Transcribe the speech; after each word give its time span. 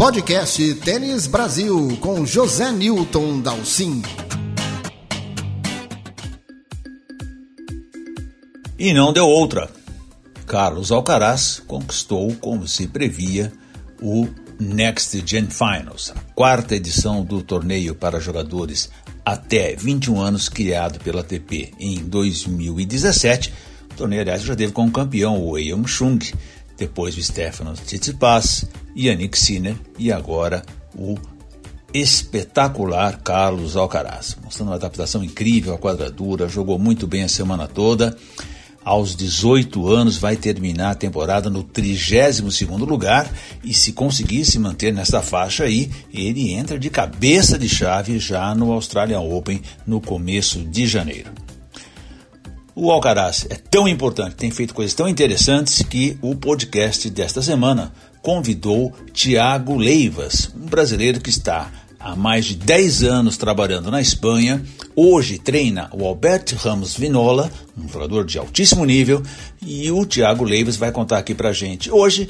Podcast 0.00 0.76
Tênis 0.76 1.26
Brasil 1.26 1.98
com 2.00 2.24
José 2.24 2.72
Newton 2.72 3.42
Dalcin. 3.42 4.00
E 8.78 8.94
não 8.94 9.12
deu 9.12 9.26
outra. 9.26 9.68
Carlos 10.46 10.90
Alcaraz 10.90 11.62
conquistou, 11.66 12.34
como 12.36 12.66
se 12.66 12.86
previa, 12.86 13.52
o 14.00 14.26
Next 14.58 15.22
Gen 15.26 15.48
Finals, 15.50 16.14
a 16.16 16.20
quarta 16.32 16.74
edição 16.74 17.22
do 17.22 17.42
torneio 17.42 17.94
para 17.94 18.18
jogadores 18.18 18.88
até 19.22 19.76
21 19.76 20.18
anos, 20.18 20.48
criado 20.48 20.98
pela 21.00 21.20
ATP 21.20 21.74
em 21.78 21.98
2017. 21.98 23.52
O 23.92 23.94
torneio, 23.96 24.22
aliás, 24.22 24.40
já 24.42 24.56
teve 24.56 24.72
como 24.72 24.90
campeão 24.90 25.46
o 25.46 25.58
Yong 25.58 25.86
Chung, 25.86 26.18
depois 26.80 27.14
o 27.14 27.22
Stefanos 27.22 27.78
Tsitsipas, 27.80 28.64
Yannick 28.96 29.38
Sinner 29.38 29.76
e 29.98 30.10
agora 30.10 30.64
o 30.96 31.14
espetacular 31.92 33.20
Carlos 33.22 33.76
Alcaraz, 33.76 34.36
mostrando 34.42 34.70
uma 34.70 34.76
adaptação 34.76 35.22
incrível 35.22 35.74
à 35.74 35.78
quadradura, 35.78 36.48
jogou 36.48 36.78
muito 36.78 37.06
bem 37.06 37.22
a 37.22 37.28
semana 37.28 37.68
toda. 37.68 38.16
Aos 38.82 39.14
18 39.14 39.86
anos 39.88 40.16
vai 40.16 40.36
terminar 40.36 40.92
a 40.92 40.94
temporada 40.94 41.50
no 41.50 41.62
32º 41.62 42.78
lugar 42.88 43.30
e 43.62 43.74
se 43.74 43.92
conseguir 43.92 44.46
se 44.46 44.58
manter 44.58 44.90
nessa 44.90 45.20
faixa 45.20 45.64
aí, 45.64 45.90
ele 46.14 46.54
entra 46.54 46.78
de 46.78 46.88
cabeça 46.88 47.58
de 47.58 47.68
chave 47.68 48.18
já 48.18 48.54
no 48.54 48.72
Australian 48.72 49.20
Open 49.20 49.60
no 49.86 50.00
começo 50.00 50.60
de 50.60 50.86
janeiro. 50.86 51.30
O 52.74 52.90
Alcaraz 52.90 53.46
é 53.50 53.56
tão 53.56 53.88
importante, 53.88 54.36
tem 54.36 54.50
feito 54.50 54.74
coisas 54.74 54.94
tão 54.94 55.08
interessantes 55.08 55.82
que 55.82 56.16
o 56.22 56.36
podcast 56.36 57.10
desta 57.10 57.42
semana 57.42 57.92
convidou 58.22 58.92
Tiago 59.12 59.76
Leivas, 59.76 60.50
um 60.54 60.66
brasileiro 60.66 61.20
que 61.20 61.30
está 61.30 61.70
há 61.98 62.14
mais 62.14 62.44
de 62.44 62.54
10 62.54 63.02
anos 63.02 63.36
trabalhando 63.36 63.90
na 63.90 64.00
Espanha. 64.00 64.62
Hoje 64.94 65.38
treina 65.38 65.90
o 65.92 66.06
Alberto 66.06 66.54
Ramos 66.54 66.96
Vinola, 66.96 67.50
um 67.76 67.88
jogador 67.88 68.24
de 68.24 68.38
altíssimo 68.38 68.84
nível, 68.84 69.22
e 69.60 69.90
o 69.90 70.06
Tiago 70.06 70.44
Leivas 70.44 70.76
vai 70.76 70.92
contar 70.92 71.18
aqui 71.18 71.34
pra 71.34 71.52
gente 71.52 71.90
hoje 71.90 72.28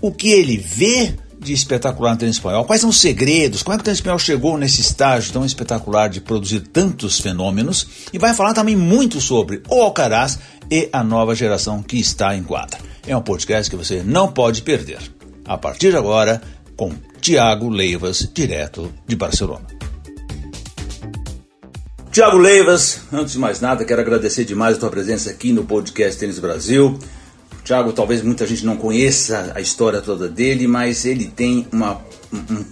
o 0.00 0.12
que 0.12 0.30
ele 0.30 0.56
vê 0.56 1.14
de 1.40 1.52
espetacular 1.52 2.12
no 2.12 2.18
tênis 2.18 2.36
espanhol? 2.36 2.64
Quais 2.64 2.82
são 2.82 2.90
os 2.90 3.00
segredos? 3.00 3.62
Como 3.62 3.74
é 3.74 3.78
que 3.78 3.82
o 3.82 3.84
tênis 3.84 3.98
espanhol 3.98 4.18
chegou 4.18 4.58
nesse 4.58 4.80
estágio 4.80 5.32
tão 5.32 5.44
espetacular 5.44 6.08
de 6.08 6.20
produzir 6.20 6.60
tantos 6.60 7.18
fenômenos? 7.18 7.86
E 8.12 8.18
vai 8.18 8.34
falar 8.34 8.52
também 8.52 8.76
muito 8.76 9.20
sobre 9.20 9.62
o 9.68 9.80
Alcaraz 9.80 10.38
e 10.70 10.88
a 10.92 11.02
nova 11.02 11.34
geração 11.34 11.82
que 11.82 11.98
está 11.98 12.36
em 12.36 12.42
quadra. 12.42 12.78
É 13.06 13.16
um 13.16 13.22
podcast 13.22 13.70
que 13.70 13.76
você 13.76 14.02
não 14.04 14.30
pode 14.30 14.62
perder. 14.62 14.98
A 15.46 15.56
partir 15.56 15.90
de 15.90 15.96
agora, 15.96 16.40
com 16.76 16.92
Tiago 17.20 17.68
Leivas, 17.68 18.28
direto 18.32 18.92
de 19.06 19.16
Barcelona. 19.16 19.66
Tiago 22.12 22.38
Leivas, 22.38 23.00
antes 23.12 23.32
de 23.32 23.38
mais 23.38 23.60
nada, 23.60 23.84
quero 23.84 24.00
agradecer 24.00 24.44
demais 24.44 24.76
a 24.76 24.80
tua 24.80 24.90
presença 24.90 25.30
aqui 25.30 25.52
no 25.52 25.64
podcast 25.64 26.18
Tênis 26.18 26.38
Brasil. 26.38 26.98
Tiago, 27.64 27.92
talvez 27.92 28.22
muita 28.22 28.46
gente 28.46 28.64
não 28.64 28.76
conheça 28.76 29.52
a 29.54 29.60
história 29.60 30.00
toda 30.00 30.28
dele, 30.28 30.66
mas 30.66 31.04
ele 31.04 31.26
tem 31.26 31.66
uma, 31.72 32.00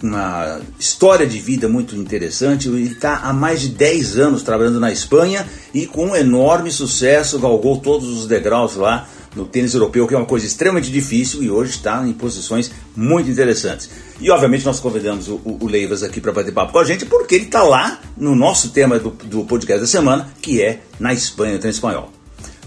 uma 0.01 0.59
história 0.79 1.25
de 1.25 1.39
vida 1.39 1.69
muito 1.69 1.95
interessante. 1.95 2.67
Ele 2.67 2.91
está 2.91 3.17
há 3.17 3.33
mais 3.33 3.61
de 3.61 3.69
10 3.69 4.17
anos 4.17 4.43
trabalhando 4.43 4.79
na 4.79 4.91
Espanha 4.91 5.47
e 5.73 5.85
com 5.85 6.07
um 6.07 6.15
enorme 6.15 6.71
sucesso 6.71 7.39
galgou 7.39 7.77
todos 7.77 8.09
os 8.09 8.27
degraus 8.27 8.75
lá 8.75 9.07
no 9.35 9.45
tênis 9.45 9.73
europeu, 9.73 10.07
que 10.07 10.13
é 10.13 10.17
uma 10.17 10.25
coisa 10.25 10.45
extremamente 10.45 10.91
difícil 10.91 11.43
e 11.43 11.51
hoje 11.51 11.71
está 11.71 12.05
em 12.05 12.13
posições 12.13 12.71
muito 12.95 13.29
interessantes. 13.29 13.89
E 14.19 14.29
obviamente 14.31 14.65
nós 14.65 14.79
convidamos 14.79 15.27
o, 15.27 15.39
o 15.45 15.67
Leivas 15.67 16.03
aqui 16.03 16.19
para 16.19 16.31
bater 16.31 16.51
papo 16.51 16.73
com 16.73 16.79
a 16.79 16.83
gente, 16.83 17.05
porque 17.05 17.35
ele 17.35 17.45
está 17.45 17.61
lá 17.63 18.01
no 18.17 18.35
nosso 18.35 18.71
tema 18.71 18.97
do, 18.97 19.11
do 19.11 19.45
podcast 19.45 19.81
da 19.81 19.87
semana, 19.87 20.27
que 20.41 20.61
é 20.61 20.81
na 20.99 21.13
Espanha, 21.13 21.53
no 21.53 21.59
tênis 21.59 21.75
espanhol. 21.75 22.11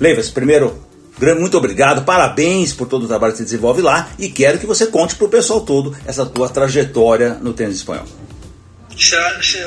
Leivas, 0.00 0.30
primeiro, 0.30 0.91
muito 1.38 1.56
obrigado, 1.56 2.04
parabéns 2.04 2.72
por 2.72 2.88
todo 2.88 3.04
o 3.04 3.08
trabalho 3.08 3.32
que 3.32 3.38
você 3.38 3.44
desenvolve 3.44 3.80
lá 3.82 4.10
e 4.18 4.28
quero 4.28 4.58
que 4.58 4.66
você 4.66 4.86
conte 4.86 5.14
para 5.14 5.26
o 5.26 5.28
pessoal 5.28 5.60
todo 5.60 5.96
essa 6.06 6.26
tua 6.26 6.48
trajetória 6.48 7.34
no 7.34 7.52
tênis 7.52 7.76
espanhol. 7.76 8.06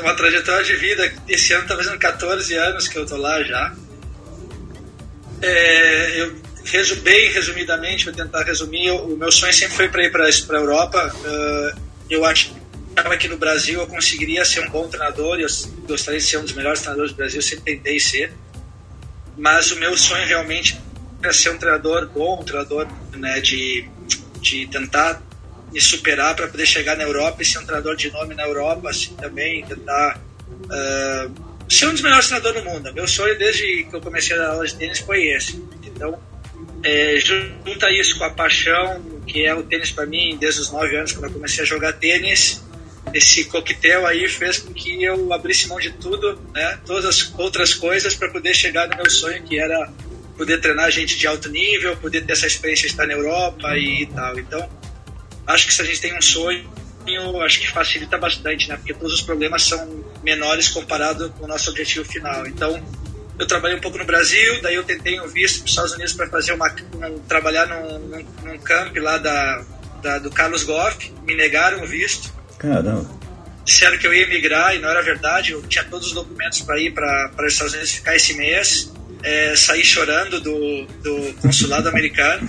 Uma 0.01 0.15
trajetória 0.15 0.63
de 0.63 0.75
vida. 0.75 1.13
Esse 1.27 1.53
ano 1.53 1.63
está 1.63 1.75
fazendo 1.75 1.97
14 1.97 2.53
anos 2.55 2.87
que 2.87 2.97
eu 2.97 3.03
estou 3.03 3.17
lá 3.17 3.41
já. 3.43 3.73
É, 5.41 6.21
eu 6.21 6.35
resu, 6.63 6.97
bem 6.97 7.31
resumidamente, 7.31 8.05
vou 8.05 8.13
tentar 8.13 8.43
resumir. 8.43 8.91
O 8.91 9.15
meu 9.17 9.31
sonho 9.31 9.53
sempre 9.53 9.75
foi 9.75 9.89
para 9.89 10.03
ir 10.03 10.11
para 10.11 10.25
a 10.25 10.61
Europa. 10.61 11.15
Uh, 11.15 11.79
eu 12.09 12.25
acho 12.25 12.53
que 13.19 13.27
no 13.27 13.37
Brasil 13.37 13.81
eu 13.81 13.87
conseguiria 13.87 14.45
ser 14.45 14.67
um 14.67 14.69
bom 14.69 14.87
treinador. 14.87 15.39
Eu 15.39 15.47
gostaria 15.87 16.19
de 16.19 16.25
ser 16.25 16.37
um 16.37 16.43
dos 16.43 16.53
melhores 16.53 16.79
treinadores 16.81 17.11
do 17.11 17.17
Brasil. 17.17 17.41
Sempre 17.41 17.75
tentei 17.75 17.99
ser. 17.99 18.33
Mas 19.37 19.71
o 19.71 19.75
meu 19.77 19.97
sonho 19.97 20.25
realmente 20.27 20.79
ser 21.31 21.49
um 21.51 21.57
treinador 21.57 22.07
bom, 22.09 22.41
um 22.41 22.43
treinador 22.43 22.87
né, 23.15 23.39
de, 23.41 23.87
de 24.41 24.67
tentar 24.67 25.21
me 25.71 25.81
superar 25.81 26.35
para 26.35 26.47
poder 26.47 26.65
chegar 26.65 26.95
na 26.95 27.03
Europa 27.03 27.41
e 27.41 27.45
ser 27.45 27.59
um 27.59 27.65
treinador 27.65 27.95
de 27.95 28.11
nome 28.11 28.35
na 28.35 28.43
Europa, 28.43 28.89
assim, 28.89 29.13
também 29.15 29.65
tentar 29.65 30.21
uh, 30.47 31.33
ser 31.69 31.87
um 31.87 31.91
dos 31.91 32.01
melhores 32.01 32.27
treinadores 32.27 32.63
do 32.63 32.69
mundo. 32.69 32.93
Meu 32.93 33.07
sonho 33.07 33.37
desde 33.37 33.85
que 33.89 33.95
eu 33.95 34.01
comecei 34.01 34.35
a 34.35 34.39
dar 34.39 34.49
aula 34.51 34.65
de 34.65 34.75
tênis 34.75 34.99
foi 34.99 35.27
esse. 35.27 35.61
Então, 35.83 36.19
é, 36.83 37.17
junta 37.19 37.89
isso 37.91 38.17
com 38.17 38.25
a 38.25 38.29
paixão 38.29 39.15
que 39.25 39.45
é 39.45 39.53
o 39.53 39.63
tênis 39.63 39.91
para 39.91 40.05
mim 40.05 40.37
desde 40.39 40.61
os 40.61 40.71
9 40.71 40.95
anos, 40.95 41.11
quando 41.11 41.25
eu 41.25 41.31
comecei 41.31 41.63
a 41.63 41.67
jogar 41.67 41.93
tênis. 41.93 42.63
Esse 43.13 43.45
coquetel 43.45 44.05
aí 44.05 44.27
fez 44.27 44.59
com 44.59 44.73
que 44.73 45.03
eu 45.03 45.31
abrisse 45.31 45.67
mão 45.67 45.79
de 45.79 45.91
tudo, 45.91 46.39
né, 46.53 46.79
todas 46.85 47.05
as 47.05 47.33
outras 47.37 47.73
coisas 47.73 48.15
para 48.15 48.29
poder 48.29 48.53
chegar 48.53 48.87
no 48.89 48.95
meu 48.95 49.09
sonho 49.09 49.41
que 49.43 49.59
era 49.59 49.91
poder 50.37 50.59
treinar 50.59 50.91
gente 50.91 51.17
de 51.17 51.27
alto 51.27 51.49
nível, 51.49 51.95
poder 51.97 52.25
ter 52.25 52.33
essa 52.33 52.47
experiência 52.47 52.87
de 52.87 52.93
estar 52.93 53.07
na 53.07 53.13
Europa 53.13 53.77
e 53.77 54.05
tal. 54.07 54.37
Então, 54.39 54.69
acho 55.47 55.67
que 55.67 55.73
se 55.73 55.81
a 55.81 55.85
gente 55.85 56.01
tem 56.01 56.17
um 56.17 56.21
sonho, 56.21 56.69
acho 57.43 57.59
que 57.59 57.69
facilita 57.69 58.17
bastante, 58.17 58.67
né? 58.67 58.77
Porque 58.77 58.93
todos 58.93 59.13
os 59.13 59.21
problemas 59.21 59.63
são 59.63 60.03
menores 60.23 60.67
comparado 60.67 61.29
com 61.31 61.45
o 61.45 61.47
nosso 61.47 61.69
objetivo 61.69 62.05
final. 62.05 62.45
Então, 62.47 62.81
eu 63.37 63.45
trabalhei 63.45 63.77
um 63.77 63.81
pouco 63.81 63.97
no 63.97 64.05
Brasil, 64.05 64.61
daí 64.61 64.75
eu 64.75 64.83
tentei 64.83 65.19
um 65.19 65.27
visto 65.27 65.59
para 65.59 65.65
os 65.65 65.71
Estados 65.71 65.93
Unidos 65.93 66.13
para 66.13 66.27
fazer 66.27 66.53
uma 66.53 66.67
um, 66.69 67.19
trabalhar 67.19 67.67
num, 67.67 67.99
num, 67.99 68.25
num, 68.43 68.57
camp 68.59 68.95
lá 68.97 69.17
da, 69.17 69.65
da, 70.01 70.19
do 70.19 70.31
Carlos 70.31 70.63
Goff, 70.63 71.13
me 71.23 71.35
negaram 71.35 71.83
o 71.83 71.87
visto. 71.87 72.33
Caramba. 72.57 73.09
Disseram 73.65 73.97
que 73.97 74.07
eu 74.07 74.13
ia 74.13 74.23
emigrar 74.23 74.75
e 74.75 74.79
não 74.79 74.89
era 74.89 75.01
verdade. 75.01 75.51
Eu 75.51 75.61
tinha 75.63 75.83
todos 75.83 76.07
os 76.07 76.13
documentos 76.13 76.61
para 76.61 76.79
ir 76.79 76.93
para 76.93 77.31
os 77.39 77.53
Estados 77.53 77.73
Unidos 77.73 77.91
ficar 77.91 78.15
esse 78.15 78.35
mês 78.35 78.91
é, 79.25 79.55
saí 79.55 79.83
chorando 79.83 80.39
do, 80.39 80.85
do 80.85 81.33
consulado 81.41 81.89
americano, 81.89 82.47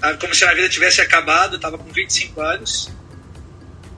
ah, 0.00 0.14
como 0.14 0.32
se 0.34 0.44
a 0.44 0.54
vida 0.54 0.68
tivesse 0.68 1.00
acabado, 1.00 1.56
estava 1.56 1.76
com 1.76 1.92
25 1.92 2.40
anos, 2.40 2.90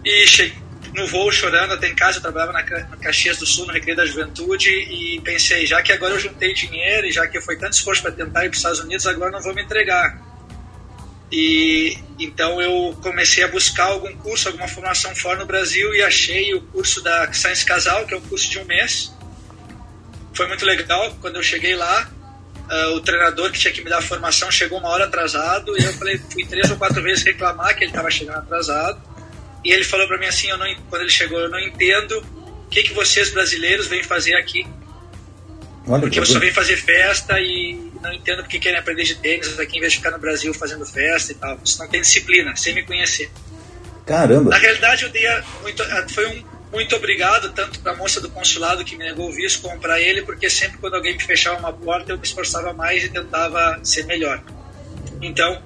e 0.02 0.26
cheguei 0.26 0.64
no 0.94 1.06
voo 1.06 1.30
chorando 1.30 1.74
até 1.74 1.88
em 1.88 1.94
casa, 1.94 2.18
eu 2.18 2.22
trabalhava 2.22 2.52
na, 2.52 2.62
na 2.62 2.96
Caxias 2.96 3.36
do 3.36 3.44
Sul, 3.44 3.66
no 3.66 3.72
Recreio 3.72 3.96
da 3.96 4.06
Juventude, 4.06 4.70
e 4.70 5.20
pensei, 5.20 5.66
já 5.66 5.82
que 5.82 5.92
agora 5.92 6.14
eu 6.14 6.20
juntei 6.20 6.54
dinheiro, 6.54 7.06
e 7.06 7.12
já 7.12 7.26
que 7.26 7.40
foi 7.40 7.56
tanto 7.56 7.74
esforço 7.74 8.00
para 8.00 8.12
tentar 8.12 8.44
ir 8.44 8.48
para 8.48 8.52
os 8.52 8.58
Estados 8.58 8.80
Unidos, 8.80 9.06
agora 9.06 9.30
não 9.30 9.40
vou 9.40 9.54
me 9.54 9.62
entregar. 9.62 10.22
E 11.30 11.98
então 12.18 12.62
eu 12.62 12.96
comecei 13.02 13.42
a 13.42 13.48
buscar 13.48 13.86
algum 13.86 14.14
curso, 14.18 14.48
alguma 14.48 14.68
formação 14.68 15.14
fora 15.16 15.40
no 15.40 15.46
Brasil 15.46 15.92
e 15.94 16.02
achei 16.02 16.54
o 16.54 16.60
curso 16.60 17.02
da 17.02 17.30
Science 17.32 17.64
Casal, 17.64 18.06
que 18.06 18.14
é 18.14 18.16
um 18.16 18.20
curso 18.20 18.48
de 18.48 18.58
um 18.60 18.64
mês, 18.64 19.12
foi 20.34 20.46
muito 20.48 20.64
legal. 20.64 21.16
Quando 21.20 21.36
eu 21.36 21.42
cheguei 21.42 21.74
lá, 21.74 22.10
uh, 22.70 22.94
o 22.94 23.00
treinador 23.00 23.50
que 23.50 23.58
tinha 23.58 23.72
que 23.72 23.82
me 23.82 23.90
dar 23.90 23.98
a 23.98 24.02
formação 24.02 24.50
chegou 24.50 24.78
uma 24.78 24.88
hora 24.88 25.04
atrasado 25.04 25.78
e 25.78 25.84
eu 25.84 25.92
falei, 25.94 26.18
fui 26.18 26.44
três 26.44 26.70
ou 26.70 26.76
quatro 26.76 27.02
vezes 27.02 27.24
reclamar 27.24 27.76
que 27.76 27.84
ele 27.84 27.90
estava 27.90 28.10
chegando 28.10 28.38
atrasado. 28.38 29.00
E 29.64 29.72
ele 29.72 29.84
falou 29.84 30.06
para 30.06 30.18
mim 30.18 30.26
assim, 30.26 30.48
eu 30.48 30.58
não, 30.58 30.66
quando 30.90 31.02
ele 31.02 31.10
chegou, 31.10 31.38
eu 31.38 31.48
não 31.48 31.58
entendo 31.58 32.22
o 32.66 32.68
que, 32.68 32.82
que 32.82 32.92
vocês 32.92 33.30
brasileiros 33.30 33.86
vêm 33.86 34.02
fazer 34.02 34.34
aqui. 34.34 34.66
Olha 35.86 36.00
porque 36.00 36.20
você 36.20 36.38
vem 36.38 36.52
fazer 36.52 36.76
festa 36.76 37.38
e 37.38 37.90
não 38.02 38.12
entendo 38.12 38.42
porque 38.42 38.58
querem 38.58 38.78
aprender 38.78 39.04
de 39.04 39.16
tênis 39.16 39.58
aqui 39.58 39.76
em 39.76 39.80
vez 39.80 39.92
de 39.92 39.98
ficar 39.98 40.10
no 40.10 40.18
Brasil 40.18 40.52
fazendo 40.54 40.84
festa 40.86 41.32
e 41.32 41.34
tal. 41.34 41.58
Você 41.58 41.78
não 41.82 41.88
tem 41.88 42.00
disciplina, 42.00 42.54
sem 42.56 42.74
me 42.74 42.82
conhecer. 42.82 43.30
Caramba! 44.06 44.50
Na 44.50 44.56
realidade, 44.56 45.04
eu 45.04 45.10
dei 45.10 45.26
muito. 45.62 45.82
Foi 46.12 46.26
um 46.26 46.53
muito 46.74 46.94
obrigado 46.96 47.52
tanto 47.52 47.78
para 47.78 47.92
a 47.92 47.96
moça 47.96 48.20
do 48.20 48.28
consulado 48.28 48.84
que 48.84 48.96
me 48.96 49.04
negou 49.04 49.28
o 49.28 49.32
visto 49.32 49.62
como 49.62 49.80
para 49.80 50.00
ele, 50.00 50.22
porque 50.22 50.50
sempre 50.50 50.78
quando 50.78 50.94
alguém 50.94 51.14
me 51.14 51.22
fechava 51.22 51.58
uma 51.58 51.72
porta 51.72 52.12
eu 52.12 52.18
me 52.18 52.24
esforçava 52.24 52.72
mais 52.72 53.04
e 53.04 53.08
tentava 53.08 53.78
ser 53.82 54.04
melhor. 54.04 54.42
Então, 55.22 55.62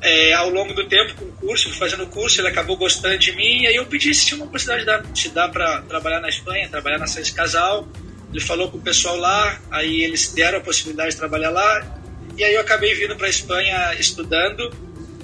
é, 0.00 0.34
ao 0.34 0.50
longo 0.50 0.74
do 0.74 0.86
tempo, 0.86 1.14
com 1.14 1.24
o 1.24 1.32
curso, 1.32 1.72
fazendo 1.74 2.04
o 2.04 2.06
curso, 2.06 2.40
ele 2.40 2.48
acabou 2.48 2.76
gostando 2.76 3.18
de 3.18 3.32
mim 3.34 3.62
e 3.62 3.66
aí 3.66 3.76
eu 3.76 3.86
pedi 3.86 4.14
se 4.14 4.26
tinha 4.26 4.36
uma 4.40 4.46
possibilidade 4.46 5.08
de 5.10 5.28
dar, 5.30 5.48
para 5.48 5.82
trabalhar 5.82 6.20
na 6.20 6.28
Espanha, 6.28 6.68
trabalhar 6.68 6.98
na 6.98 7.06
Sede 7.06 7.32
Casal. 7.32 7.88
Ele 8.30 8.40
falou 8.40 8.70
com 8.70 8.78
o 8.78 8.80
pessoal 8.80 9.16
lá, 9.16 9.60
aí 9.70 10.02
eles 10.02 10.32
deram 10.32 10.58
a 10.58 10.60
possibilidade 10.60 11.12
de 11.12 11.16
trabalhar 11.16 11.50
lá 11.50 12.00
e 12.36 12.44
aí 12.44 12.54
eu 12.54 12.60
acabei 12.60 12.94
vindo 12.94 13.14
para 13.16 13.26
a 13.26 13.30
Espanha 13.30 13.94
estudando 13.98 14.70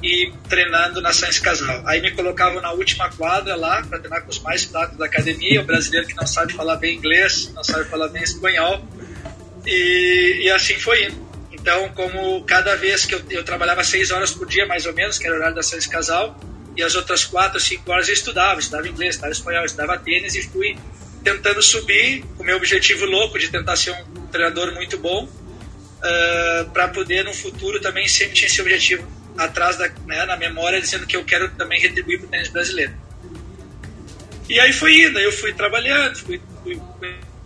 e 0.03 0.33
treinando 0.49 1.01
na 1.01 1.13
Science 1.13 1.41
Casal. 1.41 1.83
Aí 1.87 2.01
me 2.01 2.11
colocavam 2.13 2.61
na 2.61 2.73
última 2.73 3.11
quadra 3.11 3.57
lá 3.57 3.83
para 3.83 3.99
treinar 3.99 4.23
com 4.23 4.31
os 4.31 4.39
mais 4.41 4.65
fracos 4.65 4.97
da 4.97 5.07
academia, 5.07 5.61
o 5.61 5.65
brasileiro 5.65 6.07
que 6.07 6.15
não 6.15 6.27
sabe 6.27 6.53
falar 6.53 6.77
bem 6.77 6.97
inglês, 6.97 7.53
não 7.55 7.65
sabe 7.65 7.85
falar 7.85 8.09
bem 8.09 8.23
espanhol. 8.23 8.87
E, 9.67 10.43
e 10.45 10.51
assim 10.51 10.79
foi 10.79 11.07
indo. 11.07 11.29
Então, 11.53 11.89
como 11.91 12.43
cada 12.45 12.77
vez 12.77 13.05
que 13.05 13.15
eu, 13.15 13.23
eu, 13.31 13.45
trabalhava 13.45 13.83
seis 13.83 14.11
horas 14.11 14.31
por 14.31 14.47
dia, 14.47 14.65
mais 14.67 14.87
ou 14.87 14.95
menos, 14.95 15.19
que 15.19 15.27
era 15.27 15.35
o 15.35 15.39
horário 15.39 15.57
da 15.57 15.63
Science 15.63 15.89
Casal, 15.89 16.39
e 16.77 16.83
as 16.83 16.95
outras 16.95 17.25
quatro, 17.25 17.59
cinco 17.59 17.91
horas 17.91 18.07
eu 18.07 18.15
estudava, 18.15 18.61
estudava 18.61 18.89
inglês, 18.89 19.17
estudava 19.17 19.33
espanhol, 19.33 19.65
estudava 19.65 19.99
tênis 19.99 20.37
e 20.37 20.43
fui 20.43 20.77
tentando 21.25 21.61
subir 21.61 22.23
com 22.37 22.45
o 22.45 22.47
meu 22.47 22.57
objetivo 22.57 23.05
louco 23.05 23.39
de 23.39 23.49
tentar 23.49 23.75
ser 23.75 23.91
um 23.91 24.27
treinador 24.29 24.73
muito 24.73 24.97
bom 24.97 25.25
uh, 25.25 25.31
ah, 26.03 26.67
para 26.73 26.89
poder 26.89 27.25
no 27.25 27.35
futuro 27.35 27.81
também 27.81 28.07
sempre 28.07 28.35
tinha 28.35 28.47
esse 28.47 28.61
objetivo 28.61 29.05
atrás 29.39 29.79
da 29.79 29.89
né, 30.07 30.27
na 30.27 30.37
memória 30.37 30.81
dizendo 30.81 31.07
que 31.07 31.17
eu 31.17 31.25
quero 31.25 31.49
também 31.53 31.81
retribuir 31.81 32.19
para 32.19 32.27
o 32.27 32.31
tênis 32.31 32.49
brasileiro. 32.49 32.93
E 34.49 34.59
aí 34.59 34.73
foi 34.73 35.03
indo 35.03 35.19
eu 35.19 35.31
fui 35.31 35.55
trabalhando 35.55 36.17
fui, 36.17 36.41
fui 36.63 36.81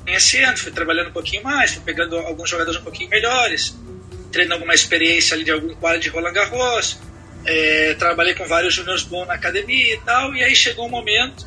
conhecendo 0.04 0.56
fui 0.58 0.72
trabalhando 0.72 1.08
um 1.08 1.12
pouquinho 1.12 1.42
mais 1.42 1.74
fui 1.74 1.82
pegando 1.82 2.16
alguns 2.16 2.48
jogadores 2.48 2.80
um 2.80 2.84
pouquinho 2.84 3.10
melhores 3.10 3.76
treinando 4.30 4.54
alguma 4.54 4.74
experiência 4.74 5.34
ali 5.34 5.44
de 5.44 5.50
algum 5.50 5.74
quadro 5.74 6.00
de 6.00 6.08
Roland 6.08 6.32
Garros 6.32 6.98
é, 7.44 7.94
trabalhei 7.94 8.34
com 8.34 8.46
vários 8.46 8.74
juniors 8.74 9.02
bons 9.02 9.26
na 9.26 9.34
academia 9.34 9.94
e 9.94 10.00
tal 10.00 10.34
e 10.34 10.42
aí 10.42 10.54
chegou 10.54 10.86
um 10.86 10.90
momento 10.90 11.46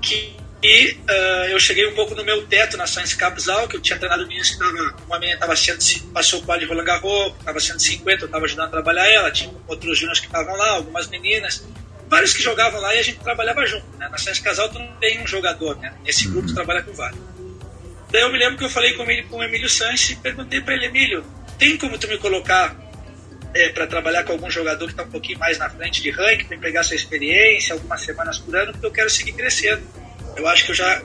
que 0.00 0.34
e 0.62 0.92
uh, 0.92 1.48
eu 1.50 1.58
cheguei 1.58 1.88
um 1.88 1.94
pouco 1.94 2.14
no 2.14 2.22
meu 2.22 2.46
teto 2.46 2.76
na 2.76 2.86
Science 2.86 3.16
Capsal, 3.16 3.66
que 3.66 3.76
eu 3.76 3.80
tinha 3.80 3.98
treinado 3.98 4.24
meninas 4.28 4.50
que 4.50 4.58
tava, 4.58 4.96
uma 5.06 5.18
menina 5.18 5.34
estava 5.34 5.54
passou 6.14 6.38
o 6.38 6.44
quadro 6.44 6.64
de 6.64 6.72
Roland 6.72 6.84
Garros, 6.84 7.34
estava 7.36 7.58
150, 7.58 8.22
eu 8.22 8.26
estava 8.26 8.44
ajudando 8.44 8.66
a 8.66 8.70
trabalhar 8.70 9.08
ela, 9.08 9.30
tinha 9.32 9.52
outros 9.66 9.98
juniors 9.98 10.20
que 10.20 10.26
estavam 10.26 10.56
lá, 10.56 10.70
algumas 10.70 11.08
meninas, 11.08 11.66
vários 12.08 12.32
que 12.32 12.40
jogavam 12.40 12.80
lá 12.80 12.94
e 12.94 13.00
a 13.00 13.02
gente 13.02 13.18
trabalhava 13.18 13.66
junto. 13.66 13.84
Né? 13.98 14.08
Na 14.08 14.16
Science 14.16 14.40
Casal 14.40 14.68
tu 14.68 14.78
não 14.78 14.92
tem 15.00 15.20
um 15.20 15.26
jogador, 15.26 15.76
né? 15.78 15.92
Nesse 16.04 16.28
grupo 16.28 16.46
tu 16.46 16.50
uhum. 16.50 16.54
trabalha 16.54 16.82
com 16.82 16.92
vários. 16.92 17.20
Daí 18.12 18.22
eu 18.22 18.30
me 18.30 18.38
lembro 18.38 18.56
que 18.56 18.64
eu 18.64 18.70
falei 18.70 18.92
com, 18.92 19.02
ele, 19.10 19.24
com 19.24 19.38
o 19.38 19.42
Emílio 19.42 19.68
Sanches 19.68 20.10
e 20.10 20.16
perguntei 20.16 20.60
para 20.60 20.74
ele, 20.74 20.86
Emílio, 20.86 21.24
tem 21.58 21.76
como 21.76 21.98
tu 21.98 22.06
me 22.06 22.18
colocar 22.18 22.76
é, 23.52 23.70
para 23.70 23.88
trabalhar 23.88 24.22
com 24.22 24.32
algum 24.32 24.50
jogador 24.50 24.86
que 24.86 24.92
está 24.92 25.02
um 25.02 25.10
pouquinho 25.10 25.40
mais 25.40 25.58
na 25.58 25.68
frente 25.68 26.00
de 26.00 26.10
ranking, 26.10 26.44
para 26.44 26.58
pegar 26.58 26.84
sua 26.84 26.94
experiência, 26.94 27.72
algumas 27.72 28.00
semanas 28.00 28.38
por 28.38 28.54
ano, 28.54 28.70
porque 28.72 28.86
eu 28.86 28.92
quero 28.92 29.10
seguir 29.10 29.32
crescendo 29.32 29.82
eu 30.36 30.46
acho 30.48 30.64
que 30.64 30.70
eu 30.72 30.74
já 30.74 31.02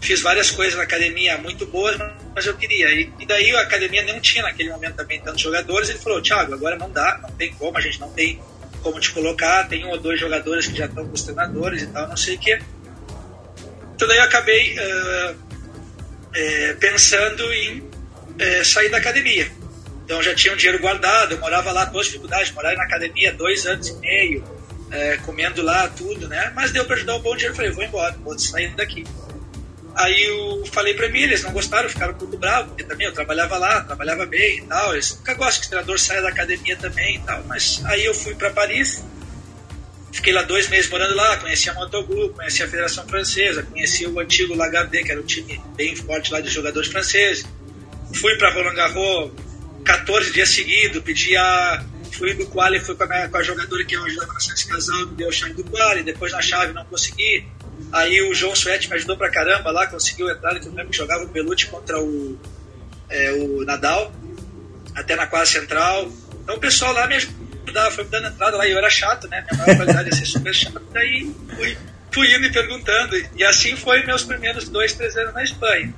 fiz 0.00 0.22
várias 0.22 0.50
coisas 0.50 0.76
na 0.76 0.82
academia 0.82 1.36
muito 1.38 1.66
boas, 1.66 1.96
mas 2.34 2.46
eu 2.46 2.56
queria. 2.56 2.88
E, 2.92 3.12
e 3.18 3.26
daí 3.26 3.54
a 3.54 3.60
academia 3.60 4.02
não 4.04 4.20
tinha 4.20 4.42
naquele 4.42 4.70
momento 4.70 4.96
também 4.96 5.20
tantos 5.20 5.40
jogadores. 5.40 5.88
Ele 5.88 5.98
falou: 5.98 6.22
Thiago, 6.22 6.54
agora 6.54 6.76
não 6.76 6.90
dá, 6.90 7.18
não 7.22 7.30
tem 7.32 7.52
como, 7.54 7.76
a 7.76 7.80
gente 7.80 8.00
não 8.00 8.10
tem 8.10 8.40
como 8.82 8.98
te 8.98 9.10
colocar. 9.10 9.68
Tem 9.68 9.84
um 9.84 9.90
ou 9.90 9.98
dois 9.98 10.18
jogadores 10.18 10.66
que 10.66 10.76
já 10.76 10.86
estão 10.86 11.06
com 11.06 11.14
os 11.14 11.22
treinadores 11.22 11.82
e 11.82 11.86
tal, 11.88 12.08
não 12.08 12.16
sei 12.16 12.36
o 12.36 12.38
quê. 12.38 12.60
Então 13.94 14.08
daí 14.08 14.18
eu 14.18 14.24
acabei 14.24 14.78
uh, 14.78 15.36
é, 16.34 16.74
pensando 16.74 17.52
em 17.52 17.80
uh, 17.80 18.64
sair 18.64 18.88
da 18.88 18.96
academia. 18.96 19.50
Então 20.04 20.22
já 20.22 20.34
tinha 20.34 20.52
um 20.54 20.56
dinheiro 20.56 20.80
guardado, 20.80 21.32
eu 21.32 21.38
morava 21.38 21.70
lá, 21.70 21.84
duas 21.84 22.06
dificuldades, 22.06 22.50
morar 22.52 22.74
na 22.74 22.84
academia 22.84 23.32
dois 23.32 23.66
anos 23.66 23.88
e 23.88 23.94
meio 23.98 24.59
é, 24.90 25.16
comendo 25.18 25.62
lá 25.62 25.88
tudo, 25.88 26.28
né? 26.28 26.52
Mas 26.54 26.72
deu 26.72 26.84
para 26.84 26.96
ajudar 26.96 27.16
um 27.16 27.20
bom 27.20 27.34
dinheiro. 27.34 27.54
Falei, 27.54 27.70
vou 27.70 27.84
embora, 27.84 28.16
vou 28.22 28.38
sair 28.38 28.74
daqui. 28.74 29.04
Aí 29.94 30.22
eu 30.22 30.64
falei 30.66 30.94
para 30.94 31.08
mim, 31.08 31.20
eles 31.20 31.42
não 31.42 31.52
gostaram, 31.52 31.88
ficaram 31.88 32.14
pouco 32.14 32.36
bravos, 32.36 32.68
porque 32.68 32.84
também 32.84 33.06
eu 33.06 33.12
trabalhava 33.12 33.58
lá, 33.58 33.82
trabalhava 33.82 34.24
bem 34.26 34.58
e 34.58 34.62
tal. 34.62 34.92
Eles 34.94 35.16
nunca 35.16 35.34
gostam 35.34 35.60
que 35.60 35.66
o 35.66 35.70
treinador 35.70 35.98
saia 35.98 36.22
da 36.22 36.28
academia 36.28 36.76
também 36.76 37.16
e 37.16 37.18
tal. 37.20 37.42
Mas 37.44 37.82
aí 37.86 38.04
eu 38.04 38.14
fui 38.14 38.34
para 38.34 38.50
Paris, 38.50 39.04
fiquei 40.12 40.32
lá 40.32 40.42
dois 40.42 40.68
meses 40.68 40.88
morando 40.90 41.14
lá, 41.14 41.36
conheci 41.38 41.68
a 41.68 41.74
Motoglu, 41.74 42.30
conheci 42.30 42.62
a 42.62 42.68
Federação 42.68 43.06
Francesa, 43.06 43.62
conheci 43.62 44.06
o 44.06 44.18
antigo 44.18 44.54
Lagardère, 44.54 45.04
que 45.04 45.12
era 45.12 45.20
um 45.20 45.26
time 45.26 45.60
bem 45.76 45.94
forte 45.96 46.32
lá 46.32 46.40
de 46.40 46.48
jogadores 46.48 46.88
franceses. 46.88 47.44
Fui 48.14 48.36
para 48.36 48.52
Roland 48.52 48.74
Garros 48.74 49.32
14 49.84 50.32
dias 50.32 50.50
seguidos, 50.50 51.02
pedi 51.02 51.36
a 51.36 51.84
fui 52.12 52.34
do 52.34 52.46
quali, 52.46 52.80
fui 52.80 52.94
com 52.94 53.04
a, 53.04 53.28
com 53.28 53.36
a 53.36 53.42
jogadora 53.42 53.84
que 53.84 53.94
eu 53.94 54.04
ajudava 54.04 54.32
na 54.32 54.40
Santos 54.40 54.64
Casal, 54.64 55.06
me 55.06 55.14
deu 55.14 55.28
a 55.28 55.32
chave 55.32 55.54
do 55.54 55.64
quali, 55.64 56.02
depois 56.02 56.32
na 56.32 56.42
chave 56.42 56.72
não 56.72 56.84
consegui. 56.84 57.46
Aí 57.92 58.22
o 58.22 58.34
João 58.34 58.54
Suete 58.54 58.88
me 58.88 58.94
ajudou 58.96 59.16
pra 59.16 59.30
caramba 59.30 59.70
lá, 59.70 59.86
conseguiu 59.86 60.30
entrar, 60.30 60.58
que 60.58 60.66
eu 60.66 60.72
lembro 60.72 60.90
que 60.90 60.96
jogava 60.96 61.24
o 61.24 61.28
Pelute 61.28 61.66
contra 61.66 62.00
o, 62.00 62.38
é, 63.08 63.32
o 63.32 63.64
Nadal, 63.64 64.12
até 64.94 65.16
na 65.16 65.26
quadra 65.26 65.46
central. 65.46 66.10
Então 66.42 66.56
o 66.56 66.60
pessoal 66.60 66.92
lá 66.92 67.06
me 67.06 67.16
ajudava, 67.16 67.90
foi 67.90 68.04
me 68.04 68.10
dando 68.10 68.28
entrada 68.28 68.56
lá, 68.56 68.66
e 68.66 68.72
eu 68.72 68.78
era 68.78 68.90
chato, 68.90 69.28
né? 69.28 69.44
Minha 69.50 69.64
maior 69.64 69.76
qualidade 69.76 70.08
é 70.10 70.12
ser 70.12 70.26
super 70.26 70.54
chato. 70.54 70.82
Daí 70.92 71.34
fui, 71.56 71.78
fui 72.12 72.34
indo 72.34 72.46
e 72.46 72.52
perguntando, 72.52 73.16
e 73.36 73.44
assim 73.44 73.76
foi 73.76 74.04
meus 74.04 74.24
primeiros 74.24 74.68
dois, 74.68 74.92
três 74.92 75.16
anos 75.16 75.34
na 75.34 75.42
Espanha. 75.42 75.92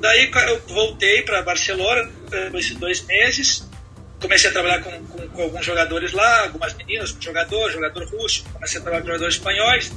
Daí 0.00 0.30
eu 0.48 0.62
voltei 0.68 1.22
para 1.22 1.42
Barcelona, 1.42 2.08
por 2.50 2.58
esses 2.58 2.76
dois 2.76 3.02
meses, 3.02 3.67
comecei 4.20 4.50
a 4.50 4.52
trabalhar 4.52 4.82
com, 4.82 4.90
com, 5.06 5.28
com, 5.28 5.42
alguns 5.42 5.64
jogadores 5.64 6.12
lá, 6.12 6.42
algumas 6.42 6.74
meninas, 6.74 7.16
jogador, 7.20 7.70
jogador 7.70 8.04
russo, 8.08 8.44
comecei 8.52 8.78
a 8.78 8.82
trabalhar 8.82 9.02
com 9.02 9.06
jogadores 9.08 9.34
espanhóis 9.34 9.92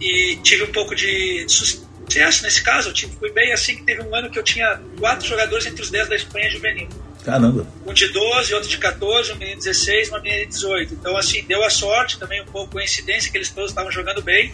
e 0.00 0.36
tive 0.42 0.64
um 0.64 0.72
pouco 0.72 0.94
de, 0.94 1.44
de 1.44 1.52
sucesso 1.52 2.42
nesse 2.42 2.62
caso. 2.62 2.88
Eu 2.88 2.92
tive, 2.92 3.16
fui 3.16 3.30
bem 3.32 3.52
assim 3.52 3.76
que 3.76 3.82
teve 3.82 4.02
um 4.02 4.14
ano 4.14 4.30
que 4.30 4.38
eu 4.38 4.42
tinha 4.42 4.80
quatro 4.98 5.26
jogadores 5.26 5.66
entre 5.66 5.82
os 5.82 5.90
dez 5.90 6.08
da 6.08 6.16
Espanha 6.16 6.50
juvenil. 6.50 6.88
Caramba! 7.24 7.66
Um 7.86 7.92
de 7.92 8.08
12, 8.08 8.54
outro 8.54 8.68
de 8.68 8.76
14, 8.76 9.32
um 9.32 9.36
menino 9.36 9.58
de 9.58 9.64
16, 9.64 10.10
uma 10.10 10.20
menina 10.20 10.42
de 10.42 10.46
18. 10.46 10.94
Então, 10.94 11.16
assim, 11.16 11.42
deu 11.44 11.64
a 11.64 11.70
sorte, 11.70 12.18
também 12.18 12.42
um 12.42 12.46
pouco 12.46 12.72
coincidência 12.72 13.30
que 13.30 13.38
eles 13.38 13.50
todos 13.50 13.70
estavam 13.70 13.90
jogando 13.90 14.20
bem. 14.20 14.52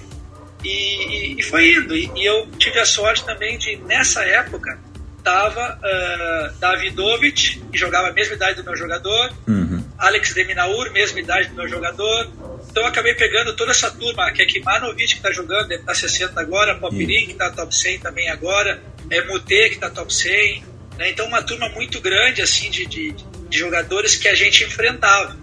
E, 0.63 0.69
e, 0.69 1.41
e 1.41 1.43
foi 1.43 1.69
indo. 1.69 1.97
E, 1.97 2.11
e 2.15 2.25
eu 2.25 2.47
tive 2.59 2.79
a 2.79 2.85
sorte 2.85 3.25
também 3.25 3.59
de, 3.59 3.77
nessa 3.77 4.23
época, 4.23 4.79
estava 5.21 5.75
uh, 5.75 5.81
ah, 5.85 6.53
Davidovich, 6.59 7.63
que 7.71 7.79
jogava 7.79 8.09
a 8.09 8.13
mesma 8.13 8.35
idade 8.35 8.57
do 8.57 8.65
meu 8.65 8.77
jogador, 8.77 9.33
uhum. 9.47 9.85
Alex 9.99 10.35
Deminaur, 10.35 10.91
mesma 10.91 11.21
idade 11.21 11.49
do 11.49 11.55
meu 11.55 11.69
jogador. 11.69 12.29
Então 12.71 12.83
eu 12.83 12.89
acabei 12.89 13.15
pegando 13.15 13.55
toda 13.55 13.71
essa 13.71 13.91
turma, 13.91 14.31
que 14.33 14.43
é 14.43 14.47
Kimanovic, 14.47 15.07
que 15.07 15.15
está 15.15 15.33
jogando, 15.33 15.69
deve 15.69 15.83
estar 15.83 15.93
tá 15.93 15.99
60 15.99 16.41
agora, 16.41 16.75
Popirin, 16.77 17.27
que 17.27 17.33
está 17.33 17.51
top 17.51 17.75
100 17.75 18.01
também 18.01 18.29
agora, 18.31 18.83
é 19.11 19.23
Mute, 19.25 19.69
que 19.69 19.75
está 19.75 19.91
top 19.91 20.13
100. 20.13 20.65
Né? 20.99 21.11
Então 21.11 21.27
uma 21.27 21.43
turma 21.43 21.69
muito 21.71 22.01
grande 22.01 22.43
assim 22.43 22.71
de, 22.71 22.87
de, 22.87 23.13
de 23.49 23.59
jogadores 23.59 24.17
que 24.17 24.29
a 24.29 24.35
gente 24.35 24.65
enfrentava. 24.65 25.37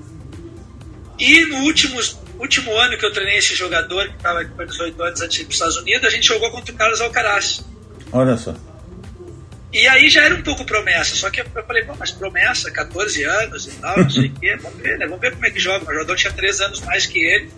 E 1.20 1.46
no 1.46 1.58
último, 1.64 2.00
último 2.40 2.76
ano 2.78 2.98
que 2.98 3.06
eu 3.06 3.12
treinei 3.12 3.38
esse 3.38 3.56
jogador, 3.56 4.08
que 4.08 4.16
estava 4.16 4.44
com 4.46 4.66
18 4.66 5.04
anos 5.04 5.22
antes 5.22 5.36
de 5.36 5.42
ir 5.42 5.46
para 5.46 5.50
os 5.50 5.56
Estados 5.56 5.78
Unidos, 5.78 6.06
a 6.06 6.10
gente 6.10 6.28
jogou 6.28 6.52
contra 6.52 6.74
o 6.74 6.78
Carlos 6.78 7.02
Alcaraz. 7.02 7.66
Olha 8.12 8.38
só. 8.38 8.56
E 9.78 9.88
aí 9.88 10.10
já 10.10 10.24
era 10.24 10.34
um 10.34 10.42
pouco 10.42 10.66
promessa, 10.66 11.16
só 11.16 11.30
que 11.30 11.40
eu 11.40 11.46
falei, 11.46 11.84
pô, 11.84 11.94
mas 12.00 12.10
promessa, 12.10 12.72
14 12.72 13.24
anos 13.24 13.68
e 13.68 13.72
tal, 13.74 14.00
não 14.00 14.10
sei 14.10 14.26
o 14.26 14.34
quê, 14.34 14.58
vamos 14.60 14.82
ver, 14.82 14.98
né? 14.98 15.06
Vamos 15.06 15.22
ver 15.22 15.34
como 15.34 15.46
é 15.46 15.52
que 15.52 15.60
joga. 15.60 15.86
O 15.88 15.94
jogador 15.94 16.16
tinha 16.16 16.34
3 16.34 16.62
anos 16.62 16.82
mais 16.82 17.06
que 17.06 17.20
ele. 17.20 17.52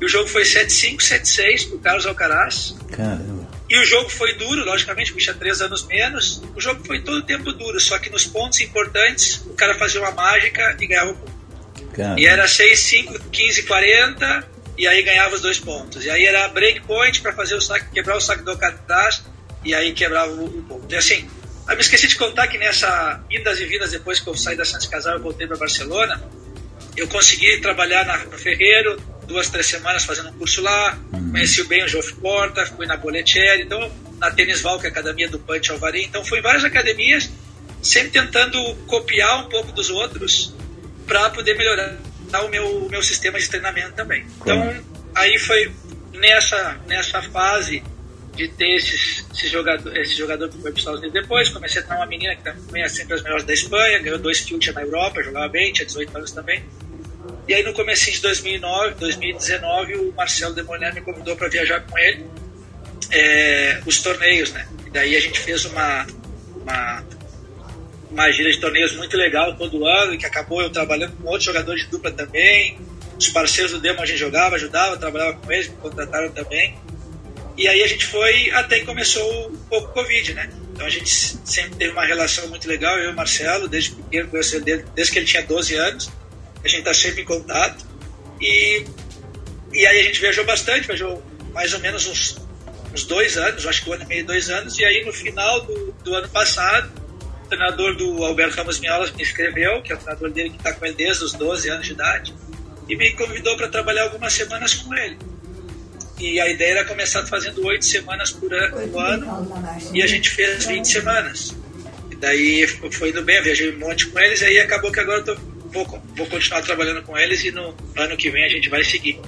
E 0.00 0.04
o 0.06 0.08
jogo 0.08 0.26
foi 0.26 0.44
7-5, 0.44 0.96
7-6 0.96 1.68
pro 1.68 1.78
Carlos 1.80 2.06
Alcaraz. 2.06 2.74
Caramba. 2.90 3.46
E 3.68 3.78
o 3.78 3.84
jogo 3.84 4.08
foi 4.08 4.32
duro, 4.32 4.64
logicamente, 4.64 5.12
porque 5.12 5.24
tinha 5.24 5.34
3 5.34 5.60
anos 5.60 5.86
menos. 5.86 6.42
O 6.56 6.60
jogo 6.60 6.82
foi 6.86 7.02
todo 7.02 7.18
o 7.18 7.22
tempo 7.22 7.52
duro, 7.52 7.78
só 7.78 7.98
que 7.98 8.08
nos 8.08 8.24
pontos 8.24 8.60
importantes, 8.62 9.42
o 9.44 9.52
cara 9.52 9.74
fazia 9.74 10.00
uma 10.00 10.12
mágica 10.12 10.74
e 10.80 10.86
ganhava 10.86 11.10
o 11.10 11.14
ponto. 11.16 11.38
E 12.16 12.26
era 12.26 12.46
6-5, 12.46 13.20
15, 13.30 13.64
40, 13.64 14.48
e 14.78 14.86
aí 14.86 15.02
ganhava 15.02 15.34
os 15.34 15.42
dois 15.42 15.58
pontos. 15.58 16.02
E 16.02 16.08
aí 16.08 16.24
era 16.24 16.48
break 16.48 16.80
point 16.86 17.20
para 17.20 17.34
fazer 17.34 17.56
o 17.56 17.60
saque, 17.60 17.90
quebrar 17.90 18.16
o 18.16 18.20
saque 18.22 18.42
do 18.42 18.52
Alcaraz, 18.52 19.22
e 19.62 19.74
aí 19.74 19.92
quebrava 19.92 20.32
o, 20.32 20.46
o 20.46 20.62
ponto. 20.62 20.90
E 20.90 20.96
assim, 20.96 21.28
eu 21.68 21.76
me 21.76 21.82
esqueci 21.82 22.08
de 22.08 22.16
contar 22.16 22.48
que 22.48 22.58
nessa 22.58 23.22
idas 23.30 23.60
e 23.60 23.66
vindas 23.66 23.90
depois 23.90 24.20
que 24.20 24.28
eu 24.28 24.36
saí 24.36 24.56
da 24.56 24.64
Santos 24.64 24.86
Casal 24.86 25.18
e 25.18 25.20
voltei 25.20 25.46
para 25.46 25.56
Barcelona, 25.56 26.22
eu 26.96 27.06
consegui 27.08 27.60
trabalhar 27.60 28.04
na, 28.04 28.16
no 28.24 28.38
Ferreiro 28.38 29.00
duas, 29.28 29.50
três 29.50 29.66
semanas 29.66 30.04
fazendo 30.04 30.30
um 30.30 30.32
curso 30.32 30.62
lá, 30.62 30.98
uhum. 31.12 31.30
conheci 31.30 31.62
bem 31.64 31.84
o 31.84 31.88
Joff 31.88 32.14
Porta, 32.14 32.64
fui 32.66 32.86
na 32.86 32.96
Boletieri, 32.96 33.62
então 33.62 33.92
na 34.18 34.30
Tênis 34.30 34.62
Val, 34.62 34.80
que 34.80 34.86
é 34.86 34.88
a 34.88 34.92
academia 34.92 35.28
do 35.28 35.38
Punch 35.38 35.70
Alvarim, 35.70 36.04
então 36.04 36.24
fui 36.24 36.38
em 36.38 36.42
várias 36.42 36.64
academias, 36.64 37.30
sempre 37.82 38.10
tentando 38.10 38.74
copiar 38.86 39.44
um 39.44 39.48
pouco 39.48 39.70
dos 39.70 39.90
outros 39.90 40.54
para 41.06 41.30
poder 41.30 41.56
melhorar 41.56 41.98
o 42.44 42.48
meu, 42.48 42.86
o 42.86 42.88
meu 42.88 43.02
sistema 43.02 43.38
de 43.38 43.48
treinamento 43.48 43.92
também. 43.92 44.26
Então 44.40 44.74
aí 45.14 45.38
foi 45.38 45.70
nessa, 46.14 46.80
nessa 46.86 47.22
fase 47.22 47.82
de 48.38 48.48
ter 48.48 48.76
esses, 48.76 49.26
esse, 49.34 49.48
jogador, 49.48 49.96
esse 49.96 50.16
jogador 50.16 50.48
que 50.48 50.54
foi 50.54 50.70
para 50.70 50.72
os 50.72 50.78
Estados 50.78 51.00
Unidos 51.00 51.20
depois. 51.20 51.48
Comecei 51.48 51.82
a 51.82 51.84
treinar 51.84 52.04
uma 52.04 52.08
menina 52.08 52.36
que 52.36 52.44
também 52.44 52.82
é 52.82 52.88
sempre 52.88 53.14
as 53.14 53.22
melhores 53.22 53.44
da 53.44 53.52
Espanha, 53.52 53.98
ganhou 53.98 54.18
dois 54.18 54.40
Future 54.40 54.72
na 54.72 54.82
Europa, 54.82 55.22
jogava 55.22 55.48
bem, 55.48 55.72
tinha 55.72 55.84
18 55.84 56.16
anos 56.16 56.30
também. 56.30 56.62
E 57.48 57.54
aí 57.54 57.62
no 57.64 57.72
começo 57.72 58.10
de 58.10 58.20
2009, 58.20 58.94
2019, 58.94 59.96
o 59.96 60.12
Marcelo 60.12 60.54
Demoliner 60.54 60.94
me 60.94 61.00
convidou 61.00 61.34
para 61.34 61.48
viajar 61.48 61.80
com 61.80 61.98
ele 61.98 62.24
é, 63.10 63.80
os 63.84 64.00
torneios, 64.00 64.52
né? 64.52 64.68
E 64.86 64.90
daí 64.90 65.16
a 65.16 65.20
gente 65.20 65.40
fez 65.40 65.64
uma, 65.64 66.06
uma, 66.62 67.04
uma 68.10 68.30
gira 68.30 68.50
de 68.50 68.60
torneios 68.60 68.94
muito 68.94 69.16
legal 69.16 69.56
todo 69.56 69.84
ano, 69.84 70.14
e 70.14 70.18
que 70.18 70.26
acabou 70.26 70.62
eu 70.62 70.70
trabalhando 70.70 71.16
com 71.16 71.26
outros 71.26 71.44
jogadores 71.44 71.84
de 71.84 71.90
dupla 71.90 72.12
também, 72.12 72.78
os 73.18 73.28
parceiros 73.30 73.72
do 73.72 73.80
Demo 73.80 74.00
a 74.00 74.06
gente 74.06 74.18
jogava, 74.18 74.54
ajudava, 74.54 74.96
trabalhava 74.96 75.36
com 75.38 75.50
eles, 75.50 75.68
me 75.68 75.76
contrataram 75.76 76.30
também. 76.30 76.76
E 77.58 77.66
aí 77.66 77.82
a 77.82 77.88
gente 77.88 78.06
foi 78.06 78.52
até 78.52 78.78
que 78.78 78.86
começou 78.86 79.50
um 79.50 79.56
pouco 79.68 79.90
o 79.90 79.92
Covid, 79.92 80.32
né? 80.32 80.48
Então 80.72 80.86
a 80.86 80.90
gente 80.90 81.10
sempre 81.10 81.74
teve 81.74 81.90
uma 81.90 82.04
relação 82.04 82.46
muito 82.46 82.68
legal, 82.68 82.96
eu 82.96 83.10
e 83.10 83.12
o 83.12 83.16
Marcelo, 83.16 83.66
desde 83.66 83.96
pequeno, 83.96 84.30
desde 84.94 85.12
que 85.12 85.18
ele 85.18 85.26
tinha 85.26 85.42
12 85.42 85.74
anos. 85.74 86.08
A 86.64 86.68
gente 86.68 86.78
está 86.78 86.94
sempre 86.94 87.22
em 87.22 87.24
contato. 87.24 87.84
E, 88.40 88.84
e 89.72 89.84
aí 89.84 90.00
a 90.00 90.02
gente 90.04 90.20
viajou 90.20 90.44
bastante, 90.44 90.86
viajou 90.86 91.20
mais 91.52 91.74
ou 91.74 91.80
menos 91.80 92.06
uns, 92.06 92.36
uns 92.94 93.02
dois 93.02 93.36
anos, 93.36 93.66
acho 93.66 93.82
que 93.82 93.90
um 93.90 93.94
ano 93.94 94.04
e 94.04 94.06
meio, 94.06 94.24
dois 94.24 94.48
anos. 94.48 94.78
E 94.78 94.84
aí 94.84 95.04
no 95.04 95.12
final 95.12 95.60
do, 95.62 95.92
do 96.04 96.14
ano 96.14 96.28
passado, 96.28 96.88
o 97.44 97.48
treinador 97.48 97.96
do 97.96 98.24
Alberto 98.24 98.54
Ramos 98.54 98.78
Miolas 98.78 99.10
me 99.10 99.22
escreveu, 99.24 99.82
que 99.82 99.92
é 99.92 99.96
o 99.96 99.98
treinador 99.98 100.30
dele 100.30 100.50
que 100.50 100.58
está 100.58 100.72
com 100.72 100.86
ele 100.86 100.94
desde 100.94 101.24
os 101.24 101.32
12 101.32 101.68
anos 101.70 101.86
de 101.86 101.92
idade, 101.92 102.32
e 102.88 102.94
me 102.94 103.12
convidou 103.14 103.56
para 103.56 103.66
trabalhar 103.66 104.04
algumas 104.04 104.32
semanas 104.32 104.74
com 104.74 104.94
ele. 104.94 105.18
E 106.18 106.40
a 106.40 106.48
ideia 106.48 106.72
era 106.72 106.84
começar 106.84 107.24
fazendo 107.26 107.64
oito 107.66 107.84
semanas 107.84 108.30
por 108.32 108.52
ano, 108.52 108.76
e 109.94 110.02
a 110.02 110.06
gente 110.06 110.30
fez 110.30 110.66
20 110.66 110.84
semanas. 110.86 111.54
E 112.10 112.16
daí 112.16 112.66
foi 112.66 113.10
indo 113.10 113.22
bem, 113.22 113.40
viajei 113.42 113.72
um 113.72 113.78
monte 113.78 114.06
com 114.06 114.18
eles, 114.18 114.40
e 114.42 114.46
aí 114.46 114.58
acabou 114.58 114.90
que 114.90 114.98
agora 114.98 115.20
eu 115.20 115.24
tô, 115.24 115.36
vou, 115.72 116.02
vou 116.16 116.26
continuar 116.26 116.62
trabalhando 116.62 117.02
com 117.02 117.16
eles 117.16 117.44
e 117.44 117.50
no 117.50 117.74
ano 117.96 118.16
que 118.16 118.30
vem 118.30 118.44
a 118.44 118.48
gente 118.48 118.68
vai 118.68 118.82
seguir. 118.82 119.20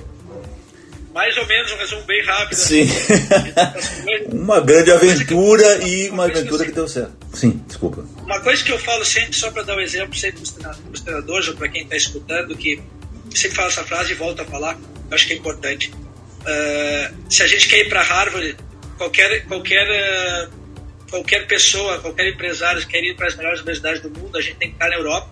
Mais 1.14 1.36
ou 1.36 1.46
menos 1.46 1.72
um 1.72 1.76
resumo 1.76 2.02
bem 2.02 2.24
rápido. 2.24 2.56
Sim. 2.56 2.82
Assim, 2.82 4.26
uma 4.32 4.60
grande 4.60 4.92
aventura 4.92 5.84
e 5.84 6.08
uma 6.08 6.26
aventura 6.26 6.64
que 6.64 6.70
deu 6.70 6.86
certo. 6.86 7.12
Sim, 7.34 7.62
desculpa. 7.66 8.06
Uma 8.22 8.40
coisa 8.40 8.62
que 8.62 8.70
eu 8.70 8.78
falo 8.78 9.04
sempre, 9.04 9.34
só 9.34 9.50
para 9.50 9.62
dar 9.64 9.76
um 9.76 9.80
exemplo 9.80 10.16
sempre 10.16 10.42
para 10.52 10.76
os 10.92 11.00
treinadores 11.00 11.48
ou 11.48 11.56
para 11.56 11.68
quem 11.68 11.82
está 11.82 11.96
escutando, 11.96 12.56
que 12.56 12.80
sempre 13.34 13.56
falo 13.56 13.68
essa 13.68 13.82
frase 13.82 14.12
e 14.12 14.14
volto 14.14 14.42
a 14.42 14.44
falar, 14.44 14.78
acho 15.10 15.26
que 15.26 15.32
é 15.32 15.36
importante. 15.36 15.92
Uh, 16.40 17.30
se 17.30 17.42
a 17.42 17.46
gente 17.46 17.68
quer 17.68 17.80
ir 17.80 17.88
para 17.88 18.02
Harvard, 18.02 18.56
qualquer, 18.96 19.46
qualquer, 19.46 19.86
uh, 19.88 20.50
qualquer 21.10 21.46
pessoa, 21.46 21.98
qualquer 22.00 22.28
empresário 22.28 22.80
que 22.82 22.88
quer 22.88 23.04
ir 23.04 23.14
para 23.14 23.26
as 23.26 23.36
melhores 23.36 23.60
universidades 23.60 24.02
do 24.02 24.10
mundo, 24.10 24.36
a 24.38 24.40
gente 24.40 24.56
tem 24.56 24.68
que 24.68 24.74
estar 24.74 24.88
na 24.88 24.96
Europa. 24.96 25.30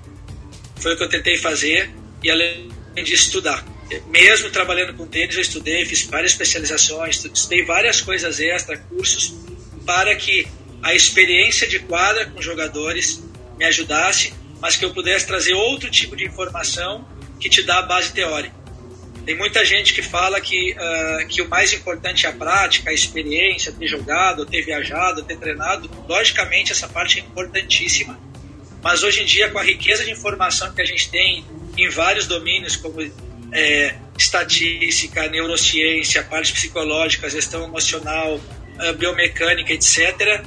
Foi 0.81 0.95
o 0.95 0.97
que 0.97 1.05
eu 1.05 1.09
tentei 1.09 1.37
fazer 1.38 1.91
e 2.23 2.31
além 2.31 2.69
de 2.95 3.15
estudar. 3.15 3.65
Mesmo 4.09 4.50
trabalhando 4.50 4.95
com 4.95 5.07
tênis, 5.07 5.35
eu 5.35 5.41
estudei, 5.41 5.87
fiz 5.87 6.05
várias 6.05 6.33
especializações, 6.33 7.25
estudei 7.25 7.65
várias 7.65 8.03
coisas 8.03 8.38
extra, 8.38 8.77
cursos, 8.77 9.35
para 9.87 10.15
que 10.15 10.47
a 10.83 10.95
experiência 10.95 11.67
de 11.67 11.79
quadra 11.81 12.27
com 12.27 12.41
jogadores 12.43 13.25
me 13.59 13.65
ajudasse, 13.65 14.35
mas 14.61 14.77
que 14.77 14.85
eu 14.85 14.93
pudesse 14.93 15.27
trazer 15.27 15.55
outro 15.55 15.91
tipo 15.91 16.15
de 16.15 16.25
informação 16.25 17.09
que 17.41 17.49
te 17.49 17.62
dá 17.62 17.79
a 17.79 17.83
base 17.83 18.12
teórica. 18.12 18.55
Tem 19.28 19.37
muita 19.37 19.62
gente 19.62 19.92
que 19.92 20.00
fala 20.00 20.40
que, 20.40 20.73
uh, 20.73 21.28
que 21.28 21.42
o 21.42 21.49
mais 21.50 21.70
importante 21.75 22.25
é 22.25 22.30
a 22.30 22.32
prática, 22.32 22.88
a 22.88 22.94
experiência, 22.94 23.70
ter 23.70 23.87
jogado, 23.87 24.47
ter 24.47 24.62
viajado, 24.62 25.23
ter 25.23 25.37
treinado. 25.37 25.90
Logicamente, 26.08 26.73
essa 26.73 26.88
parte 26.88 27.18
é 27.18 27.23
importantíssima. 27.23 28.18
Mas 28.82 29.02
hoje 29.02 29.20
em 29.20 29.26
dia, 29.26 29.50
com 29.50 29.58
a 29.58 29.62
riqueza 29.62 30.02
de 30.02 30.11
informação 30.11 30.73
que 30.73 30.80
a 30.80 30.85
gente 30.87 31.11
tem 31.11 31.44
em 31.76 31.90
vários 31.90 32.26
domínios, 32.26 32.75
como 32.75 33.02
é, 33.52 33.97
estatística, 34.16 35.28
neurociência, 35.28 36.23
parte 36.23 36.50
psicológica, 36.50 37.28
gestão 37.28 37.64
emocional, 37.64 38.37
uh, 38.37 38.92
biomecânica, 38.94 39.75
etc., 39.75 40.42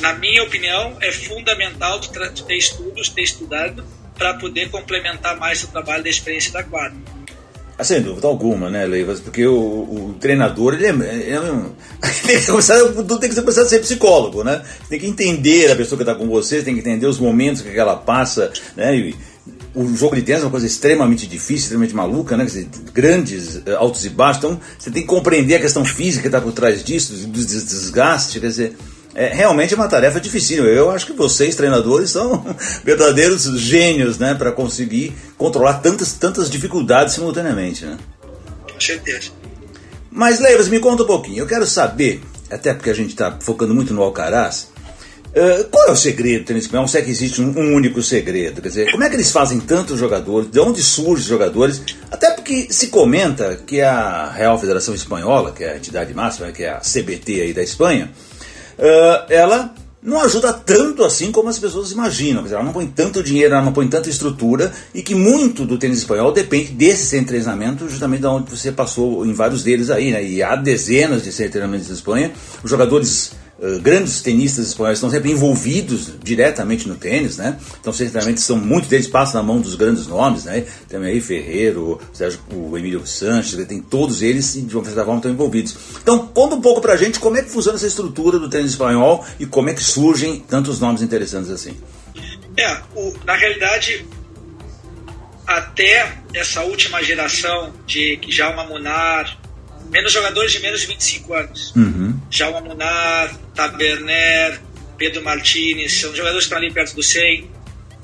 na 0.00 0.14
minha 0.14 0.42
opinião, 0.42 0.96
é 1.02 1.12
fundamental 1.12 2.00
ter 2.00 2.56
estudos, 2.56 3.10
ter 3.10 3.24
estudado, 3.24 3.86
para 4.14 4.32
poder 4.32 4.70
complementar 4.70 5.36
mais 5.36 5.62
o 5.64 5.68
trabalho 5.68 6.02
da 6.02 6.08
experiência 6.08 6.50
da 6.50 6.62
quadra. 6.62 7.15
Ah, 7.78 7.84
sem 7.84 8.00
dúvida 8.00 8.26
alguma, 8.26 8.70
né, 8.70 8.86
Leivas? 8.86 9.20
Porque 9.20 9.46
o, 9.46 9.54
o 9.54 10.16
treinador, 10.18 10.74
ele 10.74 10.86
é, 10.86 10.90
ele 10.90 11.30
é 11.30 11.40
um, 11.40 11.72
tem 12.26 12.40
que 12.40 12.46
começar, 12.46 12.78
tem 13.20 13.30
que 13.30 13.40
começar 13.40 13.62
a 13.62 13.66
ser 13.66 13.80
psicólogo, 13.80 14.42
né? 14.42 14.62
Tem 14.88 14.98
que 14.98 15.06
entender 15.06 15.70
a 15.70 15.76
pessoa 15.76 15.98
que 15.98 16.02
está 16.02 16.14
com 16.14 16.26
você, 16.26 16.62
tem 16.62 16.72
que 16.72 16.80
entender 16.80 17.06
os 17.06 17.18
momentos 17.18 17.60
que 17.60 17.78
ela 17.78 17.96
passa, 17.96 18.50
né? 18.74 18.96
E, 18.96 19.14
o 19.74 19.94
jogo 19.94 20.16
de 20.16 20.22
tênis 20.22 20.40
é 20.40 20.44
uma 20.46 20.50
coisa 20.50 20.66
extremamente 20.66 21.26
difícil, 21.26 21.64
extremamente 21.64 21.94
maluca, 21.94 22.34
né? 22.34 22.46
Dizer, 22.46 22.66
grandes 22.94 23.60
eh, 23.66 23.74
altos 23.74 24.06
e 24.06 24.08
baixos. 24.08 24.42
Então, 24.42 24.60
você 24.78 24.90
tem 24.90 25.02
que 25.02 25.08
compreender 25.08 25.56
a 25.56 25.60
questão 25.60 25.84
física 25.84 26.22
que 26.22 26.28
está 26.28 26.40
por 26.40 26.52
trás 26.52 26.82
disso, 26.82 27.12
do 27.12 27.44
desgaste, 27.44 28.40
quer 28.40 28.48
dizer 28.48 28.76
é 29.16 29.32
realmente 29.34 29.72
é 29.72 29.76
uma 29.76 29.88
tarefa 29.88 30.20
difícil. 30.20 30.66
Eu 30.66 30.90
acho 30.90 31.06
que 31.06 31.12
vocês, 31.14 31.56
treinadores, 31.56 32.10
são 32.10 32.44
verdadeiros 32.84 33.44
gênios 33.58 34.18
né, 34.18 34.34
para 34.34 34.52
conseguir 34.52 35.14
controlar 35.38 35.80
tantas, 35.80 36.12
tantas 36.12 36.50
dificuldades 36.50 37.14
simultaneamente. 37.14 37.86
Né? 37.86 37.96
Com 38.70 38.78
certeza. 38.78 39.30
Mas, 40.10 40.38
Leivas, 40.38 40.68
me 40.68 40.78
conta 40.78 41.02
um 41.02 41.06
pouquinho. 41.06 41.38
Eu 41.38 41.46
quero 41.46 41.66
saber, 41.66 42.20
até 42.50 42.74
porque 42.74 42.90
a 42.90 42.94
gente 42.94 43.10
está 43.10 43.38
focando 43.40 43.74
muito 43.74 43.94
no 43.94 44.02
Alcaraz, 44.02 44.68
uh, 45.28 45.64
qual 45.70 45.88
é 45.88 45.92
o 45.92 45.96
segredo 45.96 46.42
do 46.42 46.46
tênis 46.48 46.64
espanhol? 46.64 46.86
Se 46.86 46.98
é 46.98 47.02
que 47.02 47.10
existe 47.10 47.40
um, 47.40 47.58
um, 47.58 47.74
único 47.74 48.02
segredo? 48.02 48.60
Quer 48.60 48.68
dizer, 48.68 48.90
como 48.90 49.02
é 49.02 49.08
que 49.08 49.16
eles 49.16 49.30
fazem 49.30 49.60
tantos 49.60 49.98
jogadores? 49.98 50.50
De 50.50 50.60
onde 50.60 50.82
surgem 50.82 51.22
os 51.22 51.24
jogadores? 51.24 51.80
Até 52.10 52.32
porque 52.32 52.66
se 52.70 52.88
comenta 52.88 53.56
que 53.66 53.80
a 53.80 54.30
Real 54.30 54.58
Federação 54.58 54.94
Espanhola, 54.94 55.52
que 55.52 55.64
é 55.64 55.72
a 55.72 55.76
entidade 55.76 56.12
máxima, 56.12 56.52
que 56.52 56.64
é 56.64 56.70
a 56.70 56.80
CBT 56.80 57.40
aí 57.40 57.54
da 57.54 57.62
Espanha, 57.62 58.10
uh, 58.78 59.32
ela 59.32 59.74
não 60.02 60.20
ajuda 60.20 60.52
tanto 60.52 61.02
assim 61.02 61.32
como 61.32 61.48
as 61.48 61.58
pessoas 61.58 61.90
imaginam. 61.90 62.42
Dizer, 62.44 62.54
ela 62.54 62.64
não 62.64 62.72
põe 62.72 62.86
tanto 62.86 63.22
dinheiro, 63.24 63.54
ela 63.54 63.64
não 63.64 63.72
põe 63.72 63.88
tanta 63.88 64.08
estrutura 64.08 64.72
e 64.94 65.02
que 65.02 65.16
muito 65.16 65.66
do 65.66 65.76
tênis 65.76 65.98
espanhol 65.98 66.30
depende 66.30 66.70
desse 66.72 67.20
treinamento, 67.24 67.88
justamente 67.88 68.20
da 68.20 68.30
onde 68.30 68.48
você 68.48 68.70
passou 68.70 69.26
em 69.26 69.32
vários 69.32 69.64
deles 69.64 69.90
aí, 69.90 70.12
né? 70.12 70.22
E 70.22 70.42
há 70.42 70.54
dezenas 70.54 71.24
de 71.24 71.32
centros 71.32 71.46
de 71.46 71.52
treinamento 71.52 71.88
na 71.88 71.94
Espanha. 71.94 72.32
Os 72.62 72.70
jogadores 72.70 73.32
Uh, 73.58 73.80
grandes 73.80 74.20
tenistas 74.20 74.66
espanhóis 74.66 74.98
estão 74.98 75.08
sempre 75.08 75.30
envolvidos 75.30 76.12
diretamente 76.22 76.86
no 76.86 76.94
tênis, 76.94 77.38
né? 77.38 77.58
Então, 77.80 77.90
certamente, 77.90 78.38
são 78.42 78.58
muitos 78.58 78.90
deles 78.90 79.08
passam 79.08 79.40
na 79.40 79.46
mão 79.46 79.62
dos 79.62 79.74
grandes 79.74 80.06
nomes, 80.06 80.44
né? 80.44 80.66
Também 80.90 81.12
aí 81.12 81.20
Ferreiro, 81.22 81.92
o, 81.92 82.00
Sérgio, 82.12 82.38
o 82.52 82.76
Emílio 82.76 83.06
Sanches, 83.06 83.66
tem 83.66 83.80
todos 83.80 84.20
eles 84.20 84.52
de 84.54 84.76
uma 84.76 84.84
certa 84.84 85.04
forma 85.04 85.16
estão 85.16 85.30
envolvidos. 85.30 85.74
Então, 86.02 86.26
conta 86.26 86.54
um 86.54 86.60
pouco 86.60 86.82
pra 86.82 86.96
gente 86.96 87.18
como 87.18 87.38
é 87.38 87.42
que 87.42 87.48
funciona 87.48 87.78
essa 87.78 87.86
estrutura 87.86 88.38
do 88.38 88.50
tênis 88.50 88.72
espanhol 88.72 89.24
e 89.40 89.46
como 89.46 89.70
é 89.70 89.74
que 89.74 89.82
surgem 89.82 90.38
tantos 90.40 90.78
nomes 90.78 91.00
interessantes 91.00 91.50
assim. 91.50 91.78
É, 92.58 92.76
o, 92.94 93.14
na 93.24 93.36
realidade, 93.36 94.04
até 95.46 96.18
essa 96.34 96.62
última 96.62 97.02
geração 97.02 97.72
de 97.86 98.20
Jalma 98.28 98.64
Munar, 98.64 99.38
menos 99.90 100.12
jogadores 100.12 100.52
de 100.52 100.60
menos 100.60 100.80
de 100.80 100.86
25 100.88 101.34
anos. 101.34 101.74
Uhum. 101.74 102.05
Jaume 102.30 102.68
Munar, 102.68 103.34
Taberner, 103.54 104.60
Pedro 104.96 105.22
Martinez, 105.22 106.00
são 106.00 106.14
jogadores 106.14 106.46
que 106.46 106.54
estão 106.54 106.58
ali 106.58 106.72
perto 106.72 106.94
do 106.94 107.02
100. 107.02 107.50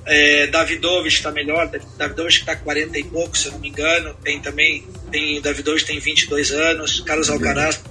É, 0.05 0.47
Davidovich 0.49 1.17
está 1.17 1.31
melhor, 1.31 1.71
Davidovich 1.97 2.41
está 2.41 2.57
com 2.57 2.64
40 2.64 2.99
e 2.99 3.05
pouco, 3.05 3.37
se 3.38 3.47
eu 3.47 3.52
não 3.52 3.59
me 3.61 3.69
engano. 3.69 4.14
Tem 4.23 4.41
também, 4.41 4.87
tem, 5.11 5.41
Davidovich 5.41 5.85
tem 5.85 5.99
22 5.99 6.50
anos, 6.50 7.00
Carlos 7.00 7.31
Alcaraz, 7.31 7.83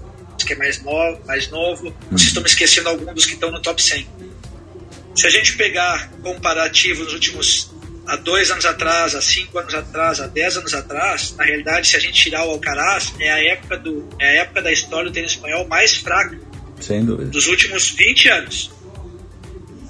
que 0.46 0.54
é 0.54 0.56
mais 0.56 0.82
novo, 0.84 1.22
mais 1.26 1.50
novo. 1.50 1.88
Uhum. 1.88 1.94
Vocês 2.12 2.28
estão 2.28 2.44
me 2.44 2.50
esquecendo 2.50 2.90
alguns 2.90 3.16
dos 3.16 3.26
que 3.26 3.34
estão 3.34 3.52
no 3.52 3.62
top 3.62 3.82
100. 3.82 4.08
Se 5.16 5.28
a 5.28 5.30
gente 5.30 5.56
pegar 5.56 6.10
comparativo 6.22 7.04
nos 7.04 7.14
últimos 7.14 7.71
há 8.06 8.16
dois 8.16 8.52
anos 8.52 8.66
atrás, 8.66 9.16
há 9.16 9.22
cinco 9.22 9.58
anos 9.60 9.74
atrás, 9.74 10.20
há 10.20 10.28
dez 10.28 10.58
anos 10.58 10.74
atrás, 10.74 11.36
na 11.38 11.44
realidade, 11.44 11.88
se 11.88 11.96
a 11.96 12.00
gente 12.00 12.14
tirar 12.14 12.46
o 12.46 12.52
Alcaraz, 12.52 13.14
é 13.20 13.32
a 13.32 13.54
época, 13.54 13.78
do, 13.78 14.08
é 14.20 14.40
a 14.40 14.42
época 14.42 14.62
da 14.62 14.72
história 14.72 15.10
do 15.10 15.14
tênis 15.14 15.32
espanhol 15.32 15.68
mais 15.68 15.96
fraca 15.96 16.38
Sem 16.80 17.06
dúvida. 17.06 17.30
dos 17.30 17.48
últimos 17.48 17.90
20 17.92 18.30
anos. 18.30 18.72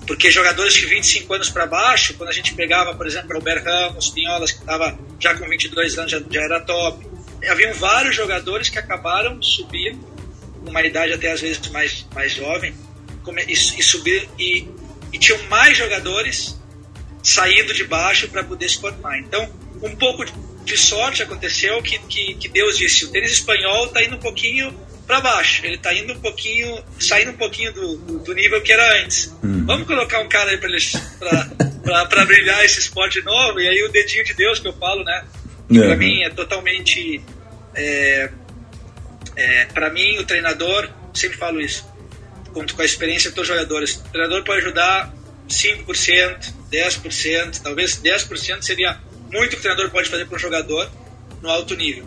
Porque 0.06 0.30
jogadores 0.30 0.74
de 0.74 0.86
25 0.88 1.34
anos 1.34 1.50
para 1.50 1.66
baixo, 1.66 2.14
quando 2.16 2.30
a 2.30 2.34
gente 2.34 2.54
pegava, 2.54 2.94
por 2.96 3.08
exemplo, 3.08 3.34
Albert 3.36 3.64
Ramos, 3.64 4.10
Pinholas, 4.10 4.52
que 4.52 4.60
estava 4.60 4.98
já 5.20 5.36
com 5.36 5.48
22 5.48 5.98
anos, 5.98 6.12
já, 6.12 6.22
já 6.30 6.42
era 6.42 6.60
top. 6.62 7.06
Haviam 7.48 7.74
vários 7.76 8.16
jogadores 8.16 8.70
que 8.70 8.78
acabaram 8.78 9.42
subindo, 9.42 10.06
numa 10.66 10.84
idade 10.84 11.14
até 11.14 11.32
às 11.32 11.40
vezes 11.40 11.66
mais, 11.70 12.06
mais 12.14 12.34
jovem, 12.34 12.74
e, 13.48 13.54
e 13.54 13.56
subir, 13.84 14.28
e, 14.38 14.68
e 15.14 15.18
tinham 15.18 15.42
mais 15.44 15.78
jogadores 15.78 16.61
saindo 17.24 17.74
de 17.74 17.84
baixo 17.84 18.28
para 18.28 18.44
poder 18.44 18.70
se 18.70 18.80
formar. 18.80 19.20
Então, 19.20 19.50
um 19.82 19.96
pouco 19.96 20.26
de 20.64 20.78
sorte 20.78 21.24
aconteceu 21.24 21.82
que, 21.82 21.98
que, 22.00 22.36
que 22.36 22.48
Deus 22.48 22.78
disse: 22.78 23.06
o 23.06 23.12
tênis 23.12 23.32
espanhol 23.32 23.88
está 23.88 24.04
indo 24.04 24.16
um 24.16 24.20
pouquinho 24.20 24.74
para 25.08 25.20
baixo, 25.20 25.66
ele 25.66 25.76
está 25.76 25.94
indo 25.94 26.14
um 26.14 26.20
pouquinho, 26.20 26.82
saindo 27.00 27.32
um 27.32 27.38
pouquinho 27.38 27.74
do, 27.74 27.98
do, 28.20 28.34
nível 28.34 28.62
que 28.62 28.72
era 28.72 29.04
antes. 29.04 29.36
Hum. 29.44 29.66
Vamos 29.66 29.88
colocar 29.88 30.20
um 30.20 30.30
cara 30.30 30.52
aí 30.52 30.58
para 30.58 32.26
brilhar 32.26 32.64
esse 32.64 32.80
esporte 32.80 33.22
novo, 33.22 33.60
e 33.60 33.68
aí 33.68 33.84
o 33.84 33.92
dedinho 33.92 34.24
de 34.24 34.34
Deus 34.34 34.60
que 34.60 34.68
eu 34.68 34.74
falo, 34.74 35.04
né? 35.04 35.26
Uhum. 35.70 35.80
para 35.82 35.96
mim 35.96 36.22
é 36.22 36.30
totalmente. 36.30 37.22
É, 37.74 38.30
é, 39.36 39.66
para 39.66 39.90
mim, 39.90 40.18
o 40.18 40.26
treinador, 40.26 40.90
sempre 41.14 41.38
falo 41.38 41.62
isso, 41.62 41.86
conto 42.54 42.76
com 42.76 42.82
a 42.82 42.86
experiência 42.86 43.32
dos 43.32 43.48
jogadores. 43.48 43.96
O 43.96 44.10
treinador 44.10 44.44
pode 44.44 44.60
ajudar 44.60 45.14
5%, 45.50 46.54
10%, 46.72 47.62
talvez 47.62 48.02
10% 48.02 48.62
seria 48.62 49.00
muito 49.32 49.52
que 49.52 49.58
o 49.58 49.62
treinador 49.62 49.90
pode 49.90 50.10
fazer 50.10 50.26
para 50.26 50.36
um 50.36 50.40
jogador, 50.40 50.90
no 51.42 51.50
alto 51.50 51.76
nível. 51.76 52.06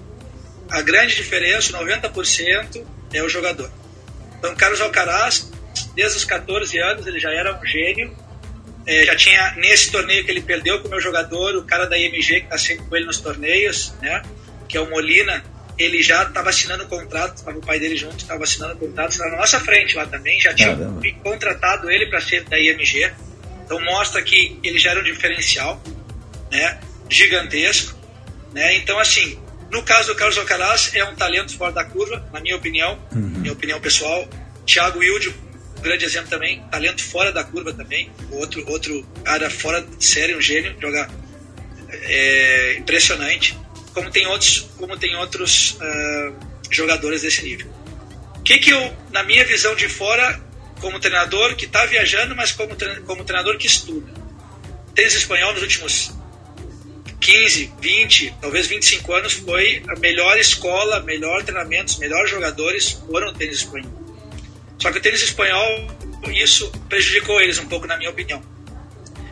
A 0.71 0.81
grande 0.81 1.17
diferença, 1.17 1.73
90%, 1.73 2.85
é 3.13 3.23
o 3.23 3.29
jogador. 3.29 3.71
Então, 4.39 4.55
Carlos 4.55 4.81
Alcaraz, 4.81 5.51
desde 5.95 6.19
os 6.19 6.25
14 6.25 6.79
anos, 6.79 7.07
ele 7.07 7.19
já 7.19 7.31
era 7.33 7.59
um 7.59 7.67
gênio. 7.67 8.17
É, 8.87 9.05
já 9.05 9.17
tinha, 9.17 9.55
nesse 9.57 9.91
torneio 9.91 10.25
que 10.25 10.31
ele 10.31 10.43
perdeu 10.43 10.81
com 10.81 10.89
o 10.89 10.91
meu 10.91 11.01
jogador, 11.01 11.57
o 11.57 11.65
cara 11.65 11.87
da 11.87 11.97
IMG, 11.97 12.41
que 12.41 12.45
está 12.45 12.59
sempre 12.59 12.85
com 12.87 12.97
ele 12.97 13.07
nos 13.07 13.19
torneios, 13.19 13.95
né? 14.03 14.23
que 14.69 14.77
é 14.77 14.81
o 14.81 14.91
Molina, 14.91 15.43
ele 15.79 16.03
já 16.03 16.23
estava 16.23 16.51
assinando 16.51 16.87
contrato, 16.87 17.37
estava 17.37 17.59
o 17.59 17.61
pai 17.61 17.79
dele 17.79 17.97
junto, 17.97 18.19
estava 18.19 18.45
assinando 18.45 18.77
contrato, 18.77 19.13
estava 19.13 19.31
na 19.31 19.39
nossa 19.39 19.59
frente 19.61 19.97
lá 19.97 20.07
também, 20.07 20.41
já 20.41 20.55
tinha 20.55 20.77
Caramba. 20.77 21.01
contratado 21.23 21.91
ele 21.91 22.07
para 22.07 22.21
ser 22.21 22.45
da 22.45 22.59
IMG. 22.59 23.13
Então 23.65 23.81
mostra 23.81 24.23
que 24.23 24.59
ele 24.63 24.79
já 24.79 24.91
era 24.91 25.01
um 25.01 25.05
diferencial, 25.05 25.83
né, 26.51 26.79
gigantesco, 27.09 27.97
né? 28.53 28.77
Então 28.77 28.99
assim, 28.99 29.39
no 29.71 29.83
caso 29.83 30.09
do 30.09 30.15
Carlos 30.15 30.39
Alcaraz 30.39 30.91
é 30.95 31.05
um 31.05 31.15
talento 31.15 31.57
fora 31.57 31.73
da 31.73 31.85
curva, 31.85 32.25
na 32.33 32.41
minha 32.41 32.57
opinião, 32.57 32.99
uhum. 33.13 33.21
minha 33.21 33.53
opinião 33.53 33.81
pessoal. 33.81 34.29
Thiago 34.67 34.99
Wilde, 34.99 35.35
um 35.79 35.83
grande 35.83 36.05
exemplo 36.05 36.31
também, 36.31 36.63
talento 36.71 37.03
fora 37.03 37.33
da 37.33 37.45
curva 37.45 37.73
também, 37.73 38.11
outro 38.31 38.65
outro 38.71 39.07
cara 39.25 39.51
fora 39.51 39.83
de 39.83 40.05
série, 40.05 40.35
um 40.35 40.41
gênio, 40.41 40.75
joga 40.81 41.11
é, 41.91 42.77
impressionante 42.79 43.57
como 43.95 44.11
tem 44.11 44.27
outros, 44.27 44.69
como 44.77 44.97
tem 44.99 45.15
outros 45.17 45.79
uh, 45.81 46.35
jogadores 46.69 47.23
desse 47.23 47.43
nível. 47.45 47.73
O 48.37 48.43
que, 48.43 48.59
que 48.59 48.71
eu, 48.71 48.97
na 49.13 49.23
minha 49.23 49.45
visão 49.47 49.75
de 49.77 49.89
fora, 49.89 50.39
como 50.85 51.01
treinador 51.01 51.57
que 51.57 51.65
está 51.65 51.87
viajando, 51.87 52.37
mas 52.37 52.53
como, 52.53 52.77
como 53.07 53.25
treinador 53.25 53.57
que 53.57 53.67
estuda, 53.67 54.13
tênis 54.95 55.15
espanhol 55.15 55.55
nos 55.55 55.63
últimos 55.63 56.13
15, 57.19 57.73
20, 57.81 58.35
talvez 58.39 58.67
25 58.67 59.15
anos 59.15 59.33
foi 59.33 59.83
a 59.89 59.99
melhor 59.99 60.39
escola, 60.39 61.01
melhor 61.01 61.43
treinamento, 61.43 61.93
os 61.93 61.99
melhores 61.99 62.31
jogadores 62.31 62.93
foram 62.93 63.29
o 63.29 63.33
tênis 63.33 63.61
espanhol. 63.61 63.91
Só 64.79 64.93
que 64.93 64.99
o 64.99 65.01
tênis 65.01 65.23
espanhol, 65.23 65.87
isso 66.35 66.71
prejudicou 66.87 67.41
eles 67.41 67.59
um 67.59 67.67
pouco, 67.67 67.87
na 67.87 67.97
minha 67.97 68.11
opinião. 68.11 68.43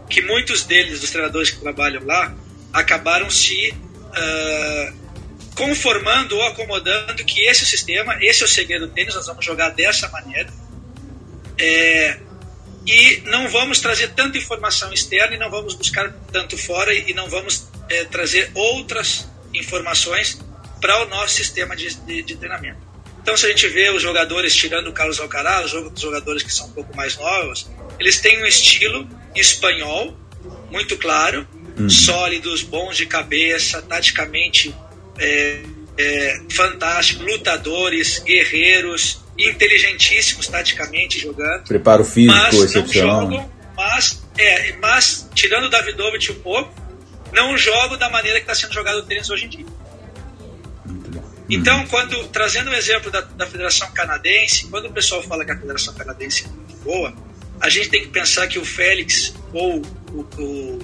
Que 0.09 0.23
muitos 0.23 0.65
deles, 0.65 1.01
dos 1.01 1.11
treinadores 1.11 1.51
que 1.51 1.61
trabalham 1.61 2.03
lá, 2.07 2.35
acabaram 2.73 3.29
se 3.29 3.75
uh, 3.75 4.97
conformando 5.55 6.35
ou 6.35 6.45
acomodando 6.45 7.23
que 7.27 7.43
esse 7.43 7.61
é 7.61 7.65
o 7.65 7.69
sistema, 7.69 8.17
esse 8.23 8.43
é 8.43 8.47
o 8.47 8.49
segredo 8.49 8.87
do 8.87 8.93
tênis, 8.95 9.15
nós 9.15 9.27
vamos 9.27 9.45
jogar 9.45 9.69
dessa 9.69 10.09
maneira. 10.09 10.51
É, 11.59 12.19
e 12.87 13.23
não 13.27 13.49
vamos 13.49 13.79
trazer 13.81 14.13
tanta 14.13 14.37
informação 14.39 14.93
externa 14.93 15.35
e 15.37 15.39
não 15.39 15.51
vamos 15.51 15.75
buscar 15.75 16.13
tanto 16.33 16.59
fora 16.59 16.93
e 16.93 17.15
não 17.15 17.29
vamos 17.29 17.69
é, 17.89 18.05
trazer 18.05 18.51
outras 18.55 19.29
informações 19.55 20.41
para 20.81 21.03
o 21.03 21.09
nosso 21.09 21.35
sistema 21.35 21.77
de, 21.77 21.95
de, 21.95 22.23
de, 22.23 22.37
treinamento. 22.37 22.81
Então, 23.23 23.37
se 23.37 23.47
a 23.47 23.51
gente 23.51 23.69
vê 23.69 23.89
os 23.91 24.03
jogadores, 24.03 24.55
tirando 24.55 24.89
o 24.89 24.93
Carlos 24.93 25.21
Alcaraz, 25.21 25.73
os 25.73 26.01
jogadores 26.01 26.43
que 26.43 26.53
são 26.53 26.67
um 26.67 26.73
pouco 26.73 26.97
mais 26.97 27.17
novos, 27.17 27.71
eles 28.01 28.21
têm 28.21 28.43
um 28.43 28.47
estilo 28.47 29.09
espanhol 29.35 30.17
muito 30.73 30.97
claro, 30.97 31.47
uhum. 31.79 31.89
sólidos, 31.89 32.63
bons 32.63 32.97
de 32.97 33.07
cabeça, 33.07 33.81
taticamente 33.83 34.75
é, 35.19 35.63
é, 35.97 36.41
fantástico, 36.51 37.23
lutadores, 37.23 38.19
guerreiros, 38.19 39.22
inteligentíssimos 39.39 40.47
taticamente 40.49 41.19
jogando. 41.19 41.65
Preparo 41.65 42.05
físico 42.05 42.35
mas 42.35 42.55
excepcional. 42.55 43.23
Não 43.23 43.31
jogam, 43.31 43.53
mas, 43.77 44.23
é, 44.39 44.73
mas, 44.81 45.29
tirando 45.35 45.65
o 45.65 45.71
Davidovich 45.71 46.31
um 46.33 46.41
pouco, 46.41 46.73
não 47.33 47.57
jogam 47.57 47.99
da 47.99 48.11
maneira 48.11 48.39
que 48.39 48.45
está 48.45 48.55
sendo 48.55 48.75
jogado 48.75 48.99
o 48.99 49.03
tênis 49.03 49.31
hoje 49.31 49.47
em 49.47 49.49
dia. 49.49 49.67
Então, 51.49 51.87
quando 51.87 52.29
trazendo 52.29 52.69
o 52.69 52.71
um 52.71 52.75
exemplo 52.75 53.11
da, 53.11 53.21
da, 53.21 53.47
Federação 53.47 53.91
Canadense, 53.93 54.69
quando 54.69 54.87
o 54.87 54.93
pessoal 54.93 55.23
fala 55.23 55.45
que 55.45 55.53
a 55.53 55.59
Federação 55.59 55.93
Canadense 55.95 56.45
é 56.45 56.49
muito 56.49 56.77
boa, 56.83 57.15
a 57.61 57.69
gente 57.69 57.89
tem 57.91 58.03
que 58.03 58.09
pensar 58.09 58.47
que 58.47 58.59
o 58.59 58.65
Félix 58.65 59.35
ou 59.53 59.83
o, 60.13 60.21
o 60.39 60.79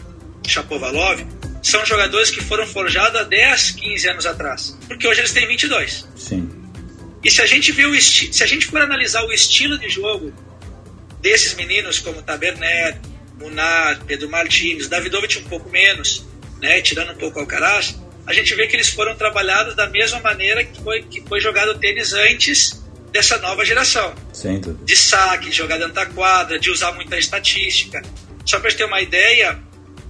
Chapovalov, 0.47 1.25
são 1.63 1.85
jogadores 1.85 2.31
que 2.31 2.43
foram 2.43 2.67
forjados 2.67 3.21
há 3.21 3.25
10, 3.25 3.73
15 3.73 4.09
anos 4.09 4.27
atrás. 4.27 4.79
Porque 4.87 5.07
hoje 5.07 5.21
eles 5.21 5.33
têm 5.33 5.47
22. 5.47 6.09
Sim. 6.17 6.49
E 7.29 7.31
se 7.31 7.43
a 7.43 7.47
gente 7.47 7.73
viu 7.73 7.95
se 8.01 8.43
a 8.43 8.47
gente 8.47 8.65
for 8.65 8.81
analisar 8.81 9.23
o 9.23 9.31
estilo 9.31 9.79
de 9.79 9.87
jogo 9.91 10.33
desses 11.21 11.53
meninos 11.53 11.99
como 11.99 12.23
Tabernet, 12.23 12.99
Munar, 13.39 14.03
Pedro 14.07 14.31
Martins, 14.31 14.89
Davidovich 14.89 15.39
um 15.39 15.45
pouco 15.45 15.69
menos, 15.69 16.27
né, 16.59 16.81
tirando 16.81 17.13
um 17.13 17.17
pouco 17.17 17.37
o 17.37 17.43
Alcaraz, 17.43 18.01
a 18.27 18.33
gente 18.33 18.55
vê 18.55 18.67
que 18.67 18.75
eles 18.75 18.89
foram 18.89 19.15
trabalhados 19.15 19.77
da 19.77 19.87
mesma 19.91 20.21
maneira 20.21 20.65
que 20.65 20.83
foi, 20.83 21.03
que 21.03 21.21
foi 21.21 21.39
jogado 21.39 21.73
o 21.73 21.79
tênis 21.79 22.15
antes 22.15 22.83
dessa 23.13 23.37
nova 23.37 23.63
geração. 23.63 24.15
Sim. 24.33 24.63
De 24.83 24.97
saque, 24.97 25.51
de 25.51 25.57
jogar 25.57 25.77
dentro 25.77 25.93
da 25.93 26.07
quadra, 26.07 26.59
de 26.59 26.71
usar 26.71 26.93
muita 26.93 27.19
estatística. 27.19 28.01
Só 28.47 28.59
para 28.59 28.73
ter 28.73 28.85
uma 28.85 29.03
ideia, 29.03 29.59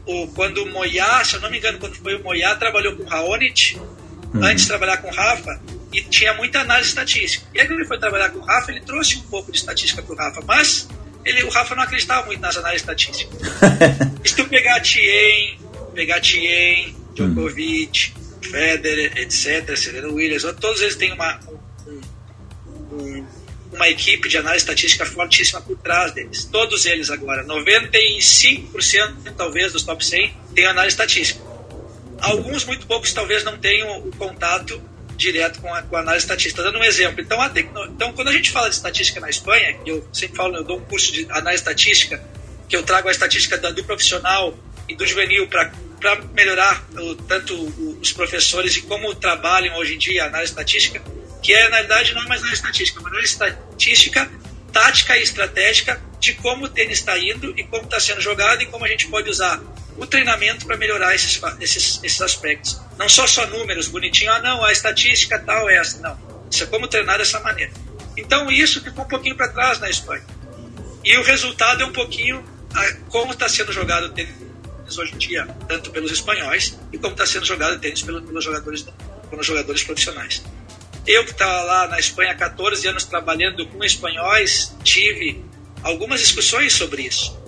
o, 0.06 0.28
quando 0.28 0.62
o 0.62 0.70
Moyá, 0.70 1.24
se 1.24 1.34
eu 1.34 1.40
não 1.40 1.50
me 1.50 1.58
engano, 1.58 1.80
quando 1.80 1.96
foi 1.96 2.14
o 2.14 2.22
Moyá, 2.22 2.54
trabalhou 2.54 2.94
com 2.94 3.02
o 3.02 3.06
Raonic, 3.06 3.76
uhum. 3.76 4.44
antes 4.44 4.62
de 4.62 4.68
trabalhar 4.68 4.98
com 4.98 5.08
o 5.08 5.12
Rafa, 5.12 5.60
e 5.92 6.02
tinha 6.02 6.34
muita 6.34 6.60
análise 6.60 6.88
estatística. 6.88 7.46
E 7.54 7.60
aí 7.60 7.66
quando 7.66 7.80
ele 7.80 7.88
foi 7.88 7.98
trabalhar 7.98 8.30
com 8.30 8.38
o 8.38 8.42
Rafa, 8.42 8.70
ele 8.70 8.80
trouxe 8.80 9.16
um 9.16 9.22
pouco 9.22 9.50
de 9.50 9.58
estatística 9.58 10.02
para 10.02 10.12
o 10.12 10.16
Rafa, 10.16 10.40
mas 10.46 10.88
ele, 11.24 11.44
o 11.44 11.48
Rafa 11.48 11.74
não 11.74 11.82
acreditava 11.82 12.26
muito 12.26 12.40
nas 12.40 12.56
análises 12.56 12.82
estatísticas. 12.82 13.38
se 14.24 14.36
tu 14.36 14.46
pegar 14.46 14.80
Tien, 14.80 15.58
pegar 15.94 16.20
Tien, 16.20 16.94
Djokovic, 17.14 18.12
uhum. 18.14 18.42
Federer, 18.42 19.18
etc., 19.18 19.76
Serena 19.76 20.08
Williams, 20.08 20.44
todos 20.60 20.80
eles 20.80 20.96
têm 20.96 21.12
uma, 21.12 21.40
uma 23.72 23.88
equipe 23.88 24.28
de 24.28 24.38
análise 24.38 24.62
estatística 24.64 25.04
fortíssima 25.04 25.60
por 25.60 25.76
trás 25.78 26.12
deles. 26.12 26.44
Todos 26.44 26.86
eles 26.86 27.10
agora, 27.10 27.44
95% 27.44 29.34
talvez 29.36 29.72
dos 29.72 29.82
top 29.82 30.04
100 30.04 30.34
têm 30.54 30.66
análise 30.66 30.94
estatística. 30.94 31.40
Alguns, 32.20 32.64
muito 32.64 32.86
poucos, 32.86 33.12
talvez 33.12 33.44
não 33.44 33.56
tenham 33.58 33.98
o 33.98 34.10
contato 34.16 34.80
direto 35.18 35.60
com 35.60 35.74
a, 35.74 35.82
com 35.82 35.96
a 35.96 36.00
análise 36.00 36.24
estatística. 36.24 36.62
Dando 36.62 36.78
um 36.78 36.84
exemplo, 36.84 37.20
então, 37.20 37.40
a, 37.40 37.50
então 37.54 38.12
quando 38.14 38.28
a 38.28 38.32
gente 38.32 38.50
fala 38.50 38.70
de 38.70 38.76
estatística 38.76 39.20
na 39.20 39.28
Espanha, 39.28 39.78
eu 39.84 40.08
sempre 40.12 40.36
falo, 40.36 40.56
eu 40.56 40.64
dou 40.64 40.78
um 40.78 40.84
curso 40.84 41.12
de 41.12 41.26
análise 41.30 41.62
estatística, 41.62 42.22
que 42.66 42.76
eu 42.76 42.82
trago 42.82 43.08
a 43.08 43.10
estatística 43.10 43.58
do 43.58 43.84
profissional 43.84 44.56
e 44.88 44.94
do 44.94 45.06
juvenil 45.06 45.46
para 45.48 45.70
melhorar 46.32 46.86
o, 46.94 47.14
tanto 47.16 47.54
os 48.00 48.12
professores 48.12 48.76
e 48.76 48.82
como 48.82 49.14
trabalham 49.14 49.76
hoje 49.76 49.96
em 49.96 49.98
dia 49.98 50.24
a 50.24 50.26
análise 50.28 50.52
estatística 50.52 51.02
que 51.42 51.52
é, 51.54 51.68
na 51.68 51.76
realidade, 51.76 52.14
não 52.14 52.22
é 52.22 52.26
mais 52.26 52.40
análise 52.40 52.60
estatística, 52.60 52.98
é 52.98 53.00
uma 53.00 53.08
análise 53.08 53.32
estatística, 53.32 54.30
tática 54.72 55.16
e 55.16 55.22
estratégica 55.22 56.00
de 56.20 56.34
como 56.34 56.66
o 56.66 56.68
tênis 56.68 56.98
está 56.98 57.18
indo 57.18 57.58
e 57.58 57.64
como 57.64 57.84
está 57.84 58.00
sendo 58.00 58.20
jogado 58.20 58.62
e 58.62 58.66
como 58.66 58.84
a 58.84 58.88
gente 58.88 59.06
pode 59.08 59.30
usar 59.30 59.60
o 59.98 60.06
treinamento 60.06 60.64
para 60.64 60.76
melhorar 60.76 61.14
esses, 61.14 61.40
esses, 61.60 62.00
esses 62.02 62.22
aspectos. 62.22 62.80
Não 62.96 63.08
só 63.08 63.26
só 63.26 63.46
números 63.46 63.88
bonitinhos, 63.88 64.34
ah, 64.36 64.38
não, 64.40 64.64
a 64.64 64.72
estatística 64.72 65.38
tal 65.38 65.68
é 65.68 65.76
essa. 65.76 65.98
Não. 66.00 66.18
Isso 66.50 66.62
é 66.64 66.66
como 66.66 66.86
treinar 66.86 67.18
dessa 67.18 67.40
maneira. 67.40 67.72
Então, 68.16 68.50
isso 68.50 68.82
ficou 68.82 69.04
um 69.04 69.08
pouquinho 69.08 69.36
para 69.36 69.48
trás 69.48 69.78
na 69.78 69.90
Espanha. 69.90 70.24
E 71.04 71.16
o 71.16 71.22
resultado 71.22 71.82
é 71.82 71.86
um 71.86 71.92
pouquinho 71.92 72.44
a, 72.74 72.92
como 73.08 73.32
está 73.32 73.48
sendo 73.48 73.72
jogado 73.72 74.06
o 74.06 74.08
tênis 74.10 74.48
hoje 74.96 75.14
em 75.14 75.18
dia, 75.18 75.46
tanto 75.68 75.90
pelos 75.90 76.10
espanhóis 76.10 76.78
e 76.92 76.98
como 76.98 77.12
está 77.12 77.26
sendo 77.26 77.44
jogado 77.44 77.76
o 77.76 77.78
tênis 77.78 78.02
pelos, 78.02 78.24
pelos, 78.24 78.44
jogadores, 78.44 78.86
pelos 79.28 79.46
jogadores 79.46 79.82
profissionais. 79.82 80.42
Eu 81.06 81.24
que 81.24 81.30
estava 81.30 81.62
lá 81.62 81.88
na 81.88 81.98
Espanha 81.98 82.32
há 82.32 82.34
14 82.34 82.86
anos 82.86 83.04
trabalhando 83.04 83.66
com 83.66 83.82
espanhóis, 83.82 84.74
tive 84.82 85.44
algumas 85.82 86.20
discussões 86.20 86.72
sobre 86.72 87.02
isso, 87.02 87.38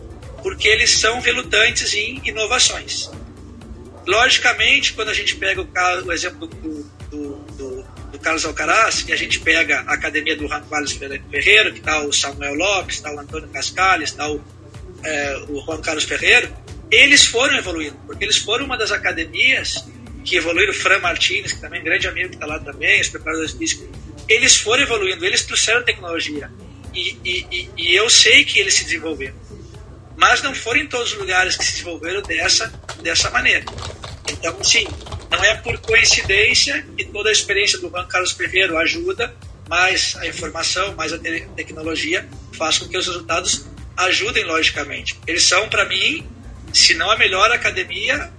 porque 0.42 0.68
eles 0.68 0.90
são 0.90 1.20
relutantes 1.20 1.94
em 1.94 2.20
inovações. 2.24 3.10
Logicamente, 4.06 4.92
quando 4.92 5.10
a 5.10 5.14
gente 5.14 5.36
pega 5.36 5.60
o, 5.60 5.66
caso, 5.66 6.06
o 6.06 6.12
exemplo 6.12 6.46
do, 6.46 6.84
do, 7.10 7.36
do, 7.56 7.82
do, 8.12 8.18
Carlos 8.18 8.44
Alcaraz, 8.44 9.04
e 9.08 9.12
a 9.12 9.16
gente 9.16 9.40
pega 9.40 9.80
a 9.86 9.94
academia 9.94 10.36
do 10.36 10.48
Juan 10.48 10.62
Carlos 10.68 10.92
Ferreiro, 10.92 11.72
que 11.72 11.78
está 11.78 12.02
o 12.02 12.12
Samuel 12.12 12.54
Lopes, 12.54 12.96
está 12.96 13.14
o 13.14 13.18
Antônio 13.18 13.48
Cascales, 13.48 14.10
está 14.10 14.30
o, 14.30 14.42
é, 15.04 15.44
o 15.48 15.60
Juan 15.64 15.80
Carlos 15.80 16.04
Ferreiro, 16.04 16.54
eles 16.90 17.24
foram 17.26 17.56
evoluindo, 17.56 17.96
porque 18.06 18.24
eles 18.24 18.38
foram 18.38 18.64
uma 18.64 18.76
das 18.76 18.90
academias 18.90 19.84
que 20.24 20.36
evoluíram, 20.36 20.72
o 20.72 20.74
Fran 20.74 20.98
Martins, 20.98 21.52
que 21.52 21.60
também 21.60 21.78
é 21.78 21.82
um 21.82 21.84
grande 21.84 22.08
amigo 22.08 22.30
que 22.30 22.36
está 22.36 22.46
lá 22.46 22.58
também, 22.58 23.00
os 23.00 23.08
preparadores 23.08 23.52
físicos, 23.52 23.88
eles 24.28 24.56
foram 24.56 24.82
evoluindo, 24.82 25.24
eles 25.24 25.42
trouxeram 25.44 25.82
tecnologia. 25.82 26.50
E, 26.94 27.16
e, 27.24 27.70
e, 27.76 27.94
eu 27.94 28.10
sei 28.10 28.44
que 28.44 28.58
eles 28.58 28.74
se 28.74 28.84
desenvolveram. 28.84 29.34
Mas 30.20 30.42
não 30.42 30.54
foram 30.54 30.80
em 30.80 30.86
todos 30.86 31.12
os 31.12 31.18
lugares 31.18 31.56
que 31.56 31.64
se 31.64 31.72
desenvolveram 31.72 32.20
dessa, 32.20 32.70
dessa 33.02 33.30
maneira. 33.30 33.64
Então, 34.28 34.62
sim, 34.62 34.86
não 35.30 35.42
é 35.42 35.54
por 35.56 35.78
coincidência 35.78 36.86
que 36.94 37.06
toda 37.06 37.30
a 37.30 37.32
experiência 37.32 37.78
do 37.78 37.88
Juan 37.88 38.06
Carlos 38.06 38.32
Ferreiro 38.32 38.76
ajuda, 38.76 39.34
mas 39.66 40.14
a 40.18 40.26
informação, 40.26 40.94
mais 40.94 41.10
a 41.14 41.18
te 41.18 41.48
tecnologia 41.56 42.28
faz 42.52 42.78
com 42.78 42.86
que 42.86 42.98
os 42.98 43.06
resultados 43.06 43.66
ajudem 43.96 44.44
logicamente. 44.44 45.18
Eles 45.26 45.42
são, 45.44 45.70
para 45.70 45.86
mim, 45.86 46.28
se 46.70 46.94
não 46.94 47.10
a 47.10 47.16
melhor 47.16 47.50
academia 47.50 48.30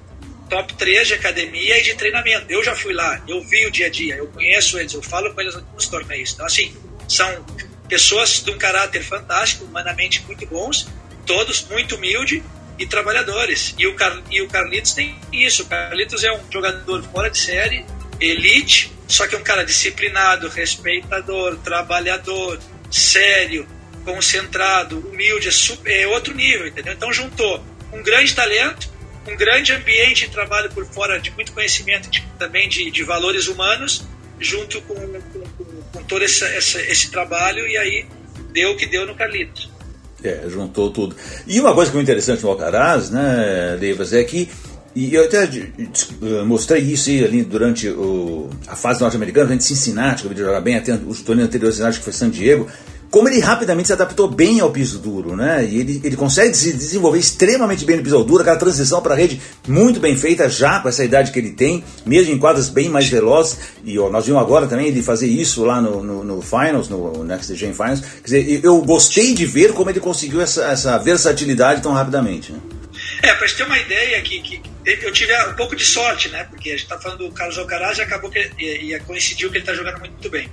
top 0.51 0.75
3 0.75 1.07
de 1.07 1.13
academia 1.15 1.79
e 1.79 1.81
de 1.81 1.95
treinamento. 1.95 2.45
Eu 2.49 2.63
já 2.63 2.75
fui 2.75 2.93
lá, 2.93 3.23
eu 3.27 3.41
vi 3.41 3.65
o 3.65 3.71
dia 3.71 3.87
a 3.87 3.89
dia, 3.89 4.17
eu 4.17 4.27
conheço 4.27 4.77
eles, 4.77 4.93
eu 4.93 5.01
falo 5.01 5.33
com 5.33 5.41
eles 5.41 5.57
nos 5.73 5.87
torneios. 5.87 6.33
Então, 6.33 6.45
assim, 6.45 6.75
são 7.07 7.43
pessoas 7.87 8.43
de 8.43 8.51
um 8.51 8.57
caráter 8.57 9.01
fantástico, 9.01 9.65
humanamente 9.65 10.21
muito 10.23 10.45
bons, 10.45 10.87
todos 11.25 11.67
muito 11.69 11.95
humildes 11.95 12.41
e 12.77 12.85
trabalhadores. 12.85 13.75
E 13.77 13.87
o, 13.87 13.95
Car 13.95 14.21
e 14.29 14.41
o 14.41 14.47
Carlitos 14.47 14.93
tem 14.93 15.17
isso. 15.31 15.63
O 15.63 15.65
Carlitos 15.65 16.23
é 16.23 16.31
um 16.31 16.41
jogador 16.51 17.03
fora 17.03 17.29
de 17.29 17.37
série, 17.37 17.85
elite, 18.19 18.91
só 19.07 19.27
que 19.27 19.35
é 19.35 19.37
um 19.37 19.43
cara 19.43 19.63
disciplinado, 19.63 20.47
respeitador, 20.49 21.57
trabalhador, 21.57 22.59
sério, 22.89 23.67
concentrado, 24.03 24.99
humilde, 24.99 25.47
é, 25.47 25.51
super, 25.51 25.91
é 25.91 26.07
outro 26.07 26.33
nível, 26.33 26.67
entendeu? 26.67 26.93
Então 26.93 27.11
juntou 27.13 27.63
um 27.93 28.01
grande 28.01 28.33
talento, 28.33 28.89
um 29.27 29.35
grande 29.35 29.73
ambiente 29.73 30.25
de 30.25 30.31
trabalho 30.31 30.71
por 30.71 30.85
fora 30.85 31.19
de 31.19 31.31
muito 31.31 31.51
conhecimento 31.51 32.09
de, 32.09 32.21
também 32.39 32.67
de, 32.67 32.89
de, 32.89 33.03
valores 33.03 33.47
humanos, 33.47 34.03
junto 34.39 34.81
com, 34.81 34.95
com, 34.95 35.81
com, 35.93 36.03
todo 36.03 36.23
esse, 36.23 37.11
trabalho, 37.11 37.67
e 37.67 37.77
aí 37.77 38.07
deu 38.51 38.71
o 38.71 38.77
que 38.77 38.85
deu 38.85 39.05
no 39.05 39.15
Carlitos. 39.15 39.70
É, 40.23 40.43
juntou 40.47 40.91
tudo. 40.91 41.15
E 41.47 41.59
uma 41.59 41.73
coisa 41.73 41.91
que 41.91 41.97
é 41.97 42.01
interessante 42.01 42.43
no 42.43 42.49
Alcaraz, 42.49 43.09
né, 43.09 43.77
Leivas, 43.79 44.13
é 44.13 44.23
que 44.23 44.47
e 44.93 45.15
eu 45.15 45.23
até 45.23 45.43
eh, 45.45 46.43
mostrei 46.45 46.81
isso 46.81 47.09
ali 47.09 47.43
durante 47.43 47.87
o, 47.87 48.49
a 48.67 48.75
fase 48.75 48.99
norte-americana, 48.99 49.45
durante 49.45 49.63
Cincinnati, 49.63 50.21
que 50.21 50.27
eu 50.27 50.33
vi 50.33 50.37
jogar 50.37 50.59
bem, 50.59 50.75
até 50.75 50.93
os 50.93 51.21
torneios 51.21 51.47
anteriores 51.47 51.97
que 51.97 52.03
foi 52.03 52.11
San 52.11 52.29
Diego 52.29 52.67
como 53.11 53.27
ele 53.27 53.41
rapidamente 53.41 53.87
se 53.87 53.93
adaptou 53.93 54.29
bem 54.29 54.61
ao 54.61 54.71
piso 54.71 54.97
duro, 54.97 55.35
né? 55.35 55.65
E 55.65 55.79
ele, 55.81 56.01
ele 56.01 56.15
consegue 56.15 56.55
se 56.55 56.71
desenvolver 56.71 57.19
extremamente 57.19 57.83
bem 57.83 57.97
no 57.97 58.03
piso 58.03 58.23
duro, 58.23 58.41
aquela 58.41 58.55
transição 58.55 59.01
para 59.01 59.13
a 59.13 59.17
rede 59.17 59.41
muito 59.67 59.99
bem 59.99 60.15
feita 60.15 60.49
já 60.49 60.79
com 60.79 60.87
essa 60.87 61.03
idade 61.03 61.29
que 61.29 61.37
ele 61.37 61.51
tem, 61.51 61.83
mesmo 62.05 62.33
em 62.33 62.39
quadras 62.39 62.69
bem 62.69 62.87
mais 62.87 63.09
velozes. 63.09 63.59
E 63.83 63.99
ó, 63.99 64.09
nós 64.09 64.25
vimos 64.25 64.41
agora 64.41 64.65
também 64.65 64.87
ele 64.87 65.03
fazer 65.03 65.27
isso 65.27 65.65
lá 65.65 65.81
no, 65.81 66.01
no, 66.01 66.23
no 66.23 66.41
Finals, 66.41 66.87
no 66.87 67.23
Next 67.25 67.53
Gen 67.53 67.73
Finals. 67.73 67.99
Quer 67.99 68.23
dizer, 68.23 68.61
eu 68.63 68.81
gostei 68.81 69.33
de 69.33 69.45
ver 69.45 69.73
como 69.73 69.89
ele 69.89 69.99
conseguiu 69.99 70.39
essa, 70.39 70.63
essa 70.63 70.97
versatilidade 70.97 71.81
tão 71.81 71.91
rapidamente, 71.91 72.53
né? 72.53 72.59
É, 73.23 73.33
para 73.33 73.47
ter 73.47 73.63
uma 73.63 73.77
ideia 73.77 74.21
que, 74.21 74.39
que, 74.41 74.61
eu 74.85 75.11
tive 75.11 75.33
um 75.47 75.53
pouco 75.53 75.75
de 75.75 75.83
sorte, 75.83 76.29
né? 76.29 76.45
Porque 76.45 76.69
a 76.69 76.73
gente 76.73 76.83
está 76.83 76.97
falando 76.97 77.27
do 77.27 77.31
Carlos 77.31 77.57
Alcaraz 77.57 77.97
e 77.97 78.01
acabou 78.01 78.29
que 78.29 78.51
e, 78.57 78.93
e 78.93 78.99
coincidiu 79.01 79.49
que 79.49 79.57
ele 79.57 79.63
está 79.63 79.73
jogando 79.73 79.99
muito 79.99 80.29
bem. 80.29 80.49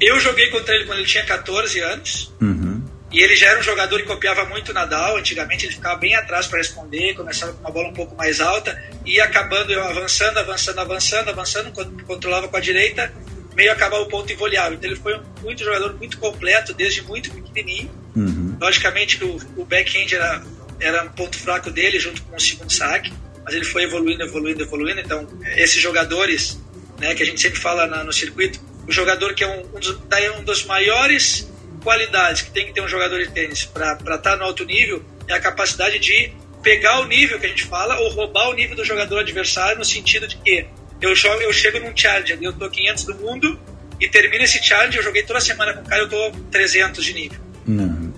Eu 0.00 0.18
joguei 0.18 0.48
contra 0.48 0.74
ele 0.74 0.86
quando 0.86 0.98
ele 0.98 1.06
tinha 1.06 1.24
14 1.24 1.78
anos. 1.80 2.32
Uhum. 2.40 2.82
E 3.12 3.20
ele 3.20 3.34
já 3.34 3.48
era 3.48 3.58
um 3.58 3.62
jogador 3.62 3.98
que 3.98 4.06
copiava 4.06 4.44
muito 4.44 4.72
Nadal. 4.72 5.16
Antigamente 5.16 5.66
ele 5.66 5.74
ficava 5.74 5.96
bem 5.96 6.14
atrás 6.14 6.46
para 6.46 6.58
responder, 6.58 7.14
começava 7.14 7.52
com 7.52 7.60
uma 7.60 7.70
bola 7.70 7.88
um 7.88 7.92
pouco 7.92 8.16
mais 8.16 8.40
alta 8.40 8.80
e 9.04 9.20
acabando 9.20 9.72
eu 9.72 9.82
avançando, 9.82 10.38
avançando, 10.38 10.78
avançando, 10.78 11.28
avançando, 11.28 11.72
quando 11.72 12.04
controlava 12.04 12.46
com 12.46 12.56
a 12.56 12.60
direita, 12.60 13.12
meio 13.54 13.72
acabava 13.72 14.04
o 14.04 14.08
ponto 14.08 14.32
inviolhável. 14.32 14.74
Então 14.74 14.90
ele 14.90 15.00
foi 15.00 15.18
um 15.18 15.22
muito 15.42 15.64
jogador 15.64 15.94
muito 15.96 16.18
completo 16.18 16.72
desde 16.72 17.02
muito 17.02 17.32
pequenininho. 17.32 17.90
Uhum. 18.14 18.56
Logicamente 18.60 19.18
que 19.18 19.24
o, 19.24 19.36
o 19.56 19.64
backhand 19.64 20.14
era, 20.14 20.42
era 20.78 21.04
um 21.04 21.08
ponto 21.08 21.36
fraco 21.36 21.70
dele 21.70 21.98
junto 21.98 22.22
com 22.22 22.36
o 22.36 22.40
segundo 22.40 22.72
saque, 22.72 23.12
mas 23.44 23.54
ele 23.54 23.64
foi 23.64 23.82
evoluindo, 23.82 24.22
evoluindo, 24.22 24.62
evoluindo. 24.62 25.00
Então 25.00 25.26
esses 25.56 25.82
jogadores, 25.82 26.60
né, 27.00 27.12
que 27.12 27.24
a 27.24 27.26
gente 27.26 27.40
sempre 27.40 27.58
fala 27.58 27.88
na, 27.88 28.04
no 28.04 28.12
circuito, 28.12 28.60
o 28.86 28.92
jogador 28.92 29.34
que 29.34 29.44
é 29.44 29.48
um, 29.48 29.76
um, 29.76 29.80
dos, 29.80 29.98
um 30.38 30.44
dos 30.44 30.64
maiores 30.64 31.50
qualidades 31.82 32.42
que 32.42 32.50
tem 32.50 32.66
que 32.66 32.72
ter 32.72 32.80
um 32.80 32.88
jogador 32.88 33.18
de 33.18 33.30
tênis 33.30 33.64
para 33.64 33.92
estar 33.94 34.18
tá 34.18 34.36
no 34.36 34.44
alto 34.44 34.64
nível 34.64 35.02
é 35.26 35.34
a 35.34 35.40
capacidade 35.40 35.98
de 35.98 36.32
pegar 36.62 37.00
o 37.00 37.06
nível 37.06 37.38
que 37.38 37.46
a 37.46 37.48
gente 37.48 37.64
fala 37.64 37.98
ou 38.00 38.10
roubar 38.10 38.48
o 38.50 38.52
nível 38.52 38.76
do 38.76 38.84
jogador 38.84 39.20
adversário 39.20 39.78
no 39.78 39.84
sentido 39.84 40.26
de 40.26 40.36
que 40.36 40.66
eu, 41.00 41.14
jogo, 41.14 41.40
eu 41.40 41.52
chego 41.52 41.80
num 41.80 41.96
challenge, 41.96 42.36
eu 42.40 42.52
tô 42.52 42.68
500 42.68 43.04
do 43.04 43.14
mundo 43.14 43.58
e 43.98 44.08
termina 44.08 44.44
esse 44.44 44.62
challenge, 44.62 44.96
eu 44.96 45.02
joguei 45.02 45.22
toda 45.22 45.40
semana 45.40 45.72
com 45.72 45.80
o 45.80 45.84
cara, 45.88 46.02
eu 46.02 46.08
tô 46.08 46.30
300 46.50 47.04
de 47.04 47.14
nível. 47.14 47.40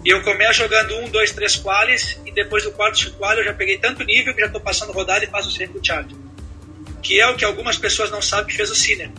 E 0.05 0.11
eu 0.11 0.23
começo 0.23 0.55
jogando 0.55 0.97
um, 0.99 1.09
dois, 1.09 1.31
três 1.31 1.57
quales 1.57 2.19
e 2.27 2.33
depois 2.33 2.65
do 2.65 2.73
quarto 2.73 3.13
qual 3.13 3.35
eu 3.35 3.45
já 3.45 3.53
peguei 3.53 3.79
tanto 3.79 4.03
nível 4.03 4.35
que 4.35 4.41
já 4.41 4.49
tô 4.49 4.61
passando 4.61 4.93
rodada 4.93 5.25
e 5.25 5.29
faço 5.29 5.51
sempre 5.51 5.79
o 5.79 5.85
challenge. 5.85 6.17
Que 7.01 7.21
é 7.21 7.29
o 7.29 7.37
que 7.37 7.45
algumas 7.45 7.77
pessoas 7.77 8.11
não 8.11 8.23
sabem 8.23 8.47
que 8.47 8.57
fez 8.57 8.71
o 8.71 8.75
Sinner 8.75 9.11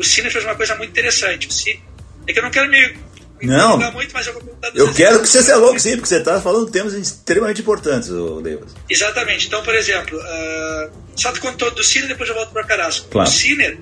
o 0.00 0.02
Cine 0.02 0.30
fez 0.30 0.44
uma 0.44 0.54
coisa 0.54 0.74
muito 0.76 0.90
interessante. 0.90 1.46
O 1.46 2.30
é 2.30 2.32
que 2.32 2.38
eu 2.38 2.42
não 2.42 2.50
quero 2.50 2.70
me, 2.70 2.96
me 3.38 3.46
não, 3.46 3.92
muito, 3.92 4.14
mas 4.14 4.26
eu 4.26 4.32
vou 4.32 4.42
contar 4.42 4.70
Eu 4.74 4.92
quero 4.94 5.20
que 5.20 5.28
você 5.28 5.42
seja 5.42 5.58
louco, 5.58 5.78
sim, 5.78 5.90
porque 5.90 6.06
você 6.06 6.16
está 6.16 6.40
falando 6.40 6.70
temas 6.70 6.94
extremamente 6.94 7.60
importantes, 7.60 8.08
Davis. 8.42 8.74
Exatamente. 8.88 9.46
Então, 9.46 9.62
por 9.62 9.74
exemplo, 9.74 10.18
uh, 10.18 10.90
só 11.14 11.30
te 11.32 11.40
contou 11.40 11.70
do 11.70 11.84
Cine, 11.84 12.08
depois 12.08 12.30
eu 12.30 12.34
volto 12.34 12.50
para 12.50 12.64
Carasco. 12.64 13.08
Claro. 13.10 13.28
O 13.28 13.32
Cine, 13.32 13.78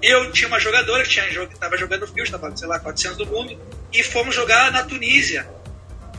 eu 0.00 0.32
tinha 0.32 0.48
uma 0.48 0.58
jogadora 0.58 1.04
que 1.04 1.20
estava 1.20 1.76
jogando 1.76 2.06
Field, 2.06 2.22
estava, 2.22 2.56
sei 2.56 2.66
lá, 2.66 2.78
400 2.78 3.18
do 3.18 3.26
mundo, 3.26 3.60
e 3.92 4.02
fomos 4.02 4.34
jogar 4.34 4.72
na 4.72 4.82
Tunísia, 4.82 5.46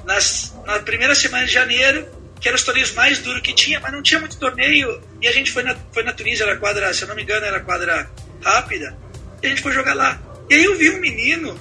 nas, 0.06 0.54
na 0.67 0.78
primeira 0.80 1.15
semana 1.15 1.47
de 1.47 1.52
janeiro, 1.54 2.08
que 2.39 2.47
eram 2.47 2.56
os 2.56 2.63
torneios 2.63 2.91
mais 2.91 3.17
duros 3.19 3.41
que 3.41 3.56
tinha, 3.56 3.80
mas 3.80 3.91
não 3.91 4.04
tinha 4.04 4.19
muito 4.19 4.38
torneio, 4.38 5.02
e 5.19 5.28
a 5.28 5.32
gente 5.32 5.52
foi 5.52 5.63
na, 5.63 5.76
foi 5.91 6.04
na 6.04 6.13
Tunísia, 6.13 6.43
era 6.43 6.58
quadra, 6.58 6.93
se 6.93 7.02
eu 7.02 7.08
não 7.08 7.15
me 7.15 7.24
engano, 7.24 7.43
era 7.43 7.60
quadra 7.60 8.08
rápida, 8.41 8.97
e 9.41 9.47
a 9.47 9.49
gente 9.49 9.62
foi 9.62 9.71
jogar 9.71 9.93
lá. 9.93 10.21
E 10.49 10.56
aí 10.56 10.63
eu 10.63 10.77
vi 10.77 10.89
um 10.89 10.99
menino, 10.99 11.60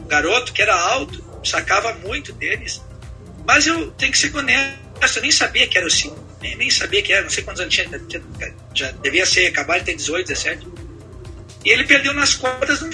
um 0.00 0.06
garoto, 0.06 0.52
que 0.52 0.62
era 0.62 0.74
alto, 0.74 1.22
sacava 1.44 1.92
muito 1.94 2.32
tênis, 2.34 2.82
mas 3.46 3.66
eu 3.66 3.90
tenho 3.92 4.12
que 4.12 4.18
ser 4.18 4.34
honesto, 4.34 4.78
eu 5.16 5.22
nem 5.22 5.32
sabia 5.32 5.66
que 5.66 5.78
era 5.78 5.86
o 5.86 5.90
Sim, 5.90 6.14
nem, 6.40 6.56
nem 6.56 6.70
sabia 6.70 7.02
que 7.02 7.12
era, 7.12 7.22
não 7.22 7.30
sei 7.30 7.44
quantos 7.44 7.60
anos 7.60 7.74
tinha, 7.74 7.88
já 8.74 8.90
devia 8.92 9.26
ser, 9.26 9.46
acabar 9.46 9.78
de 9.78 9.86
ter 9.86 9.94
18, 9.94 10.26
17. 10.26 10.66
E 11.64 11.70
ele 11.70 11.84
perdeu 11.84 12.14
nas 12.14 12.34
quartas 12.34 12.80
no 12.80 12.92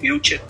Future. 0.00 0.40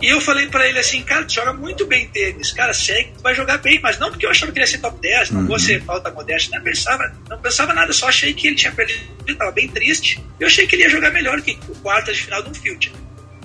E 0.00 0.08
eu 0.08 0.20
falei 0.20 0.46
para 0.46 0.66
ele 0.66 0.78
assim, 0.78 1.02
cara, 1.02 1.26
tu 1.26 1.34
joga 1.34 1.52
muito 1.52 1.86
bem 1.86 2.08
tênis, 2.08 2.52
cara, 2.52 2.72
segue, 2.72 3.12
tu 3.12 3.22
vai 3.22 3.34
jogar 3.34 3.58
bem, 3.58 3.78
mas 3.80 3.98
não 3.98 4.10
porque 4.10 4.24
eu 4.24 4.30
achava 4.30 4.50
que 4.50 4.58
ele 4.58 4.64
ia 4.64 4.70
ser 4.70 4.78
top 4.78 4.98
10, 4.98 5.30
não 5.30 5.40
uhum. 5.42 5.46
vou 5.46 5.58
ser 5.58 5.82
falta 5.82 6.10
modéstia, 6.10 6.56
não 6.56 6.64
pensava, 6.64 7.14
não 7.28 7.38
pensava 7.38 7.74
nada, 7.74 7.92
só 7.92 8.08
achei 8.08 8.32
que 8.32 8.46
ele 8.46 8.56
tinha 8.56 8.72
perdido, 8.72 9.04
ele 9.26 9.36
tava 9.36 9.50
bem 9.52 9.68
triste. 9.68 10.24
Eu 10.38 10.46
achei 10.46 10.66
que 10.66 10.74
ele 10.74 10.84
ia 10.84 10.90
jogar 10.90 11.10
melhor 11.10 11.42
que 11.42 11.58
o 11.68 11.74
quarto 11.76 12.10
de 12.12 12.22
final 12.22 12.42
de 12.42 12.48
um 12.48 12.54
field, 12.54 12.92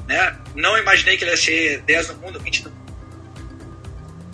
né? 0.07 0.33
Não 0.55 0.77
imaginei 0.77 1.17
que 1.17 1.25
ele 1.25 1.31
ia 1.31 1.37
ser 1.37 1.81
10 1.81 2.07
no 2.09 2.15
mundo, 2.19 2.39
20 2.39 2.63
no 2.63 2.69
mundo. 2.69 2.85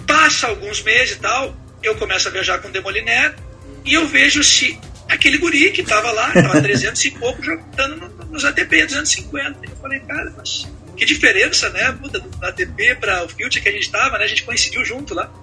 Passa 0.05 0.47
alguns 0.47 0.83
meses 0.83 1.15
e 1.15 1.19
tal, 1.19 1.55
eu 1.81 1.95
começo 1.95 2.27
a 2.27 2.31
viajar 2.31 2.59
com 2.59 2.67
o 2.67 2.71
Demoliner 2.71 3.35
e 3.83 3.93
eu 3.93 4.07
vejo 4.07 4.43
se 4.43 4.79
aquele 5.09 5.39
guri 5.39 5.71
que 5.71 5.81
tava 5.81 6.11
lá, 6.11 6.31
tava 6.31 6.61
300 6.61 7.03
e 7.03 7.11
pouco 7.11 7.41
jogando 7.41 8.09
nos 8.29 8.45
ATP 8.45 8.85
250. 8.85 9.59
Eu 9.65 9.75
falei, 9.77 9.99
cara, 10.01 10.31
mas 10.37 10.67
que 11.01 11.05
diferença, 11.05 11.67
né? 11.71 11.91
Puta, 11.93 12.19
do 12.19 12.45
ATP 12.45 12.93
para 12.93 13.23
o 13.23 13.27
Future 13.27 13.59
que 13.59 13.67
a 13.67 13.71
gente 13.71 13.85
estava, 13.85 14.19
né? 14.19 14.25
A 14.25 14.27
gente 14.27 14.43
coincidiu 14.43 14.85
junto 14.85 15.15
lá. 15.15 15.33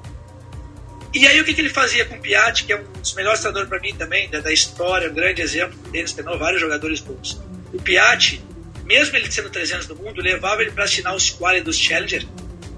E 1.12 1.27
aí 1.27 1.40
o 1.40 1.44
que, 1.44 1.53
que 1.53 1.61
ele 1.61 1.68
fazia 1.68 2.05
com 2.05 2.14
o 2.14 2.21
Piatti, 2.21 2.62
que 2.62 2.73
é 2.73 2.81
um 2.81 2.85
dos 2.85 3.12
melhores 3.14 3.40
treinadores 3.40 3.68
para 3.68 3.81
mim 3.81 3.92
também, 3.92 4.31
da, 4.31 4.38
da, 4.38 4.53
história, 4.53 5.11
um 5.11 5.14
grande 5.14 5.42
exemplo 5.42 5.77
deles, 5.90 6.12
treinou 6.12 6.38
vários 6.38 6.61
jogadores 6.61 7.01
bons. 7.01 7.42
O 7.73 7.83
Piatti, 7.83 8.40
mesmo 8.85 9.16
ele 9.16 9.29
sendo 9.33 9.51
300 9.51 9.88
do 9.88 9.97
mundo, 9.97 10.21
levava 10.21 10.62
ele 10.62 10.71
para 10.71 10.85
assinar 10.85 11.12
os 11.12 11.29
quali 11.29 11.61
dos 11.61 11.77
Challenger, 11.77 12.25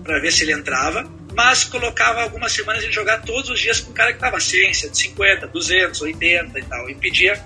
para 0.03 0.19
ver 0.19 0.33
se 0.33 0.45
ele 0.45 0.55
entrava, 0.55 1.07
mas 1.35 1.64
colocava 1.64 2.23
algumas 2.23 2.51
semanas 2.51 2.83
em 2.83 2.90
jogar 2.90 3.21
todos 3.21 3.51
os 3.51 3.61
dias 3.61 3.81
com 3.81 3.90
um 3.90 3.95
cara 3.95 4.12
que 4.12 4.16
estava 4.16 4.40
100, 4.40 4.73
150, 4.73 5.49
200, 5.49 6.01
80 6.01 6.59
e 6.59 6.62
tal, 6.62 6.88
e 6.88 6.95
pedia. 6.95 7.45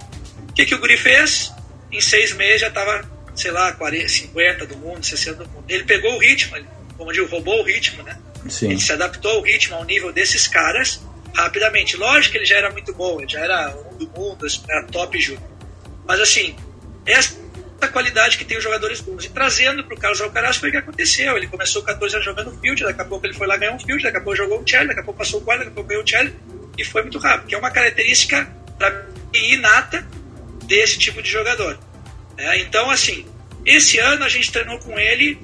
O 0.49 0.53
que, 0.53 0.64
que 0.64 0.77
o 0.77 0.79
Guri 0.79 0.97
fez? 0.97 1.53
Em 1.90 2.01
seis 2.01 2.33
meses 2.35 2.61
já 2.61 2.68
estava 2.68 3.13
sei 3.35 3.51
lá, 3.51 3.73
40, 3.73 4.09
50 4.09 4.66
do 4.66 4.77
mundo, 4.77 5.05
60 5.05 5.44
do 5.44 5.51
mundo. 5.51 5.64
Ele 5.68 5.85
pegou 5.85 6.14
o 6.14 6.18
ritmo, 6.18 6.57
como 6.97 7.11
eu 7.11 7.14
digo, 7.14 7.29
roubou 7.29 7.61
o 7.61 7.64
ritmo, 7.64 8.03
né? 8.03 8.18
Sim. 8.49 8.70
Ele 8.70 8.81
se 8.81 8.92
adaptou 8.92 9.33
ao 9.33 9.42
ritmo, 9.42 9.77
ao 9.77 9.85
nível 9.85 10.12
desses 10.12 10.47
caras 10.47 11.01
rapidamente. 11.35 11.97
Lógico 11.97 12.33
que 12.33 12.38
ele 12.38 12.44
já 12.44 12.57
era 12.57 12.70
muito 12.70 12.94
bom, 12.94 13.20
ele 13.20 13.29
já 13.29 13.40
era 13.40 13.77
um 13.90 13.97
do 13.97 14.09
mundo, 14.09 14.47
era 14.68 14.85
top 14.85 15.18
júnior. 15.20 15.51
Mas 16.07 16.20
assim, 16.20 16.55
essa 17.07 17.35
qualidade 17.92 18.38
que 18.38 18.44
tem 18.44 18.57
os 18.57 18.62
jogadores 18.62 19.01
bons. 19.01 19.25
E 19.25 19.29
trazendo 19.29 19.85
para 19.85 19.94
o 19.94 19.99
Carlos 19.99 20.20
Alcaraz 20.20 20.57
foi 20.57 20.68
o 20.68 20.73
que 20.73 20.79
aconteceu. 20.79 21.37
Ele 21.37 21.47
começou 21.47 21.83
14 21.83 22.14
anos 22.14 22.25
jogando 22.25 22.59
field, 22.61 22.83
daqui 22.83 23.01
a 23.01 23.05
pouco 23.05 23.27
ele 23.27 23.35
foi 23.35 23.47
lá 23.47 23.57
ganhar 23.57 23.73
um 23.73 23.79
field, 23.79 24.03
daqui 24.03 24.16
a 24.16 24.20
pouco 24.20 24.37
jogou 24.37 24.61
um 24.61 24.66
challenge, 24.66 24.88
daqui 24.88 25.01
a 25.01 25.05
pouco 25.05 25.18
passou 25.18 25.40
o 25.40 25.44
quadro, 25.44 25.64
daqui 25.64 25.73
a 25.73 25.75
pouco 25.75 25.88
ganhou 25.88 26.05
o 26.05 26.07
challenge 26.07 26.37
e 26.79 26.85
foi 26.85 27.03
muito 27.03 27.18
rápido, 27.18 27.49
que 27.49 27.55
é 27.55 27.59
uma 27.59 27.70
característica 27.70 28.49
inata 29.33 30.07
desse 30.64 30.99
tipo 30.99 31.23
de 31.23 31.31
jogador. 31.31 31.79
É, 32.37 32.59
então, 32.59 32.90
assim, 32.90 33.27
esse 33.64 33.99
ano 33.99 34.25
a 34.25 34.29
gente 34.29 34.51
treinou 34.51 34.79
com 34.79 34.99
ele. 34.99 35.38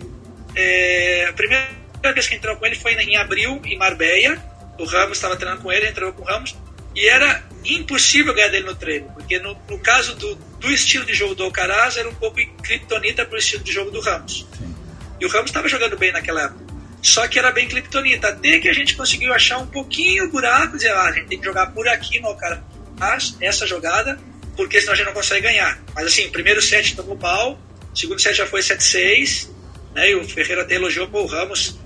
É, 0.54 1.26
a 1.28 1.32
primeira 1.32 1.68
vez 2.12 2.26
que 2.26 2.34
entrou 2.34 2.56
com 2.56 2.66
ele 2.66 2.76
foi 2.76 2.94
em 2.94 3.16
abril, 3.16 3.60
em 3.64 3.78
Marbella. 3.78 4.36
O 4.78 4.84
Ramos 4.84 5.18
estava 5.18 5.36
treinando 5.36 5.62
com 5.62 5.72
ele, 5.72 5.88
entrou 5.88 6.12
com 6.12 6.22
o 6.22 6.24
Ramos. 6.24 6.56
E 6.94 7.08
era 7.08 7.42
impossível 7.64 8.34
ganhar 8.34 8.48
dele 8.48 8.66
no 8.66 8.74
treino, 8.74 9.08
porque 9.12 9.38
no, 9.38 9.56
no 9.68 9.78
caso 9.78 10.16
do, 10.16 10.34
do, 10.34 10.70
estilo 10.72 11.04
de 11.04 11.14
jogo 11.14 11.34
do 11.34 11.44
Alcaraz, 11.44 11.96
era 11.96 12.08
um 12.08 12.14
pouco 12.14 12.38
criptonita 12.62 13.24
para 13.24 13.36
o 13.36 13.38
estilo 13.38 13.62
de 13.62 13.70
jogo 13.70 13.90
do 13.90 14.00
Ramos. 14.00 14.46
Sim. 14.58 14.74
E 15.20 15.26
o 15.26 15.28
Ramos 15.28 15.50
estava 15.50 15.68
jogando 15.68 15.96
bem 15.96 16.10
naquela 16.10 16.44
época. 16.44 16.70
Só 17.02 17.26
que 17.28 17.38
era 17.38 17.52
bem 17.52 17.68
criptonita. 17.68 18.28
Até 18.28 18.58
que 18.58 18.68
a 18.68 18.72
gente 18.72 18.96
conseguiu 18.96 19.32
achar 19.32 19.58
um 19.58 19.66
pouquinho 19.66 20.24
o 20.24 20.30
buraco, 20.30 20.76
dizer, 20.76 20.90
ah, 20.90 21.04
a 21.04 21.12
gente 21.12 21.28
tem 21.28 21.38
que 21.38 21.44
jogar 21.44 21.66
por 21.72 21.86
aqui 21.88 22.18
no 22.18 22.28
Alcaraz. 22.28 23.36
essa 23.40 23.66
jogada, 23.66 24.18
porque 24.60 24.78
senão 24.78 24.92
a 24.92 24.96
gente 24.96 25.06
não 25.06 25.14
consegue 25.14 25.40
ganhar. 25.40 25.82
Mas 25.94 26.06
assim, 26.06 26.28
primeiro 26.28 26.60
set 26.60 26.94
tomou 26.94 27.16
pau, 27.16 27.58
segundo 27.94 28.20
set 28.20 28.36
já 28.36 28.46
foi 28.46 28.60
7-6, 28.60 29.48
né? 29.94 30.10
E 30.10 30.14
o 30.14 30.28
Ferreira 30.28 30.60
até 30.60 30.74
elogiou 30.74 31.08
o 31.10 31.24
Ramos, 31.24 31.78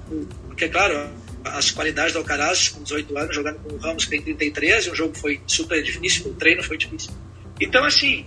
porque, 0.49 0.69
claro, 0.69 1.09
as 1.45 1.71
qualidades 1.71 2.13
do 2.13 2.19
Alcaraz, 2.19 2.71
com 2.71 2.83
18 2.83 3.17
anos, 3.17 3.37
jogando 3.37 3.61
com 3.61 3.75
o 3.75 3.79
Ramos, 3.79 4.07
que 4.07 4.11
tem 4.11 4.23
33, 4.23 4.87
e 4.87 4.91
o 4.91 4.95
jogo 4.95 5.17
foi 5.17 5.41
super 5.47 5.81
difícil, 5.85 6.27
o 6.27 6.35
treino 6.35 6.65
foi 6.65 6.77
difícil. 6.77 7.13
Então, 7.61 7.85
assim, 7.85 8.27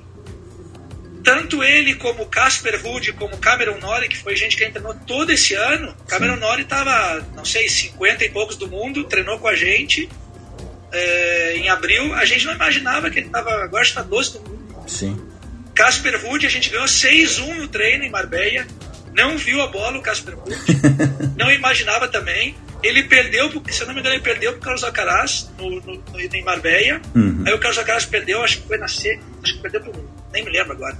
tanto 1.26 1.62
ele 1.62 1.96
como 1.96 2.26
Casper 2.28 2.82
Ruud, 2.82 3.12
como 3.14 3.38
Cameron 3.40 3.80
Norrie, 3.80 4.08
que 4.08 4.18
foi 4.18 4.34
gente 4.38 4.56
que 4.56 4.70
treinou 4.70 4.96
todo 5.06 5.30
esse 5.30 5.56
ano. 5.56 5.94
Cameron 6.08 6.38
Norrie 6.38 6.64
estava, 6.64 7.20
não 7.36 7.44
sei, 7.44 7.68
50 7.68 8.24
e 8.24 8.30
poucos 8.30 8.56
do 8.56 8.70
mundo, 8.70 9.04
treinou 9.04 9.38
com 9.40 9.50
a 9.50 9.56
gente 9.56 10.08
é, 10.98 11.58
em 11.58 11.70
abril. 11.70 12.14
A 12.16 12.26
gente 12.26 12.46
não 12.46 12.54
imaginava 12.54 13.10
que 13.10 13.20
ele 13.20 13.28
estava, 13.28 13.50
agora 13.64 13.84
está 13.84 14.02
12 14.02 14.34
do 14.34 14.40
mundo. 14.42 14.84
Sim. 14.88 15.22
Casper 15.76 16.20
Ruud, 16.26 16.46
a 16.46 16.50
gente 16.50 16.70
ganhou 16.70 16.86
6-1 16.86 17.56
no 17.56 17.68
treino 17.68 18.04
em 18.04 18.10
Marbella. 18.10 18.66
Não 19.14 19.38
viu 19.38 19.62
a 19.62 19.68
bola 19.68 19.98
o 19.98 20.02
Casper 20.02 20.36
Ruud. 20.36 20.56
não 21.38 21.52
imaginava 21.52 22.08
também. 22.08 22.56
Ele 22.84 23.04
perdeu, 23.04 23.50
porque, 23.50 23.72
se 23.72 23.82
eu 23.82 23.88
não 23.88 23.94
me 23.94 24.00
engano, 24.00 24.16
ele 24.16 24.24
perdeu 24.24 24.54
pro 24.54 24.62
Carlos 24.62 24.84
Alcaraz 24.84 25.50
no, 25.58 25.70
no, 25.82 26.04
no, 26.12 26.20
em 26.20 26.44
Marbella. 26.44 27.02
Uhum. 27.16 27.44
Aí 27.46 27.54
o 27.54 27.60
Carlos 27.60 27.78
Alcaraz 27.78 28.06
perdeu, 28.06 28.44
acho 28.44 28.62
que 28.62 28.68
foi 28.68 28.78
na 28.78 28.88
C, 28.88 29.20
acho 29.44 29.56
que 29.56 29.62
perdeu 29.62 29.82
pro. 29.82 30.10
Nem 30.32 30.44
me 30.44 30.52
lembro 30.52 30.74
agora, 30.74 30.96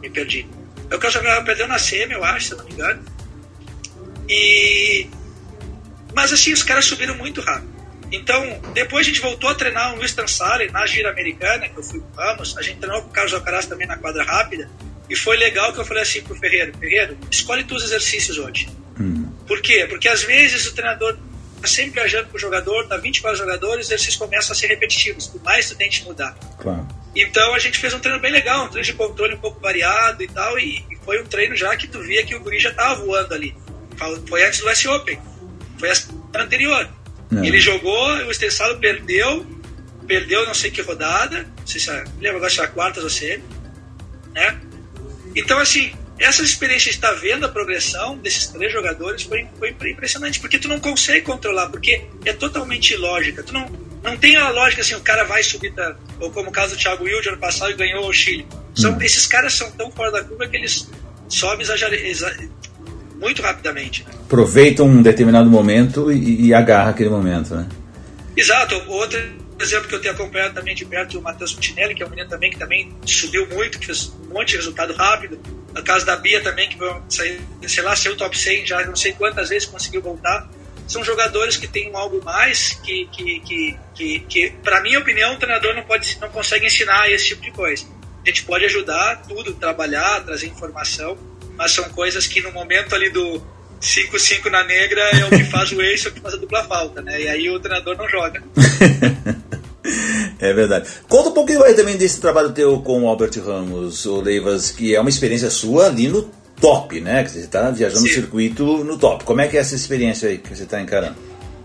me 0.00 0.10
perdi. 0.10 0.46
Aí 0.90 0.96
o 0.96 1.00
Carlos 1.00 1.16
Alcaraz 1.16 1.44
perdeu 1.44 1.66
na 1.66 1.78
semi, 1.78 2.14
eu 2.14 2.24
acho, 2.24 2.46
se 2.46 2.52
eu 2.52 2.58
não 2.58 2.64
me 2.64 2.72
engano. 2.72 3.02
E. 4.28 5.08
Mas 6.14 6.32
assim, 6.32 6.52
os 6.52 6.62
caras 6.62 6.84
subiram 6.84 7.16
muito 7.16 7.40
rápido. 7.40 7.77
Então, 8.10 8.60
depois 8.72 9.06
a 9.06 9.10
gente 9.10 9.20
voltou 9.20 9.50
a 9.50 9.54
treinar 9.54 9.94
no 9.94 10.00
Winston 10.00 10.26
Salem, 10.26 10.70
na 10.70 10.86
gira 10.86 11.10
americana, 11.10 11.68
que 11.68 11.76
eu 11.76 11.82
fui 11.82 12.00
com 12.00 12.06
o 12.06 12.16
Ramos. 12.16 12.56
A 12.56 12.62
gente 12.62 12.78
treinou 12.78 13.02
com 13.02 13.08
o 13.08 13.12
Carlos 13.12 13.34
Alcaraz 13.34 13.66
também 13.66 13.86
na 13.86 13.96
quadra 13.96 14.24
rápida. 14.24 14.70
E 15.08 15.16
foi 15.16 15.36
legal 15.36 15.72
que 15.72 15.80
eu 15.80 15.84
falei 15.84 16.02
assim 16.02 16.22
pro 16.22 16.34
Ferreiro: 16.36 16.76
Ferreiro, 16.78 17.18
escolhe 17.30 17.66
os 17.70 17.84
exercícios 17.84 18.38
hoje. 18.38 18.68
Hum. 19.00 19.30
Por 19.46 19.60
quê? 19.60 19.86
Porque 19.88 20.08
às 20.08 20.22
vezes 20.22 20.66
o 20.66 20.74
treinador 20.74 21.16
está 21.56 21.68
sempre 21.68 22.00
viajando 22.00 22.28
com 22.28 22.36
o 22.36 22.40
jogador, 22.40 22.86
dá 22.86 22.96
24 22.96 23.38
jogadores, 23.38 23.86
os 23.86 23.92
exercícios 23.92 24.16
começam 24.16 24.52
a 24.52 24.54
ser 24.54 24.68
repetitivos, 24.68 25.26
por 25.26 25.42
mais 25.42 25.68
tu 25.68 25.76
tente 25.76 26.04
mudar. 26.04 26.36
Claro. 26.58 26.86
Então 27.16 27.54
a 27.54 27.58
gente 27.58 27.78
fez 27.78 27.92
um 27.94 27.98
treino 27.98 28.20
bem 28.20 28.30
legal, 28.30 28.66
um 28.66 28.68
treino 28.68 28.86
de 28.86 28.92
controle 28.92 29.34
um 29.34 29.38
pouco 29.38 29.60
variado 29.60 30.22
e 30.22 30.28
tal, 30.28 30.58
e, 30.58 30.84
e 30.90 30.96
foi 31.04 31.20
um 31.20 31.26
treino 31.26 31.56
já 31.56 31.74
que 31.76 31.88
tu 31.88 32.00
via 32.00 32.24
que 32.24 32.34
o 32.34 32.40
guri 32.40 32.60
já 32.60 32.70
estava 32.70 33.02
voando 33.04 33.34
ali. 33.34 33.56
Foi 34.28 34.44
antes 34.44 34.60
do 34.60 34.70
US 34.70 34.86
Open, 34.86 35.18
foi 35.78 35.90
a 35.90 36.42
anterior. 36.42 36.88
Não. 37.30 37.44
Ele 37.44 37.60
jogou, 37.60 38.08
o 38.26 38.30
Estensado 38.30 38.78
perdeu, 38.78 39.46
perdeu 40.06 40.46
não 40.46 40.54
sei 40.54 40.70
que 40.70 40.80
rodada, 40.80 41.46
não 41.58 41.66
sei 41.66 41.80
se 41.80 41.90
é, 41.90 42.04
lembro 42.20 42.38
agora 42.38 42.50
se 42.50 42.60
é 42.60 42.64
a 42.64 42.68
quarta 42.68 43.00
ou 43.00 43.10
semi, 43.10 43.42
né? 44.34 44.60
Então 45.36 45.58
assim, 45.58 45.92
essa 46.18 46.42
experiência 46.42 46.90
de 46.90 46.96
estar 46.96 47.12
vendo 47.12 47.46
a 47.46 47.48
progressão 47.48 48.16
desses 48.18 48.48
três 48.48 48.72
jogadores 48.72 49.22
foi, 49.22 49.46
foi 49.58 49.90
impressionante, 49.90 50.40
porque 50.40 50.58
tu 50.58 50.68
não 50.68 50.80
consegue 50.80 51.22
controlar, 51.22 51.68
porque 51.68 52.06
é 52.24 52.32
totalmente 52.32 52.92
ilógica. 52.94 53.42
Tu 53.42 53.52
não, 53.52 53.70
não 54.02 54.16
tem 54.16 54.36
a 54.36 54.50
lógica 54.50 54.82
assim, 54.82 54.94
o 54.94 55.00
cara 55.00 55.24
vai 55.24 55.42
subir, 55.42 55.72
tá, 55.72 55.96
ou 56.18 56.30
como 56.32 56.48
o 56.48 56.52
caso 56.52 56.74
do 56.74 56.80
Thiago 56.80 57.04
Wilde 57.04 57.28
ano 57.28 57.38
passado 57.38 57.70
e 57.70 57.74
ganhou 57.74 58.08
o 58.08 58.12
Chile. 58.12 58.46
São, 58.74 58.92
hum. 58.92 59.02
Esses 59.02 59.26
caras 59.26 59.52
são 59.52 59.70
tão 59.72 59.92
fora 59.92 60.10
da 60.10 60.24
curva 60.24 60.48
que 60.48 60.56
eles 60.56 60.88
sobem 61.28 61.64
exa, 61.64 62.36
muito 63.18 63.42
rapidamente. 63.42 64.04
Né? 64.04 64.10
Aproveitam 64.14 64.86
um 64.86 65.02
determinado 65.02 65.50
momento 65.50 66.10
e, 66.10 66.46
e 66.46 66.54
agarra 66.54 66.90
aquele 66.90 67.10
momento, 67.10 67.54
né? 67.54 67.66
Exato. 68.36 68.80
Outro 68.86 69.20
exemplo 69.60 69.88
que 69.88 69.94
eu 69.94 70.00
tenho 70.00 70.14
acompanhado 70.14 70.54
também 70.54 70.74
de 70.74 70.84
perto 70.84 71.18
o 71.18 71.22
Matheus 71.22 71.52
Putinelli, 71.52 71.94
que 71.94 72.02
é 72.02 72.06
um 72.06 72.10
menino 72.10 72.28
também 72.28 72.50
que 72.50 72.58
também 72.58 72.94
subiu 73.04 73.46
muito, 73.48 73.78
que 73.78 73.86
fez 73.86 74.12
um 74.28 74.32
monte 74.32 74.50
de 74.50 74.56
resultado 74.56 74.94
rápido. 74.94 75.38
No 75.74 75.82
caso 75.82 76.06
da 76.06 76.16
Bia 76.16 76.40
também, 76.40 76.68
que 76.68 76.78
saiu, 77.08 77.40
sei 77.66 77.82
lá, 77.82 77.94
saiu 77.96 78.16
top 78.16 78.38
100 78.38 78.66
já 78.66 78.84
não 78.86 78.96
sei 78.96 79.12
quantas 79.12 79.48
vezes 79.48 79.68
conseguiu 79.68 80.00
voltar. 80.00 80.48
São 80.86 81.04
jogadores 81.04 81.56
que 81.56 81.66
têm 81.66 81.90
algo 81.94 82.24
mais 82.24 82.72
que, 82.82 83.06
que, 83.12 83.40
que, 83.40 83.76
que, 83.94 84.20
que 84.20 84.50
para 84.62 84.80
minha 84.80 84.98
opinião, 84.98 85.34
o 85.34 85.38
treinador 85.38 85.74
não, 85.74 85.82
pode, 85.82 86.16
não 86.20 86.30
consegue 86.30 86.66
ensinar 86.66 87.10
esse 87.10 87.26
tipo 87.26 87.42
de 87.42 87.50
coisa. 87.50 87.84
A 88.24 88.28
gente 88.28 88.44
pode 88.44 88.64
ajudar 88.64 89.22
tudo, 89.28 89.52
trabalhar, 89.54 90.24
trazer 90.24 90.46
informação, 90.46 91.18
mas 91.58 91.72
são 91.72 91.84
coisas 91.90 92.26
que 92.26 92.40
no 92.40 92.52
momento 92.52 92.94
ali 92.94 93.10
do 93.10 93.42
5-5 93.82 94.50
na 94.50 94.64
negra 94.64 95.02
é 95.10 95.24
o 95.26 95.28
que 95.30 95.44
faz 95.44 95.72
o 95.72 95.82
eixo, 95.82 96.08
é 96.08 96.10
o 96.10 96.14
que 96.14 96.20
faz 96.20 96.34
a 96.34 96.38
dupla 96.38 96.64
falta, 96.64 97.02
né? 97.02 97.20
E 97.20 97.28
aí 97.28 97.50
o 97.50 97.60
treinador 97.60 97.96
não 97.96 98.08
joga. 98.08 98.42
É 100.40 100.52
verdade. 100.52 100.88
Conta 101.08 101.30
um 101.30 101.32
pouquinho 101.32 101.62
aí 101.64 101.74
também 101.74 101.96
desse 101.96 102.20
trabalho 102.20 102.52
teu 102.52 102.80
com 102.80 103.02
o 103.02 103.08
Albert 103.08 103.32
Ramos, 103.44 104.06
o 104.06 104.20
Leivas, 104.20 104.70
que 104.70 104.94
é 104.94 105.00
uma 105.00 105.08
experiência 105.08 105.50
sua 105.50 105.86
ali 105.86 106.08
no 106.08 106.30
top, 106.60 107.00
né? 107.00 107.24
Que 107.24 107.30
você 107.30 107.40
está 107.40 107.70
viajando 107.70 108.02
Sim. 108.02 108.08
no 108.08 108.14
circuito 108.14 108.84
no 108.84 108.98
top. 108.98 109.24
Como 109.24 109.40
é 109.40 109.48
que 109.48 109.56
é 109.56 109.60
essa 109.60 109.74
experiência 109.74 110.28
aí 110.28 110.38
que 110.38 110.54
você 110.54 110.62
está 110.62 110.80
encarando? 110.80 111.16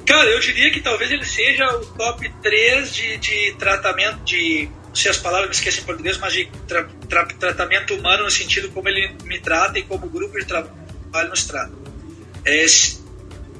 Cara, 0.05 0.29
eu 0.29 0.39
diria 0.39 0.71
que 0.71 0.81
talvez 0.81 1.11
ele 1.11 1.25
seja 1.25 1.65
o 1.77 1.85
top 1.85 2.29
3 2.41 2.93
de, 2.93 3.17
de 3.17 3.55
tratamento 3.57 4.19
de. 4.23 4.69
Não 4.93 4.95
sei 4.95 5.09
as 5.09 5.17
palavras, 5.17 5.49
me 5.49 5.55
esqueci 5.55 5.81
em 5.81 5.85
português, 5.85 6.19
mas 6.19 6.33
de 6.33 6.47
tra, 6.67 6.87
tra, 7.09 7.25
tratamento 7.25 7.95
humano 7.95 8.25
no 8.25 8.29
sentido 8.29 8.69
como 8.69 8.87
ele 8.87 9.11
me 9.23 9.39
trata 9.39 9.79
e 9.79 9.81
como 9.81 10.05
o 10.05 10.09
grupo 10.09 10.37
de 10.37 10.45
trabalho 10.45 11.29
nos 11.31 11.45
trata. 11.45 11.73
É, 12.45 12.63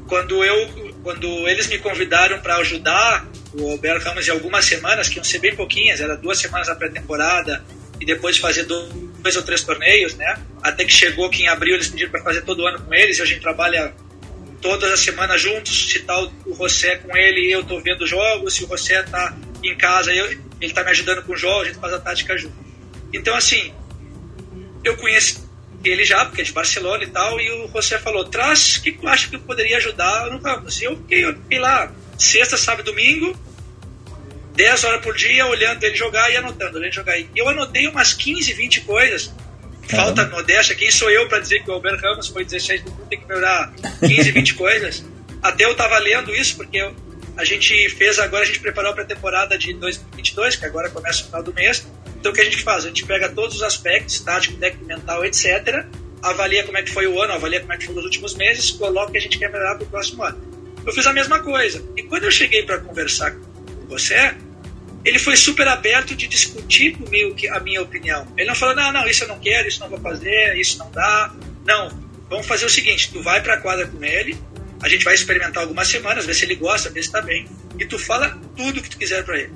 quando, 0.08 0.44
eu, 0.44 0.94
quando 1.02 1.26
eles 1.48 1.66
me 1.66 1.80
convidaram 1.80 2.40
para 2.40 2.58
ajudar 2.58 3.28
o 3.52 3.72
Alberto 3.72 4.06
Ramos 4.06 4.28
em 4.28 4.30
algumas 4.30 4.64
semanas, 4.64 5.10
que 5.10 5.16
iam 5.16 5.24
ser 5.24 5.40
bem 5.40 5.56
pouquinhas, 5.56 6.02
era 6.02 6.16
duas 6.16 6.38
semanas 6.38 6.68
da 6.68 6.76
pré-temporada 6.76 7.66
e 8.00 8.06
depois 8.06 8.38
fazer 8.38 8.66
dois 8.66 9.36
ou 9.36 9.42
três 9.42 9.64
torneios, 9.64 10.14
né? 10.14 10.40
Até 10.62 10.86
que 10.86 10.94
chegou 10.94 11.32
que 11.32 11.42
em 11.42 11.48
abril 11.48 11.74
eles 11.74 11.88
pediram 11.88 12.12
para 12.12 12.22
fazer 12.22 12.44
todo 12.44 12.64
ano 12.68 12.80
com 12.80 12.94
eles 12.94 13.18
e 13.18 13.24
a 13.24 13.26
gente 13.26 13.42
trabalha 13.42 13.92
todas 14.62 14.92
as 14.92 15.00
semanas 15.00 15.42
juntos. 15.42 15.90
Se 15.90 16.00
tá 16.02 16.30
o 16.46 16.56
José 16.56 16.98
com 16.98 17.18
ele, 17.18 17.52
eu 17.52 17.64
tô 17.64 17.80
vendo 17.82 18.06
jogos. 18.06 18.54
Se 18.54 18.66
o 18.66 18.68
José 18.68 19.02
tá 19.02 19.36
em 19.64 19.78
casa, 19.78 20.14
eu, 20.14 20.38
ele 20.60 20.74
tá 20.74 20.84
me 20.84 20.92
ajudando 20.92 21.24
com 21.24 21.36
jogos, 21.36 21.64
a 21.64 21.66
gente 21.72 21.80
faz 21.80 21.94
a 21.94 22.00
tática 22.00 22.38
junto. 22.38 22.56
Então, 23.14 23.36
assim, 23.36 23.74
eu 24.84 24.96
conheci 24.98 25.42
ele 25.84 26.06
já, 26.06 26.26
porque 26.26 26.42
é 26.42 26.44
de 26.46 26.54
Barcelona 26.54 27.04
e 27.04 27.08
tal, 27.08 27.40
e 27.40 27.52
o 27.52 27.68
José 27.68 28.00
falou: 28.00 28.26
traz, 28.26 28.78
o 28.78 28.82
que 28.82 28.92
tu 28.94 29.08
acha 29.08 29.30
que 29.30 29.36
eu 29.36 29.40
poderia 29.42 29.78
ajudar 29.78 30.30
no 30.32 30.40
Ramos? 30.40 30.82
E 30.82 30.86
eu 30.86 30.96
fiquei, 30.98 31.26
eu 31.26 31.34
fiquei 31.34 31.60
lá 31.60 31.92
sexta, 32.18 32.58
sábado 32.58 32.86
domingo, 32.86 33.38
10 34.56 34.84
horas 34.84 35.02
por 35.02 35.16
dia, 35.16 35.46
olhando 35.46 35.84
ele 35.84 35.96
jogar 35.96 36.32
e 36.32 36.38
anotando 36.38 36.78
ele 36.78 36.92
jogar. 36.92 37.20
E 37.20 37.28
eu 37.36 37.50
anotei 37.50 37.88
umas 37.88 38.14
15, 38.14 38.54
20 38.54 38.82
coisas. 38.82 39.34
Falta 39.90 40.26
modéstia, 40.28 40.76
quem 40.76 40.90
sou 40.90 41.10
eu 41.10 41.28
para 41.28 41.40
dizer 41.40 41.62
que 41.62 41.70
o 41.70 41.74
Albert 41.74 42.00
Ramos 42.00 42.30
foi 42.30 42.46
16 42.46 42.84
do 42.84 42.92
mundo, 42.92 43.08
tem 43.10 43.20
que 43.20 43.28
melhorar 43.28 43.74
15, 44.00 44.32
20 44.32 44.54
coisas. 44.54 45.04
Até 45.42 45.66
eu 45.66 45.76
tava 45.76 45.98
lendo 46.00 46.34
isso, 46.34 46.56
porque 46.56 46.78
eu, 46.78 46.96
a 47.38 47.44
gente 47.44 47.90
fez 47.90 48.20
agora, 48.20 48.44
a 48.44 48.46
gente 48.46 48.60
preparou 48.60 48.94
para 48.94 49.04
a 49.04 49.08
temporada 49.08 49.58
de 49.58 49.74
2022, 49.74 50.56
que 50.56 50.66
agora 50.66 50.90
começa 50.90 51.22
no 51.22 51.26
final 51.26 51.44
do 51.44 51.54
mês. 51.54 51.88
Então 52.20 52.32
o 52.32 52.36
que 52.36 52.42
a 52.42 52.46
gente 52.46 52.62
faz? 52.62 52.86
A 52.86 52.88
gente 52.88 53.06
pega 53.06 53.30
todos 53.30 53.56
os 53.58 53.64
aspectos, 53.64 54.20
tático, 54.20 54.58
técnico, 54.58 54.86
mental, 54.86 55.26
etc., 55.26 55.86
avalia 56.22 56.64
como 56.64 56.78
é 56.78 56.84
que 56.84 56.92
foi 56.92 57.06
o 57.06 57.22
ano, 57.22 57.34
avalia 57.34 57.60
como 57.60 57.74
é 57.74 57.78
que 57.78 57.86
foi 57.86 57.96
os 57.96 58.04
últimos 58.04 58.34
meses, 58.36 58.72
coloca 58.72 59.10
o 59.10 59.12
que 59.12 59.18
a 59.18 59.22
gente 59.22 59.38
quer 59.38 59.52
melhorar 59.52 59.76
para 59.76 59.84
o 59.84 59.90
próximo 59.90 60.24
ano 60.24 60.54
eu 60.86 60.94
fiz 60.94 61.06
a 61.08 61.14
mesma 61.14 61.40
coisa. 61.40 61.84
E 61.96 62.04
quando 62.04 62.24
eu 62.24 62.32
cheguei 62.32 62.64
para 62.64 62.80
conversar 62.80 63.32
com 63.32 63.88
você, 63.88 64.36
ele 65.04 65.20
foi 65.20 65.36
super 65.36 65.68
aberto 65.68 66.16
de 66.16 66.28
discutir 66.28 66.98
comigo 66.98 67.36
a 67.52 67.60
minha 67.60 67.82
opinião. 67.82 68.28
Ele 68.38 68.48
não 68.48 68.56
falou, 68.56 68.76
não, 68.76 68.92
não, 68.92 69.08
isso 69.08 69.24
eu 69.24 69.28
não 69.28 69.40
quero, 69.40 69.68
isso 69.68 69.80
não 69.80 69.90
vou 69.90 70.00
fazer, 70.00 70.58
isso 70.58 70.78
não 70.78 70.92
dá. 70.92 71.34
Não, 71.66 71.90
vamos 72.30 72.46
fazer 72.46 72.66
o 72.66 72.70
seguinte, 72.70 73.12
tu 73.12 73.22
vai 73.22 73.42
para 73.42 73.56
a 73.56 73.58
quadra 73.58 73.88
com 73.88 74.04
ele, 74.04 74.38
a 74.84 74.90
gente 74.90 75.06
vai 75.06 75.16
experimentar 75.16 75.64
algumas 75.64 75.88
semanas, 75.88 76.26
ver 76.26 76.34
se 76.34 76.46
ele 76.46 76.56
gosta, 76.56 76.90
ver 76.90 77.02
se 77.02 77.08
está 77.08 77.22
bem, 77.22 77.48
e 77.80 77.86
tu 77.86 77.98
fala 77.98 78.38
tudo 78.56 78.82
que 78.82 78.90
tu 78.90 78.98
quiser 78.98 79.24
para 79.24 79.40
ele. 79.40 79.54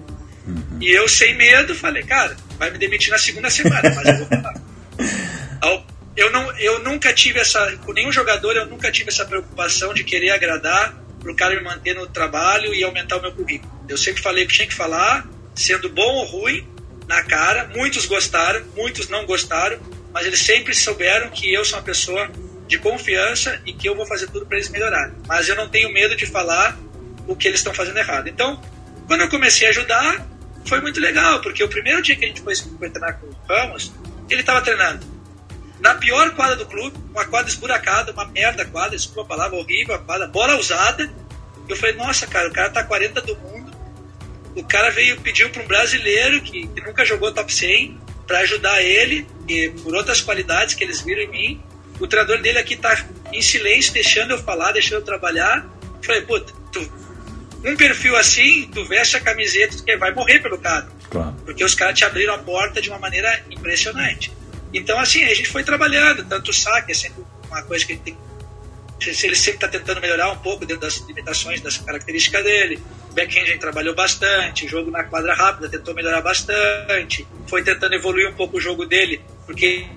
Uhum. 0.48 0.80
E 0.82 0.90
eu, 0.90 1.08
sem 1.08 1.36
medo, 1.36 1.76
falei, 1.76 2.02
cara, 2.04 2.36
vai 2.58 2.72
me 2.72 2.78
demitir 2.78 3.12
na 3.12 3.18
segunda 3.18 3.50
semana, 3.50 3.82
mas 3.94 4.08
eu 4.08 4.18
vou 4.18 4.28
falar. 4.28 4.62
eu, 6.18 6.32
não, 6.32 6.58
eu 6.58 6.80
nunca 6.84 7.14
tive 7.14 7.40
essa, 7.40 7.78
com 7.86 7.94
nenhum 7.94 8.12
jogador, 8.12 8.56
eu 8.56 8.66
nunca 8.66 8.92
tive 8.92 9.10
essa 9.10 9.24
preocupação 9.26 9.94
de 9.94 10.04
querer 10.04 10.32
agradar 10.32 10.98
para 11.20 11.32
o 11.32 11.36
cara 11.36 11.56
me 11.56 11.62
manter 11.62 11.94
no 11.94 12.08
trabalho 12.08 12.74
e 12.74 12.84
aumentar 12.84 13.18
o 13.18 13.22
meu 13.22 13.32
currículo. 13.32 13.72
Eu 13.88 13.98
sempre 13.98 14.22
falei 14.22 14.48
que 14.48 14.54
tinha 14.54 14.68
que 14.68 14.74
falar, 14.74 15.28
sendo 15.54 15.90
bom 15.90 16.02
ou 16.02 16.26
ruim, 16.26 16.68
na 17.08 17.22
cara. 17.24 17.70
Muitos 17.76 18.06
gostaram, 18.06 18.66
muitos 18.76 19.08
não 19.08 19.26
gostaram, 19.26 19.80
mas 20.12 20.26
eles 20.26 20.40
sempre 20.40 20.74
souberam 20.74 21.30
que 21.30 21.54
eu 21.54 21.64
sou 21.64 21.78
uma 21.78 21.86
pessoa 21.86 22.30
de 22.68 22.78
confiança 22.78 23.62
e 23.66 23.74
que 23.74 23.88
eu 23.88 23.96
vou 23.96 24.06
fazer 24.06 24.28
tudo 24.28 24.46
para 24.46 24.58
eles 24.58 24.70
melhorarem. 24.70 25.16
Mas 25.28 25.48
eu 25.48 25.56
não 25.56 25.70
tenho 25.70 25.92
medo 25.92 26.16
de 26.16 26.26
falar 26.26 26.78
o 27.26 27.36
que 27.36 27.48
eles 27.48 27.60
estão 27.60 27.74
fazendo 27.74 27.98
errado. 27.98 28.28
Então, 28.28 28.62
quando 29.08 29.22
eu 29.22 29.30
comecei 29.30 29.68
a 29.68 29.70
ajudar, 29.70 30.28
foi 30.66 30.82
muito 30.82 31.00
legal, 31.00 31.42
porque 31.42 31.64
o 31.64 31.70
primeiro 31.70 32.02
dia 32.02 32.16
que 32.16 32.26
a 32.26 32.28
gente 32.28 32.42
foi, 32.42 32.56
foi 32.56 32.90
treinar 32.90 33.20
com 33.20 33.28
o 33.28 33.36
Ramos, 33.48 33.94
ele 34.30 34.42
estava 34.42 34.62
treinando 34.62 35.18
na 35.80 35.94
pior 35.96 36.32
quadra 36.36 36.56
do 36.56 36.66
clube, 36.66 36.98
uma 37.12 37.26
quadra 37.26 37.50
esburacada, 37.50 38.12
uma 38.12 38.26
merda 38.26 38.66
quadra, 38.66 38.98
desculpa 38.98 39.22
a 39.22 39.26
palavra, 39.26 39.58
horrível 39.58 39.96
a 39.96 40.00
quadra, 40.00 40.28
bola 40.28 40.58
usada. 40.58 41.10
Eu 41.68 41.76
falei, 41.76 41.96
nossa, 41.96 42.26
cara, 42.26 42.50
o 42.50 42.54
cara 42.54 42.70
tá 42.70 42.84
40 42.84 43.22
do 43.22 43.36
mundo, 43.38 43.72
o 44.56 44.64
cara 44.64 44.90
veio 44.90 45.20
pediu 45.22 45.50
para 45.50 45.62
um 45.62 45.68
brasileiro 45.68 46.42
que, 46.42 46.68
que, 46.68 46.82
nunca 46.82 47.06
jogou 47.06 47.32
top 47.32 47.54
100 47.54 48.00
para 48.26 48.40
ajudar 48.40 48.82
ele 48.82 49.28
e 49.48 49.70
por 49.84 49.96
outras 49.96 50.22
qualidades 50.22 50.74
que 50.74 50.84
eles 50.84 51.02
viram 51.02 51.22
em 51.22 51.28
mim. 51.28 51.64
O 52.00 52.08
treinador 52.08 52.42
dele 52.42 52.60
aqui 52.60 52.76
tá 52.76 53.06
em 53.34 53.42
silêncio, 53.42 53.94
deixando 53.94 54.32
eu 54.32 54.38
falar, 54.38 54.72
deixando 54.72 55.00
eu 55.00 55.06
trabalhar. 55.06 55.68
Falei, 56.02 56.22
puta, 56.22 56.54
tu, 56.72 56.80
um 57.66 57.76
perfil 57.76 58.16
assim, 58.16 58.70
tu 58.74 58.86
veste 58.86 59.18
a 59.18 59.20
camiseta, 59.20 59.76
tu 59.76 60.00
vai 60.00 60.14
morrer 60.14 60.40
pelo 60.40 60.58
cara. 60.58 60.88
Claro. 61.10 61.36
Porque 61.46 61.64
os 61.64 61.74
caras 61.74 61.98
te 61.98 62.06
abriram 62.06 62.36
a 62.36 62.38
porta 62.38 62.82
de 62.82 62.90
uma 62.90 63.00
maneira 63.00 63.44
impressionante. 63.50 64.32
Então, 64.74 65.00
assim, 65.00 65.24
a 65.24 65.34
gente 65.34 65.50
foi 65.50 65.64
trabalhando, 65.64 66.24
tanto 66.26 66.52
o 66.52 66.54
saque 66.54 66.92
é 66.92 66.96
sempre 66.96 67.24
uma 67.50 67.62
coisa 67.64 67.86
que 67.86 67.94
a 67.94 67.96
gente 67.96 68.06
tem 68.06 68.18
ele 69.06 69.36
sempre 69.36 69.56
está 69.56 69.68
tentando 69.68 70.02
melhorar 70.02 70.32
um 70.32 70.38
pouco 70.38 70.66
dentro 70.66 70.82
das 70.82 70.98
limitações, 71.08 71.62
das 71.62 71.78
características 71.78 72.44
dele. 72.44 72.82
O 73.12 73.14
backhand 73.14 73.58
trabalhou 73.60 73.96
bastante, 73.96 74.66
o 74.66 74.70
jogo 74.70 74.90
na 74.90 75.04
quadra 75.04 75.34
rápida 75.34 75.70
tentou 75.70 75.94
melhorar 75.94 76.22
bastante, 76.22 77.28
foi 77.48 77.64
tentando 77.64 77.94
evoluir 77.94 78.30
um 78.30 78.34
pouco 78.34 78.58
o 78.58 78.60
jogo 78.60 78.86
dele, 78.86 79.22
porque 79.46 79.66
ele 79.66 79.90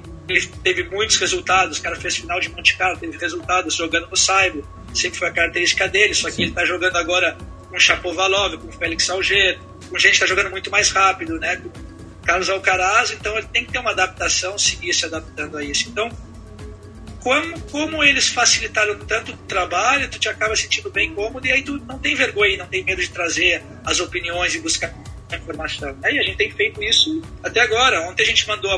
teve 0.62 0.84
muitos 0.84 1.16
resultados, 1.16 1.78
o 1.78 1.82
cara 1.82 1.96
fez 1.96 2.16
final 2.16 2.40
de 2.40 2.48
Monte 2.48 2.76
Carlo, 2.76 2.98
teve 2.98 3.16
resultados 3.18 3.74
jogando 3.74 4.08
no 4.08 4.16
Saibo, 4.16 4.66
sempre 4.94 5.18
foi 5.18 5.28
a 5.28 5.32
característica 5.32 5.88
dele, 5.88 6.14
só 6.14 6.28
que 6.28 6.36
Sim. 6.36 6.42
ele 6.42 6.50
está 6.50 6.64
jogando 6.64 6.96
agora 6.96 7.36
com 7.68 7.76
o 7.76 7.80
Chapovalov, 7.80 8.58
com 8.58 8.68
o 8.68 8.72
Félix 8.72 9.08
Alger, 9.08 9.58
com 9.88 9.98
gente 9.98 10.10
que 10.10 10.16
está 10.16 10.26
jogando 10.26 10.50
muito 10.50 10.70
mais 10.70 10.90
rápido, 10.90 11.38
né? 11.38 11.56
Com 11.56 11.70
Carlos 12.24 12.50
Alcaraz, 12.50 13.12
então 13.12 13.36
ele 13.36 13.46
tem 13.52 13.64
que 13.64 13.72
ter 13.72 13.78
uma 13.78 13.90
adaptação, 13.90 14.58
seguir 14.58 14.92
se 14.92 15.04
adaptando 15.04 15.56
a 15.56 15.64
isso. 15.64 15.88
Então, 15.88 16.10
como, 17.20 17.60
como 17.62 18.02
eles 18.02 18.28
facilitaram 18.28 18.98
tanto 19.00 19.32
o 19.32 19.36
trabalho, 19.36 20.08
tu 20.08 20.18
te 20.18 20.28
acaba 20.28 20.56
sentindo 20.56 20.90
bem 20.90 21.14
cômodo 21.14 21.46
e 21.46 21.52
aí 21.52 21.62
tu 21.62 21.78
não 21.86 21.98
tem 21.98 22.14
vergonha, 22.14 22.58
não 22.58 22.66
tem 22.66 22.82
medo 22.82 23.00
de 23.00 23.10
trazer 23.10 23.62
as 23.84 24.00
opiniões 24.00 24.54
e 24.54 24.60
buscar 24.60 24.92
informação. 25.36 25.96
Aí 26.02 26.18
a 26.18 26.22
gente 26.22 26.36
tem 26.36 26.50
feito 26.50 26.82
isso 26.82 27.22
até 27.42 27.60
agora. 27.60 28.08
Ontem 28.08 28.22
a 28.22 28.26
gente 28.26 28.46
mandou 28.46 28.70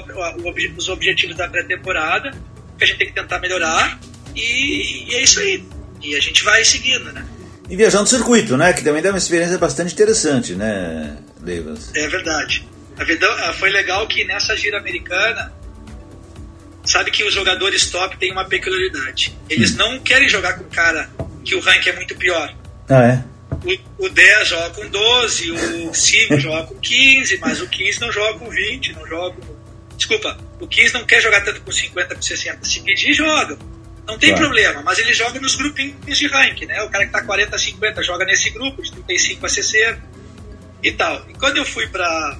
os 0.76 0.88
objetivos 0.88 1.36
da 1.36 1.48
pré-temporada, 1.48 2.30
que 2.78 2.84
a 2.84 2.86
gente 2.86 2.98
tem 2.98 3.06
que 3.08 3.14
tentar 3.14 3.38
melhorar, 3.38 3.98
e, 4.34 5.10
e, 5.10 5.14
é 5.14 5.22
isso 5.22 5.40
aí. 5.40 5.64
E 6.02 6.16
a 6.16 6.20
gente 6.20 6.42
vai 6.42 6.64
seguindo, 6.64 7.12
né? 7.12 7.24
E 7.68 7.76
viajando 7.76 8.04
o 8.04 8.08
circuito, 8.08 8.56
né? 8.56 8.72
Que 8.72 8.82
também 8.82 9.02
dá 9.02 9.10
uma 9.10 9.18
experiência 9.18 9.56
bastante 9.56 9.94
interessante, 9.94 10.54
né, 10.54 11.16
Leivas? 11.40 11.94
É 11.94 12.08
verdade. 12.08 12.66
A 12.98 13.04
vida, 13.04 13.26
foi 13.54 13.70
legal 13.70 14.06
que 14.06 14.24
nessa 14.24 14.56
gira 14.56 14.78
americana 14.78 15.52
sabe 16.84 17.10
que 17.10 17.24
os 17.24 17.32
jogadores 17.32 17.90
top 17.90 18.16
têm 18.18 18.32
uma 18.32 18.44
peculiaridade. 18.44 19.36
Eles 19.48 19.72
hum. 19.74 19.78
não 19.78 19.98
querem 20.00 20.28
jogar 20.28 20.54
com 20.54 20.64
um 20.64 20.68
cara 20.68 21.08
que 21.44 21.54
o 21.54 21.60
rank 21.60 21.86
é 21.86 21.92
muito 21.92 22.14
pior. 22.16 22.54
Ah, 22.88 23.02
é? 23.04 23.24
O, 23.64 24.06
o 24.06 24.08
10 24.08 24.48
joga 24.48 24.70
com 24.70 24.88
12, 24.88 25.52
o 25.52 25.94
5 25.94 26.40
joga 26.40 26.66
com 26.66 26.74
15, 26.80 27.38
mas 27.38 27.60
o 27.60 27.68
15 27.68 28.00
não 28.00 28.10
joga 28.12 28.38
com 28.38 28.50
20, 28.50 28.92
não 28.94 29.06
joga 29.06 29.36
com... 29.36 29.62
Desculpa, 29.96 30.36
o 30.60 30.66
15 30.66 30.94
não 30.94 31.04
quer 31.04 31.20
jogar 31.20 31.42
tanto 31.42 31.60
com 31.60 31.70
50, 31.70 32.14
com 32.14 32.22
60. 32.22 32.64
Se 32.64 32.80
pedir, 32.80 33.14
joga. 33.14 33.56
Não 34.06 34.18
tem 34.18 34.30
claro. 34.30 34.46
problema, 34.46 34.82
mas 34.82 34.98
ele 34.98 35.14
joga 35.14 35.38
nos 35.40 35.54
grupinhos 35.54 36.18
de 36.18 36.26
rank, 36.26 36.62
né? 36.62 36.82
O 36.82 36.90
cara 36.90 37.06
que 37.06 37.12
tá 37.12 37.22
40 37.22 37.54
a 37.54 37.58
50 37.58 38.02
joga 38.02 38.24
nesse 38.24 38.50
grupo, 38.50 38.82
de 38.82 38.90
35 38.90 39.46
a 39.46 39.48
60 39.48 40.02
e 40.82 40.92
tal. 40.92 41.24
E 41.28 41.34
quando 41.34 41.58
eu 41.58 41.64
fui 41.64 41.86
para 41.86 42.38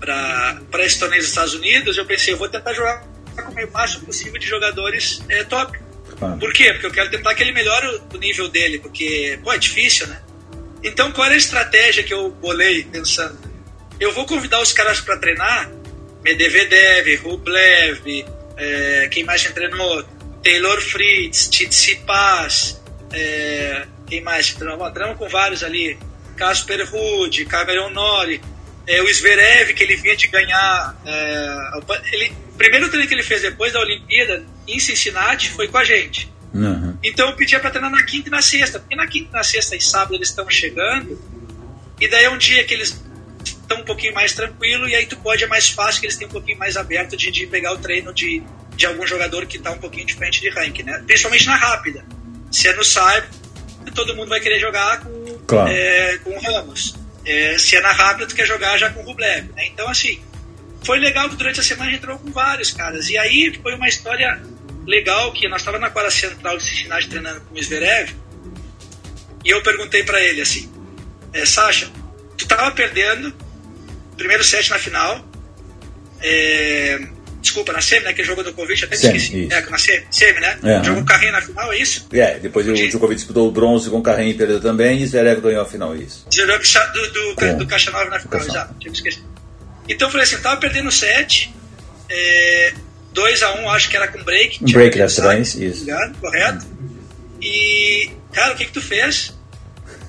para 0.00 0.84
esse 0.84 0.98
torneio 0.98 1.20
dos 1.20 1.30
Estados 1.30 1.54
Unidos, 1.54 1.96
eu 1.96 2.04
pensei, 2.04 2.34
eu 2.34 2.38
vou 2.38 2.48
tentar 2.48 2.72
jogar 2.72 3.04
com 3.36 3.64
o 3.64 3.72
máximo 3.72 4.06
possível 4.06 4.38
de 4.38 4.46
jogadores 4.46 5.22
é, 5.28 5.44
top. 5.44 5.78
Ah. 6.22 6.36
Por 6.38 6.52
quê? 6.52 6.72
Porque 6.72 6.86
eu 6.86 6.90
quero 6.90 7.10
tentar 7.10 7.34
que 7.34 7.42
ele 7.42 7.52
melhore 7.52 8.00
o 8.12 8.18
nível 8.18 8.48
dele, 8.48 8.78
porque, 8.78 9.38
pô, 9.42 9.52
é 9.52 9.58
difícil, 9.58 10.06
né? 10.06 10.20
Então, 10.82 11.12
qual 11.12 11.26
era 11.26 11.34
a 11.34 11.38
estratégia 11.38 12.02
que 12.02 12.12
eu 12.14 12.30
bolei 12.30 12.84
pensando? 12.84 13.38
Eu 14.00 14.12
vou 14.12 14.26
convidar 14.26 14.60
os 14.60 14.72
caras 14.72 15.00
para 15.00 15.16
treinar, 15.16 15.70
Medvedev, 16.22 17.16
Rublev, 17.16 18.24
é, 18.56 19.08
quem 19.10 19.24
mais 19.24 19.42
treinou? 19.44 20.04
Taylor 20.42 20.80
Fritz, 20.80 21.48
Tsitsipas, 21.48 22.82
é, 23.12 23.86
quem 24.06 24.20
mais? 24.20 24.52
Treinamos 24.52 25.18
com 25.18 25.28
vários 25.28 25.62
ali, 25.62 25.98
Casper 26.36 26.88
Ruud, 26.90 27.44
Cameron 27.46 27.90
Nori, 27.90 28.40
é, 28.86 29.00
o 29.00 29.12
Zverev, 29.12 29.72
que 29.74 29.82
ele 29.84 29.96
vinha 29.96 30.16
de 30.16 30.26
ganhar. 30.28 30.96
É, 31.06 31.80
ele, 32.12 32.32
primeiro 32.62 32.88
treino 32.88 33.08
que 33.08 33.14
ele 33.14 33.24
fez 33.24 33.42
depois 33.42 33.72
da 33.72 33.80
Olimpíada 33.80 34.44
em 34.68 34.78
Cincinnati 34.78 35.50
foi 35.50 35.66
com 35.66 35.78
a 35.78 35.84
gente. 35.84 36.32
Uhum. 36.54 36.96
Então 37.02 37.28
eu 37.28 37.34
pedia 37.34 37.58
para 37.58 37.70
treinar 37.70 37.90
na 37.90 38.04
quinta 38.04 38.28
e 38.28 38.30
na 38.30 38.40
sexta, 38.40 38.78
porque 38.78 38.94
na 38.94 39.06
quinta, 39.06 39.30
na 39.32 39.42
sexta 39.42 39.74
e 39.74 39.80
sábado 39.80 40.14
eles 40.14 40.28
estão 40.28 40.48
chegando, 40.48 41.20
e 42.00 42.06
daí 42.06 42.24
é 42.24 42.30
um 42.30 42.38
dia 42.38 42.62
que 42.64 42.72
eles 42.72 43.02
estão 43.44 43.80
um 43.80 43.84
pouquinho 43.84 44.14
mais 44.14 44.32
tranquilo, 44.32 44.88
e 44.88 44.94
aí 44.94 45.06
tu 45.06 45.16
pode, 45.16 45.42
é 45.42 45.46
mais 45.48 45.70
fácil 45.70 46.00
que 46.00 46.06
eles 46.06 46.16
têm 46.16 46.28
um 46.28 46.30
pouquinho 46.30 46.58
mais 46.58 46.76
aberto 46.76 47.16
de, 47.16 47.30
de 47.30 47.46
pegar 47.46 47.72
o 47.72 47.78
treino 47.78 48.14
de, 48.14 48.42
de 48.76 48.86
algum 48.86 49.04
jogador 49.06 49.46
que 49.46 49.56
está 49.56 49.72
um 49.72 49.78
pouquinho 49.78 50.06
diferente 50.06 50.40
de 50.40 50.50
ranking, 50.50 50.84
né? 50.84 51.02
Principalmente 51.04 51.46
na 51.46 51.56
rápida. 51.56 52.04
Se 52.50 52.68
é 52.68 52.74
no 52.74 52.84
Cyber, 52.84 53.28
todo 53.94 54.14
mundo 54.14 54.28
vai 54.28 54.40
querer 54.40 54.60
jogar 54.60 55.00
com, 55.00 55.38
claro. 55.46 55.68
é, 55.68 56.18
com 56.18 56.30
o 56.30 56.40
Ramos. 56.40 56.94
É, 57.24 57.56
se 57.58 57.76
é 57.76 57.80
na 57.80 57.92
rápida, 57.92 58.26
tu 58.26 58.34
quer 58.34 58.46
jogar 58.46 58.76
já 58.78 58.90
com 58.90 59.00
o 59.00 59.04
Rublev, 59.04 59.48
né? 59.56 59.66
Então, 59.66 59.88
assim, 59.88 60.20
foi 60.84 60.98
legal 60.98 61.28
que 61.28 61.36
durante 61.36 61.60
a 61.60 61.62
semana 61.62 61.90
a 61.90 61.92
gente 61.92 62.02
entrou 62.02 62.18
com 62.18 62.30
vários 62.30 62.70
caras. 62.70 63.08
E 63.08 63.16
aí 63.18 63.58
foi 63.62 63.74
uma 63.74 63.88
história 63.88 64.40
legal 64.86 65.32
que 65.32 65.48
nós 65.48 65.60
estávamos 65.60 65.86
na 65.86 65.92
quadra 65.92 66.10
central 66.10 66.56
de 66.56 66.64
Cincinnati 66.64 67.08
treinando 67.08 67.40
com 67.42 67.54
o 67.54 67.62
Zverev 67.62 68.12
e 69.44 69.50
eu 69.50 69.62
perguntei 69.62 70.02
para 70.02 70.20
ele 70.20 70.40
assim, 70.40 70.70
é, 71.32 71.44
Sasha, 71.44 71.90
tu 72.36 72.46
tava 72.46 72.70
perdendo 72.72 73.34
primeiro 74.16 74.44
set 74.44 74.70
na 74.70 74.78
final, 74.78 75.24
é, 76.20 77.00
desculpa, 77.40 77.72
na 77.72 77.80
semi, 77.80 78.04
né, 78.04 78.12
que 78.12 78.22
jogou 78.22 78.44
do 78.44 78.50
Djokovic, 78.50 78.84
até 78.84 78.94
semi, 78.94 79.16
esqueci, 79.16 79.48
é, 79.52 79.60
na 79.68 79.78
semi, 79.78 80.06
semi 80.10 80.40
né, 80.40 80.58
é, 80.62 80.84
jogou 80.84 81.02
o 81.02 81.06
carrinho 81.06 81.32
na 81.32 81.40
final, 81.40 81.72
é 81.72 81.78
isso? 81.78 82.06
É, 82.12 82.38
depois 82.38 82.68
o 82.68 82.74
Djokovic 82.74 83.16
disputou 83.16 83.48
o 83.48 83.50
bronze 83.50 83.90
com 83.90 83.98
o 83.98 84.02
carrinho 84.02 84.30
e 84.30 84.34
perdeu 84.34 84.60
também 84.60 85.02
e 85.02 85.06
Zverev 85.06 85.40
ganhou 85.40 85.62
a 85.62 85.66
final, 85.66 85.96
isso. 85.96 86.26
Zverev 86.32 86.62
do, 86.92 87.12
do, 87.12 87.34
do, 87.34 87.56
do 87.58 87.66
Caixa 87.66 87.90
Nova 87.90 88.10
na 88.10 88.20
final, 88.20 88.40
exato, 88.40 88.74
tinha 88.78 88.92
esquecido. 88.92 89.31
Então 89.88 90.08
eu 90.08 90.12
falei 90.12 90.24
assim, 90.24 90.38
tava 90.38 90.60
perdendo 90.60 90.90
7, 90.90 91.54
é, 92.08 92.74
2 93.12 93.42
a 93.42 93.54
1 93.54 93.62
um, 93.62 93.70
acho 93.70 93.88
que 93.88 93.96
era 93.96 94.08
com 94.08 94.22
break. 94.22 94.64
Break 94.72 94.98
das 94.98 95.16
trás, 95.16 95.54
isso. 95.54 95.84
Ligado? 95.84 96.18
Correto? 96.18 96.66
E, 97.40 98.10
cara, 98.32 98.54
o 98.54 98.56
que 98.56 98.66
que 98.66 98.72
tu 98.72 98.80
fez? 98.80 99.36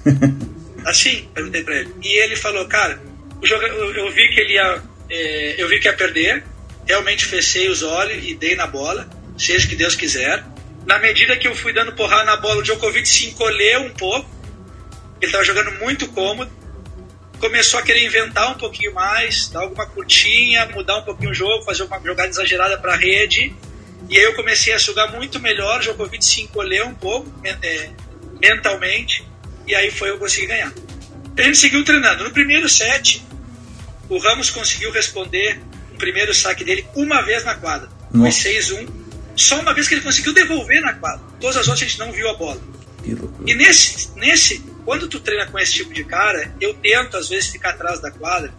assim, 0.86 1.28
perguntei 1.34 1.64
pra 1.64 1.76
ele. 1.76 1.94
E 2.04 2.24
ele 2.24 2.36
falou, 2.36 2.66
cara, 2.68 3.02
o 3.42 3.46
jogo, 3.46 3.64
eu, 3.64 3.94
eu 3.94 4.12
vi 4.12 4.30
que 4.30 4.40
ele 4.40 4.54
ia, 4.54 4.82
é, 5.10 5.56
eu 5.58 5.68
vi 5.68 5.80
que 5.80 5.88
ia 5.88 5.94
perder, 5.94 6.44
realmente 6.86 7.26
fechei 7.26 7.70
os 7.70 7.84
olhos 7.84 8.24
e 8.26 8.36
dei 8.36 8.56
na 8.56 8.68
bola, 8.68 9.10
seja 9.38 9.68
que 9.68 9.76
Deus 9.76 9.96
quiser. 9.96 10.44
Na 10.86 11.00
medida 11.00 11.38
que 11.38 11.48
eu 11.48 11.56
fui 11.56 11.74
dando 11.74 11.94
porrada 11.94 12.26
na 12.26 12.38
bola, 12.38 12.60
o 12.60 12.64
Djokovic 12.64 13.08
se 13.08 13.28
encolheu 13.28 13.82
um 13.82 13.90
pouco, 13.90 14.30
ele 15.20 15.30
estava 15.30 15.44
jogando 15.44 15.72
muito 15.80 16.08
cômodo, 16.10 16.52
começou 17.44 17.78
a 17.78 17.84
querer 17.84 18.06
inventar 18.06 18.52
um 18.52 18.54
pouquinho 18.54 18.94
mais, 18.94 19.50
dar 19.50 19.64
alguma 19.64 19.86
curtinha, 19.86 20.66
mudar 20.68 21.00
um 21.00 21.02
pouquinho 21.02 21.32
o 21.32 21.34
jogo, 21.34 21.66
fazer 21.66 21.84
uma 21.84 22.00
jogada 22.00 22.30
exagerada 22.30 22.78
para 22.78 22.94
a 22.94 22.96
rede. 22.96 23.54
E 24.10 24.18
aí 24.18 24.24
eu 24.24 24.34
comecei 24.34 24.72
a 24.72 24.80
sugar 24.80 25.12
muito 25.12 25.42
melhor, 25.42 25.80
o 25.80 25.82
Djokovic 25.82 26.24
se 26.24 26.42
encolheu 26.42 26.88
um 26.88 26.96
pouco 26.96 27.30
é, 27.44 27.90
mentalmente, 28.40 29.28
e 29.68 29.76
aí 29.76 29.92
foi 29.92 30.10
eu 30.10 30.18
consegui 30.18 30.48
ganhar. 30.48 30.72
A 31.38 31.42
gente 31.42 31.58
seguiu 31.58 31.84
treinando. 31.84 32.24
No 32.24 32.32
primeiro 32.32 32.70
set, 32.70 33.22
o 34.08 34.18
Ramos 34.20 34.50
conseguiu 34.50 34.90
responder 34.92 35.60
o 35.94 35.98
primeiro 35.98 36.34
saque 36.34 36.64
dele 36.64 36.88
uma 36.96 37.22
vez 37.24 37.44
na 37.44 37.56
quadra. 37.56 37.90
Foi 38.10 38.30
6-1. 38.30 38.88
Só 39.36 39.60
uma 39.60 39.74
vez 39.74 39.90
que 39.90 39.96
ele 39.96 40.02
conseguiu 40.02 40.34
devolver 40.34 40.80
na 40.80 40.94
quadra. 40.94 41.26
Todas 41.42 41.58
as 41.58 41.68
outras 41.68 41.82
a 41.82 41.90
gente 41.90 42.00
não 42.00 42.10
viu 42.14 42.30
a 42.30 42.36
bola. 42.36 42.62
E 43.46 43.54
nesse, 43.56 44.10
nesse 44.16 44.60
quando 44.86 45.08
tu 45.08 45.20
treina 45.20 45.46
com 45.48 45.58
esse 45.60 45.74
tipo 45.74 45.94
de 45.94 46.04
cara, 46.04 46.54
eu 46.60 46.74
tento 46.76 47.18
às 47.18 47.30
vezes 47.30 47.50
ficar 47.50 47.72
atrás 47.72 48.00
da 48.00 48.12
quadra, 48.12 48.54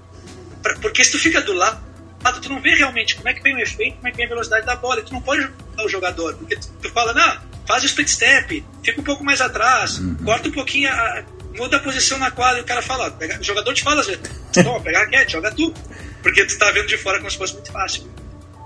pra, 0.62 0.74
porque 0.76 1.05
se 1.05 1.12
tu 1.12 1.18
fica 1.18 1.40
do 1.40 1.53
lado, 1.53 1.82
tu 2.40 2.49
não 2.49 2.61
vê 2.61 2.74
realmente 2.74 3.16
como 3.16 3.28
é 3.28 3.34
que 3.34 3.42
vem 3.42 3.55
o 3.55 3.61
efeito, 3.61 3.97
como 3.97 4.09
é 4.09 4.11
que 4.11 4.16
vem 4.16 4.26
a 4.26 4.28
velocidade 4.28 4.66
da 4.66 4.76
bola, 4.76 5.01
e 5.01 5.03
tu 5.03 5.12
não 5.12 5.20
pode 5.20 5.42
ajudar 5.42 5.84
o 5.84 5.88
jogador, 5.88 6.34
porque 6.36 6.57
tu, 6.57 6.68
tu 6.82 6.90
fala, 6.90 7.12
não, 7.12 7.38
faz 7.66 7.82
o 7.82 7.86
split 7.86 8.09
step, 8.09 8.64
fica 8.82 9.01
um 9.01 9.05
pouco 9.05 9.24
mais 9.24 9.40
atrás, 9.40 9.99
uhum. 9.99 10.16
corta 10.24 10.49
um 10.49 10.53
pouquinho, 10.53 10.90
a, 10.90 11.24
muda 11.57 11.76
a 11.76 11.80
posição 11.80 12.18
na 12.18 12.30
quadra, 12.30 12.61
e 12.61 12.62
o 12.62 12.64
cara 12.64 12.80
fala, 12.80 13.07
ó, 13.07 13.11
pega, 13.11 13.38
o 13.38 13.45
jogador 13.45 13.74
te 13.74 13.82
fala 13.82 14.01
às 14.01 14.07
vezes, 14.07 14.22
toma, 14.55 14.80
pegar 14.80 15.03
a 15.03 15.11
cat, 15.11 15.30
joga 15.30 15.51
tu, 15.53 15.72
porque 16.22 16.45
tu 16.47 16.59
tá 16.59 16.70
vendo 16.70 16.86
de 16.86 16.97
fora 16.97 17.18
como 17.18 17.30
se 17.30 17.36
fosse 17.36 17.53
muito 17.53 17.70
fácil. 17.70 18.11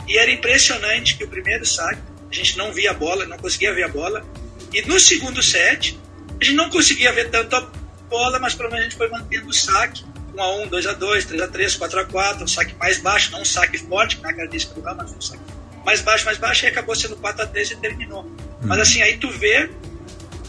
E 0.07 0.17
era 0.17 0.31
impressionante 0.31 1.17
que 1.17 1.25
o 1.25 1.29
primeiro 1.29 1.67
saque, 1.67 2.01
a 2.31 2.35
gente 2.35 2.57
não 2.57 2.73
via 2.73 2.93
a 2.93 2.95
bola, 2.95 3.27
não 3.27 3.37
conseguia 3.37 3.75
ver 3.75 3.83
a 3.83 3.89
bola, 3.89 4.25
e 4.73 4.83
no 4.83 4.99
segundo 5.01 5.43
set, 5.43 5.99
a 6.41 6.45
gente 6.45 6.57
não 6.57 6.71
conseguia 6.71 7.13
ver 7.13 7.31
tanto 7.31 7.57
a 7.57 7.61
bola, 8.09 8.39
mas 8.39 8.55
pelo 8.55 8.71
menos 8.71 8.87
a 8.87 8.89
gente 8.89 8.97
foi 8.97 9.09
mantendo 9.09 9.49
o 9.49 9.53
saque. 9.53 10.05
1x1, 10.35 10.69
2x2, 10.71 11.27
3x3, 11.27 11.79
4x4, 11.79 12.43
um 12.43 12.47
saque 12.47 12.75
mais 12.77 12.99
baixo, 12.99 13.33
não 13.33 13.43
um 13.43 13.45
saque 13.45 13.79
forte, 13.79 14.17
que 14.17 14.23
na 14.23 14.33
característica 14.33 14.75
do 14.75 14.83
Rama, 14.83 15.03
mas 15.03 15.13
um 15.13 15.21
saque 15.21 15.43
mais 15.85 16.01
baixo, 16.01 16.25
mais 16.27 16.39
baixo, 16.39 16.65
e 16.65 16.69
acabou 16.69 16.95
sendo 16.95 17.17
4x3 17.17 17.73
e 17.73 17.77
terminou. 17.77 18.31
Mas 18.63 18.79
assim, 18.79 19.03
aí 19.03 19.17
tu 19.17 19.31
vê 19.31 19.71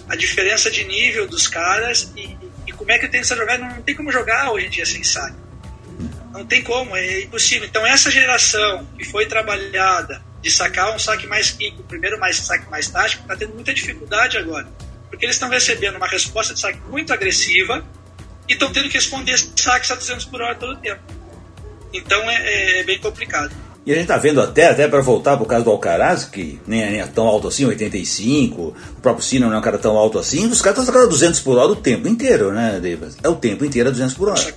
a 0.08 0.16
diferença 0.16 0.70
de 0.70 0.84
nível 0.84 1.28
dos 1.28 1.48
caras 1.48 2.12
e, 2.16 2.38
e, 2.68 2.72
como 2.74 2.92
é 2.92 3.00
que 3.00 3.06
o 3.06 3.10
tênis 3.10 3.30
está 3.30 3.36
jogando? 3.36 3.62
Não, 3.62 3.76
não 3.76 3.82
tem 3.82 3.96
como 3.96 4.12
jogar 4.12 4.52
hoje 4.52 4.68
em 4.68 4.70
dia 4.70 4.86
sem 4.86 5.04
saque. 5.04 5.38
Não 6.32 6.46
tem 6.46 6.62
como, 6.62 6.96
é 6.96 7.22
impossível. 7.22 7.68
Então 7.68 7.86
essa 7.86 8.12
geração 8.12 8.88
que 8.98 9.06
foi 9.06 9.26
trabalhada 9.28 10.22
de 10.42 10.52
sacar 10.52 10.96
um 10.96 11.00
saque 11.00 11.28
mais 11.28 11.52
pico, 11.52 11.84
primeiro 11.84 12.20
mais 12.20 12.38
saque 12.38 12.70
mais 12.70 12.88
tático, 12.88 13.24
está 13.24 13.36
tendo 13.36 13.54
muita 13.54 13.74
dificuldade 13.74 14.38
agora. 14.38 14.68
Porque 15.10 15.26
eles 15.26 15.36
estão 15.36 15.50
recebendo 15.50 15.98
uma 15.98 16.08
resposta 16.08 16.54
de 16.54 16.60
saque 16.60 16.80
muito 16.90 17.12
agressiva 17.12 17.86
e 18.48 18.54
estão 18.54 18.72
tendo 18.72 18.88
que 18.88 18.96
responder 18.96 19.38
saques 19.56 19.92
a 19.92 19.96
200 19.96 20.26
por 20.26 20.42
hora 20.42 20.56
todo 20.56 20.74
o 20.74 20.78
tempo. 20.78 21.02
Então 21.94 22.22
é, 22.30 22.80
é 22.80 22.84
bem 22.84 23.00
complicado. 23.00 23.52
E 23.86 23.92
a 23.92 23.96
gente 23.96 24.04
está 24.04 24.18
vendo 24.18 24.40
até, 24.40 24.68
até 24.68 24.88
para 24.88 25.02
voltar 25.02 25.36
para 25.36 25.44
o 25.44 25.48
caso 25.48 25.64
do 25.64 25.72
Alcaraz, 25.72 26.26
que 26.26 26.60
nem 26.68 26.84
é, 26.84 26.92
nem 26.92 27.02
é, 27.02 27.08
tão 27.08 27.26
alto 27.26 27.48
assim, 27.48 27.66
85, 27.66 28.62
o 28.62 29.02
próprio 29.02 29.26
Sino 29.26 29.48
não 29.48 29.56
é 29.56 29.58
um 29.58 29.64
cara 29.64 29.80
tão 29.80 29.98
alto 29.98 30.20
assim, 30.20 30.46
os 30.48 30.62
caras 30.62 30.80
estão 30.80 30.94
sacando 30.94 31.10
200 31.10 31.40
por 31.40 31.58
hora 31.58 31.72
o 31.72 31.76
tempo 31.76 32.08
inteiro, 32.08 32.52
né, 32.52 32.80
Davis? 32.80 33.18
É 33.24 33.28
o 33.30 33.36
tempo 33.36 33.66
inteiro 33.66 33.90
a 33.90 33.92
200 33.92 34.14
por 34.14 34.30
hora. 34.30 34.54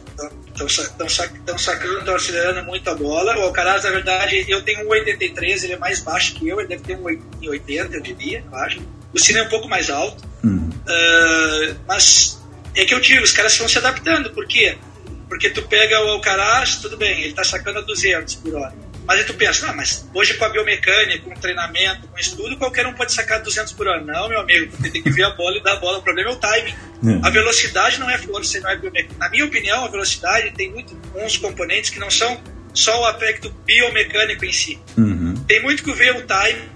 Estão 0.67 1.09
sacando, 1.09 1.99
estão 1.99 2.15
acelerando 2.15 2.65
muito 2.65 2.89
a 2.89 2.95
bola. 2.95 3.37
O 3.37 3.43
Alcaraz, 3.43 3.85
na 3.85 3.91
verdade, 3.91 4.45
eu 4.49 4.63
tenho 4.63 4.87
um 4.87 4.91
83, 4.91 5.65
ele 5.65 5.73
é 5.75 5.79
mais 5.79 6.01
baixo 6.01 6.35
que 6.35 6.49
eu, 6.49 6.61
ele 6.61 6.69
deve 6.69 6.83
ter 6.83 6.97
um 6.97 7.05
80, 7.05 7.97
eu 7.97 8.01
diria, 8.01 8.45
eu 8.51 8.59
acho. 8.59 8.81
O 9.13 9.19
Sino 9.19 9.39
é 9.39 9.43
um 9.43 9.49
pouco 9.49 9.69
mais 9.69 9.91
alto. 9.91 10.25
Uh, 10.45 11.77
mas 11.87 12.41
é 12.75 12.85
que 12.85 12.95
eu 12.95 13.01
digo, 13.01 13.23
os 13.23 13.33
caras 13.33 13.53
estão 13.53 13.69
se 13.69 13.79
adaptando, 13.79 14.31
por 14.31 14.47
quê? 14.47 14.77
Porque 15.29 15.51
tu 15.51 15.63
pega 15.63 16.01
o 16.05 16.09
Alcaraz, 16.11 16.77
tudo 16.77 16.97
bem, 16.97 17.21
ele 17.21 17.31
está 17.31 17.45
sacando 17.45 17.79
a 17.79 17.83
200 17.83 18.35
por 18.37 18.55
hora 18.55 18.91
mas 19.07 19.18
aí 19.18 19.24
tu 19.24 19.34
pensa, 19.34 19.66
não, 19.66 19.74
mas 19.74 20.09
hoje 20.14 20.34
com 20.34 20.44
a 20.44 20.48
biomecânica, 20.48 21.24
com 21.24 21.34
treinamento, 21.34 22.07
com 22.07 22.18
estudo, 22.18 22.57
qualquer 22.57 22.86
um 22.86 22.94
pode 22.94 23.12
sacar 23.12 23.42
200 23.42 23.72
por 23.72 23.88
ano. 23.88 24.07
Não, 24.07 24.28
meu 24.28 24.40
amigo, 24.40 24.76
você 24.76 24.90
tem 24.90 25.03
que 25.03 25.11
ver 25.11 25.24
a 25.24 25.30
bola 25.30 25.57
e 25.59 25.62
dar 25.62 25.74
a 25.74 25.76
bola. 25.76 25.98
O 25.98 26.03
problema 26.03 26.30
é 26.30 26.32
o 26.32 26.36
timing. 26.36 26.70
É. 26.70 27.26
A 27.26 27.30
velocidade 27.30 27.98
não 27.98 28.09
é 28.09 28.16
força, 28.18 28.61
não 28.61 28.70
é 28.70 28.76
biomecânica. 28.76 29.18
Na 29.18 29.28
minha 29.28 29.44
opinião, 29.44 29.84
a 29.84 29.88
velocidade 29.88 30.53
tem 30.53 30.70
muito, 30.70 30.96
uns 31.16 31.36
componentes 31.36 31.90
que 31.90 31.98
não 31.98 32.11
são 32.11 32.40
só 32.72 33.03
o 33.03 33.05
aspecto 33.07 33.50
biomecânico 33.64 34.44
em 34.44 34.53
si. 34.53 34.78
Uhum. 34.96 35.34
Tem 35.46 35.61
muito 35.62 35.82
que 35.82 35.92
ver 35.92 36.16
o 36.16 36.22
timing 36.22 36.72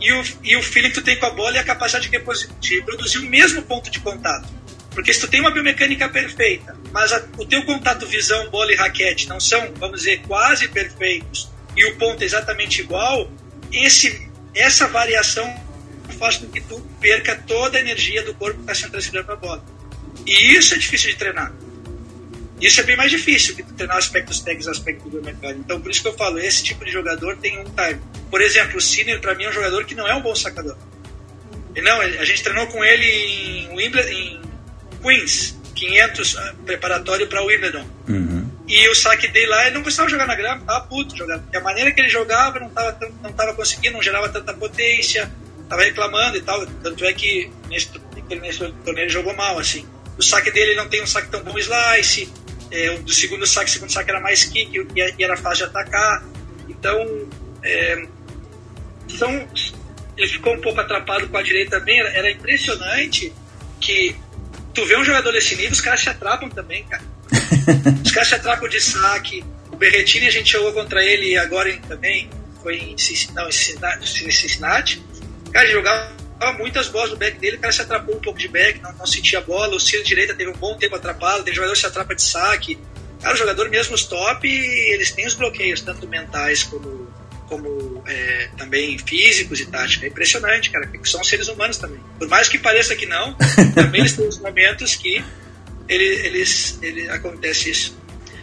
e 0.00 0.12
o, 0.12 0.22
e 0.42 0.56
o 0.56 0.62
feeling 0.62 0.88
que 0.88 0.94
tu 0.94 1.02
tem 1.02 1.18
com 1.18 1.26
a 1.26 1.30
bola 1.30 1.56
e 1.56 1.58
a 1.58 1.64
capacidade 1.64 2.08
de, 2.08 2.18
de 2.60 2.82
produzir 2.82 3.18
o 3.18 3.26
mesmo 3.26 3.62
ponto 3.62 3.90
de 3.90 4.00
contato. 4.00 4.48
Porque 4.94 5.12
se 5.12 5.20
tu 5.20 5.28
tem 5.28 5.40
uma 5.40 5.50
biomecânica 5.50 6.08
perfeita, 6.08 6.76
mas 6.92 7.12
a, 7.12 7.24
o 7.38 7.46
teu 7.46 7.64
contato 7.64 8.06
visão, 8.06 8.50
bola 8.50 8.72
e 8.72 8.76
raquete 8.76 9.28
não 9.28 9.40
são, 9.40 9.72
vamos 9.76 10.00
dizer, 10.00 10.20
quase 10.26 10.68
perfeitos, 10.68 11.48
e 11.76 11.84
o 11.86 11.96
ponto 11.96 12.22
é 12.22 12.26
exatamente 12.26 12.82
igual, 12.82 13.30
esse, 13.72 14.30
essa 14.54 14.86
variação 14.88 15.52
faz 16.18 16.36
com 16.36 16.46
que 16.46 16.60
tu 16.60 16.80
perca 17.00 17.34
toda 17.34 17.78
a 17.78 17.80
energia 17.80 18.22
do 18.22 18.34
corpo 18.34 18.56
que 18.56 18.62
está 18.62 18.74
sendo 18.74 18.92
transferida 18.92 19.24
para 19.24 19.34
a 19.34 19.38
bola. 19.38 19.64
E 20.26 20.56
isso 20.56 20.74
é 20.74 20.78
difícil 20.78 21.10
de 21.10 21.16
treinar. 21.16 21.52
Isso 22.60 22.80
é 22.80 22.84
bem 22.84 22.96
mais 22.96 23.10
difícil 23.10 23.56
que 23.56 23.62
treinar 23.64 23.96
aspectos 23.96 24.38
técnicos, 24.38 24.68
aspectos 24.68 25.10
biomecânicos. 25.10 25.64
Então, 25.64 25.80
por 25.80 25.90
isso 25.90 26.00
que 26.00 26.08
eu 26.08 26.14
falo, 26.14 26.38
esse 26.38 26.62
tipo 26.62 26.84
de 26.84 26.92
jogador 26.92 27.36
tem 27.38 27.58
um 27.58 27.64
time. 27.64 28.00
Por 28.30 28.40
exemplo, 28.40 28.76
o 28.76 28.80
Sinner, 28.80 29.20
para 29.20 29.34
mim, 29.34 29.44
é 29.44 29.48
um 29.48 29.52
jogador 29.52 29.84
que 29.84 29.96
não 29.96 30.06
é 30.06 30.14
um 30.14 30.22
bom 30.22 30.34
sacador. 30.34 30.76
Não, 31.74 32.00
a 32.00 32.24
gente 32.24 32.42
treinou 32.42 32.66
com 32.68 32.84
ele 32.84 33.04
em, 33.04 33.68
Wimbledon, 33.74 34.10
em 34.10 34.41
Queens, 35.02 35.58
500 35.74 36.36
ah, 36.36 36.54
preparatório 36.64 37.26
para 37.26 37.42
Wimbledon. 37.42 37.84
Uhum. 38.08 38.48
E 38.68 38.88
o 38.88 38.94
saque 38.94 39.28
dele 39.28 39.46
lá, 39.46 39.66
ele 39.66 39.74
não 39.74 39.82
gostava 39.82 40.06
de 40.06 40.12
jogar 40.12 40.26
na 40.26 40.34
grama, 40.34 40.64
tava 40.64 40.86
puto 40.86 41.16
jogando. 41.16 41.42
Porque 41.42 41.56
a 41.56 41.60
maneira 41.60 41.92
que 41.92 42.00
ele 42.00 42.08
jogava 42.08 42.60
não 42.60 42.70
tava, 42.70 42.98
não 43.22 43.32
tava 43.32 43.54
conseguindo, 43.54 43.94
não 43.94 44.02
gerava 44.02 44.28
tanta 44.28 44.54
potência, 44.54 45.30
tava 45.68 45.82
reclamando 45.82 46.36
e 46.36 46.42
tal. 46.42 46.64
Tanto 46.66 47.04
é 47.04 47.12
que 47.12 47.50
nesse, 47.68 47.90
nesse 48.40 48.58
torneio 48.84 49.04
ele 49.04 49.08
jogou 49.08 49.34
mal, 49.34 49.58
assim. 49.58 49.86
O 50.16 50.22
saque 50.22 50.50
dele 50.50 50.74
não 50.74 50.88
tem 50.88 51.02
um 51.02 51.06
saque 51.06 51.28
tão 51.28 51.42
bom 51.42 51.58
slice, 51.58 52.32
é, 52.70 52.96
do 52.98 53.12
segundo 53.12 53.46
saque, 53.46 53.70
o 53.70 53.72
segundo 53.72 53.92
saque 53.92 54.10
era 54.10 54.20
mais 54.20 54.44
kick 54.44 54.86
e 54.94 55.22
era 55.24 55.36
fácil 55.36 55.66
de 55.66 55.70
atacar. 55.70 56.24
Então, 56.68 57.28
é, 57.62 58.06
são, 59.08 59.48
ele 60.16 60.28
ficou 60.28 60.54
um 60.54 60.60
pouco 60.60 60.80
atrapado 60.80 61.28
com 61.28 61.36
a 61.36 61.42
direita 61.42 61.78
também, 61.78 62.00
era, 62.00 62.08
era 62.10 62.30
impressionante 62.30 63.32
que 63.80 64.16
tu 64.74 64.84
vê 64.86 64.96
um 64.96 65.04
jogador 65.04 65.32
desse 65.32 65.54
nível, 65.56 65.72
os 65.72 65.80
caras 65.80 66.00
se 66.00 66.08
atrapam 66.08 66.48
também, 66.48 66.84
cara. 66.84 67.02
os 68.04 68.10
caras 68.10 68.28
se 68.28 68.34
atrapam 68.34 68.68
de 68.68 68.80
saque. 68.80 69.44
O 69.70 69.76
Berretini 69.76 70.26
a 70.26 70.30
gente 70.30 70.52
jogou 70.52 70.72
contra 70.72 71.04
ele 71.04 71.36
agora 71.36 71.74
também, 71.88 72.28
foi 72.62 72.78
em, 72.78 72.98
Cincinnati. 72.98 75.02
Cara, 75.52 75.64
ele 75.64 75.74
jogava 75.74 76.12
muitas 76.58 76.88
bolas 76.88 77.10
no 77.10 77.16
back 77.16 77.38
dele, 77.38 77.56
o 77.56 77.60
cara 77.60 77.72
se 77.72 77.82
atrapou 77.82 78.16
um 78.16 78.20
pouco 78.20 78.38
de 78.38 78.48
back, 78.48 78.80
não, 78.80 78.92
não 78.94 79.06
sentia 79.06 79.38
a 79.38 79.42
bola. 79.42 79.76
O 79.76 79.80
Ciro 79.80 80.02
direita 80.02 80.34
teve 80.34 80.50
um 80.50 80.56
bom 80.56 80.76
tempo 80.76 80.96
atrapado, 80.96 81.44
tem 81.44 81.54
jogador 81.54 81.74
que 81.74 81.80
se 81.80 81.86
atrapa 81.86 82.14
de 82.14 82.22
saque. 82.22 82.78
Cara, 83.20 83.34
o 83.34 83.38
jogador 83.38 83.70
mesmo 83.70 83.94
os 83.94 84.04
top, 84.04 84.48
eles 84.48 85.12
têm 85.12 85.26
os 85.26 85.34
bloqueios, 85.34 85.80
tanto 85.80 86.08
mentais 86.08 86.64
como 86.64 87.01
como 87.52 88.02
é, 88.06 88.48
também 88.56 88.96
físicos 88.96 89.60
e 89.60 89.66
tática. 89.66 90.06
É 90.06 90.08
impressionante, 90.08 90.70
cara, 90.70 90.86
que 90.86 91.06
são 91.06 91.22
seres 91.22 91.48
humanos 91.48 91.76
também. 91.76 92.00
Por 92.18 92.26
mais 92.28 92.48
que 92.48 92.58
pareça 92.58 92.96
que 92.96 93.04
não, 93.04 93.34
também 93.76 94.00
eles 94.00 94.14
têm 94.14 94.26
os 94.26 94.38
momentos 94.38 94.94
que 94.94 95.22
ele, 95.86 96.04
eles, 96.26 96.78
ele, 96.80 97.10
acontece 97.10 97.70
isso. 97.70 97.98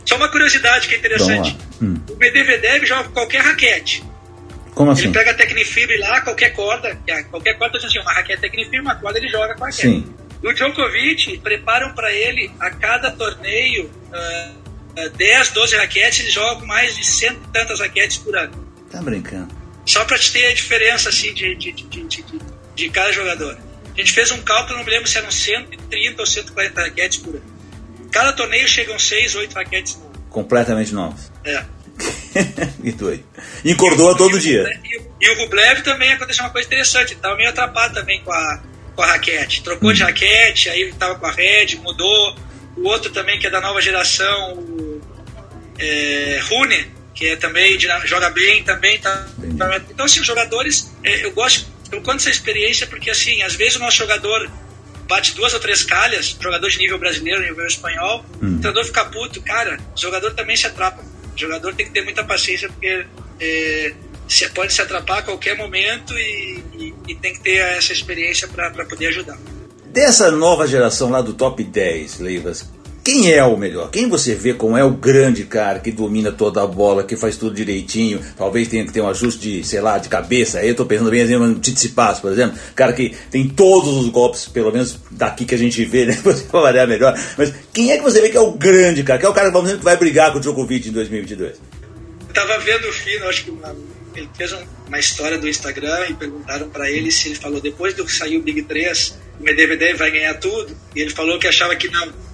Só 0.06 0.16
uma 0.16 0.30
curiosidade 0.30 0.88
que 0.88 0.94
é 0.94 0.98
interessante. 1.00 1.58
Hum. 1.82 1.96
O 2.08 2.16
Medvedev 2.18 2.86
joga 2.86 3.10
qualquer 3.10 3.42
raquete. 3.42 4.04
Como 4.76 4.92
assim? 4.92 5.06
Ele 5.06 5.14
pega 5.14 5.32
a 5.32 5.34
Tecnifibre 5.34 5.98
lá, 5.98 6.22
qualquer 6.22 6.54
corda, 6.54 7.00
é, 7.08 7.24
qualquer 7.24 7.58
corda, 7.58 7.80
assim, 7.80 8.00
uma 8.00 8.14
raquete 8.14 8.42
Tecnifibre, 8.42 8.80
uma 8.80 8.96
corda 8.96 9.18
ele 9.18 9.30
joga 9.30 9.56
com 9.56 9.64
a 9.64 9.68
raquete. 9.68 9.88
Sim. 9.88 10.16
O 10.44 10.54
Djokovic, 10.54 11.40
preparam 11.40 11.94
para 11.94 12.14
ele 12.14 12.52
a 12.60 12.70
cada 12.70 13.12
torneio 13.12 13.86
uh, 13.86 15.10
10, 15.18 15.50
12 15.50 15.76
raquetes, 15.78 16.20
ele 16.20 16.30
joga 16.30 16.66
mais 16.66 16.96
de 16.96 17.04
cento 17.04 17.40
e 17.44 17.52
tantas 17.52 17.80
raquetes 17.80 18.18
por 18.18 18.38
ano. 18.38 18.69
Tá 18.90 19.02
brincando. 19.02 19.54
Só 19.86 20.04
para 20.06 20.18
te 20.18 20.32
ter 20.32 20.46
a 20.48 20.54
diferença 20.54 21.10
assim, 21.10 21.34
de, 21.34 21.56
de, 21.56 21.72
de, 21.72 22.04
de, 22.04 22.26
de 22.76 22.90
cada 22.90 23.12
jogador. 23.12 23.58
A 23.94 23.98
gente 24.00 24.14
fez 24.14 24.32
um 24.32 24.42
cálculo, 24.42 24.78
não 24.78 24.86
me 24.86 24.92
lembro 24.92 25.08
se 25.08 25.18
eram 25.18 25.32
130 25.32 26.22
ou 26.22 26.26
140 26.26 26.82
raquetes 26.82 27.18
por 27.18 27.36
ano. 27.36 27.60
Cada 28.12 28.34
torneio 28.34 28.68
chegam 28.68 28.98
6, 28.98 29.36
8 29.36 29.54
raquetes 29.54 29.98
novos. 29.98 30.20
Completamente 30.30 30.94
novos. 30.94 31.32
É. 31.44 31.64
e 32.84 32.92
doido. 32.92 33.24
Encordou 33.66 34.16
todo 34.16 34.38
e 34.38 34.40
dia. 34.40 34.80
E, 34.84 35.02
e, 35.22 35.30
o 35.32 35.38
Rublev 35.40 35.82
também 35.82 36.14
aconteceu 36.14 36.46
uma 36.46 36.52
coisa 36.52 36.68
interessante. 36.68 37.14
Estava 37.14 37.36
meio 37.36 37.50
atrapado 37.50 37.94
também 37.94 38.22
com 38.24 38.32
a, 38.32 38.62
com 38.96 39.02
a 39.02 39.08
raquete. 39.08 39.64
Trocou 39.64 39.90
hum. 39.90 39.94
de 39.94 40.04
raquete, 40.04 40.70
aí 40.70 40.90
estava 40.90 41.16
com 41.16 41.26
a 41.26 41.32
Red, 41.32 41.76
mudou. 41.78 42.36
O 42.78 42.88
outro 42.88 43.12
também, 43.12 43.38
que 43.40 43.48
é 43.48 43.50
da 43.50 43.60
nova 43.60 43.82
geração, 43.82 44.54
o 44.54 45.02
é, 45.78 46.40
Rune, 46.50 46.88
que 47.14 47.28
é 47.28 47.36
também 47.36 47.78
joga 48.06 48.30
bem 48.30 48.64
também. 48.64 49.00
Tá, 49.00 49.28
tá, 49.58 49.82
então, 49.90 50.06
assim, 50.06 50.20
os 50.20 50.28
jogadores, 50.28 50.92
é, 51.04 51.26
eu 51.26 51.32
gosto, 51.32 51.68
eu 51.92 52.02
conto 52.02 52.18
essa 52.18 52.30
experiência 52.30 52.88
porque, 52.88 53.10
assim, 53.10 53.42
às 53.44 53.56
vezes 53.56 53.76
o 53.76 53.80
nosso 53.80 53.98
jogador 53.98 54.50
bate 55.08 55.34
duas 55.34 55.54
ou 55.54 55.60
três 55.60 55.84
calhas, 55.84 56.38
jogador 56.40 56.70
de 56.70 56.78
nível 56.78 57.00
brasileiro, 57.00 57.42
nível 57.42 57.66
espanhol, 57.66 58.24
hum. 58.42 58.58
o 58.58 58.60
treinador 58.60 58.86
fica 58.86 59.06
puto, 59.06 59.42
cara, 59.42 59.80
o 59.96 60.00
jogador 60.00 60.34
também 60.34 60.56
se 60.56 60.68
atrapa. 60.68 61.04
O 61.36 61.40
jogador 61.40 61.74
tem 61.74 61.86
que 61.88 61.92
ter 61.92 62.04
muita 62.04 62.24
paciência 62.24 62.70
porque 62.70 63.06
é, 63.40 63.94
você 64.28 64.48
pode 64.50 64.72
se 64.72 64.82
atrapar 64.82 65.20
a 65.20 65.22
qualquer 65.24 65.58
momento 65.58 66.14
e, 66.14 66.64
e, 66.78 66.94
e 67.08 67.16
tem 67.16 67.34
que 67.34 67.40
ter 67.40 67.58
essa 67.58 67.92
experiência 67.92 68.48
para 68.48 68.86
poder 68.86 69.08
ajudar. 69.08 69.38
Dessa 69.86 70.30
nova 70.30 70.68
geração 70.68 71.10
lá 71.10 71.22
do 71.22 71.34
top 71.34 71.64
10, 71.64 72.20
Leivas, 72.20 72.70
quem 73.10 73.34
é 73.34 73.44
o 73.44 73.58
melhor? 73.58 73.90
Quem 73.90 74.08
você 74.08 74.36
vê 74.36 74.54
como 74.54 74.78
é 74.78 74.84
o 74.84 74.92
grande 74.92 75.44
cara 75.44 75.80
que 75.80 75.92
domina 75.92 76.32
toda 76.32 76.62
a 76.62 76.68
bola, 76.68 77.04
que 77.04 77.16
faz 77.16 77.38
tudo 77.38 77.56
direitinho? 77.56 78.22
Talvez 78.38 78.68
tenha 78.68 78.86
que 78.86 78.94
ter 78.94 79.02
um 79.02 79.10
ajuste 79.10 79.42
de, 79.42 79.64
sei 79.64 79.82
lá, 79.82 79.98
de 79.98 80.08
cabeça. 80.08 80.64
Eu 80.64 80.76
tô 80.76 80.86
pensando 80.86 81.10
bem 81.10 81.22
exemplo 81.22 81.48
no 81.48 81.60
Tsitsipas, 81.60 82.20
por 82.20 82.32
exemplo. 82.32 82.60
Cara 82.76 82.94
que 82.94 83.16
tem 83.32 83.50
todos 83.50 83.98
os 83.98 84.10
golpes, 84.10 84.48
pelo 84.48 84.72
menos 84.72 85.00
daqui 85.10 85.44
que 85.44 85.56
a 85.56 85.58
gente 85.58 85.84
vê, 85.86 86.06
né? 86.06 86.14
Você 86.24 86.46
vai 86.52 86.62
variar 86.62 86.88
melhor. 86.88 87.20
Mas 87.36 87.52
quem 87.74 87.92
é 87.92 87.98
que 87.98 88.04
você 88.04 88.22
vê 88.22 88.30
que 88.30 88.38
é 88.38 88.42
o 88.42 88.52
grande 88.52 89.02
cara? 89.02 89.18
Que 89.18 89.26
é 89.26 89.30
o 89.30 89.34
cara 89.34 89.52
que 89.52 89.84
vai 89.84 89.98
brigar 89.98 90.32
com 90.32 90.38
o 90.38 90.42
Djokovic 90.42 90.90
em 90.90 90.92
2022? 90.92 91.56
Eu 92.28 92.34
tava 92.34 92.60
vendo 92.60 92.88
o 92.88 92.94
Fino, 92.94 93.28
acho 93.28 93.46
que 93.46 93.54
ele 94.16 94.30
fez 94.38 94.56
uma 94.88 95.00
história 95.00 95.40
do 95.40 95.50
Instagram 95.50 96.10
e 96.10 96.14
perguntaram 96.14 96.70
para 96.70 96.92
ele 96.92 97.12
se 97.12 97.30
ele 97.30 97.36
falou 97.36 97.60
depois 97.60 97.96
do 97.96 98.06
que 98.06 98.12
saiu 98.12 98.40
o 98.40 98.44
Big 98.44 98.62
3, 98.64 99.18
o 99.40 99.44
Medvedev 99.44 99.98
vai 99.98 100.12
ganhar 100.12 100.36
tudo. 100.36 100.78
E 100.96 101.02
ele 101.02 101.10
falou 101.10 101.40
que 101.40 101.48
achava 101.48 101.76
que 101.76 101.88
não 101.88 102.29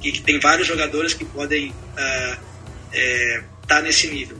que, 0.00 0.12
que 0.12 0.22
tem 0.22 0.40
vários 0.40 0.66
jogadores 0.66 1.14
que 1.14 1.24
podem 1.24 1.74
estar 1.90 2.38
uh, 2.38 2.44
é, 2.92 3.42
tá 3.66 3.80
nesse 3.80 4.08
nível. 4.08 4.38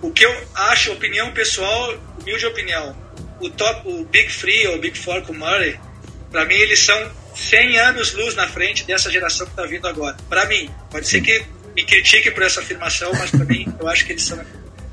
O 0.00 0.10
que 0.10 0.24
eu 0.24 0.48
acho, 0.54 0.92
opinião 0.92 1.30
pessoal, 1.32 1.94
humilde 2.20 2.46
opinião, 2.46 2.96
o 3.40 3.50
top, 3.50 3.88
o 3.88 4.04
Big 4.04 4.30
Free 4.30 4.66
ou 4.68 4.78
Big 4.78 4.98
Four 4.98 5.22
com 5.22 5.34
Murray, 5.34 5.78
para 6.30 6.44
mim 6.44 6.54
eles 6.54 6.80
são 6.80 7.12
100 7.34 7.78
anos 7.78 8.12
luz 8.14 8.34
na 8.34 8.48
frente 8.48 8.84
dessa 8.84 9.10
geração 9.10 9.46
que 9.46 9.52
está 9.52 9.66
vindo 9.66 9.86
agora. 9.86 10.16
Para 10.28 10.46
mim, 10.46 10.70
pode 10.90 11.06
ser 11.06 11.20
que 11.20 11.44
me 11.74 11.84
critiquem 11.84 12.32
por 12.32 12.42
essa 12.42 12.60
afirmação, 12.60 13.12
mas 13.12 13.30
para 13.30 13.44
mim 13.44 13.66
eu 13.78 13.88
acho 13.88 14.06
que 14.06 14.12
eles 14.12 14.24
são 14.24 14.42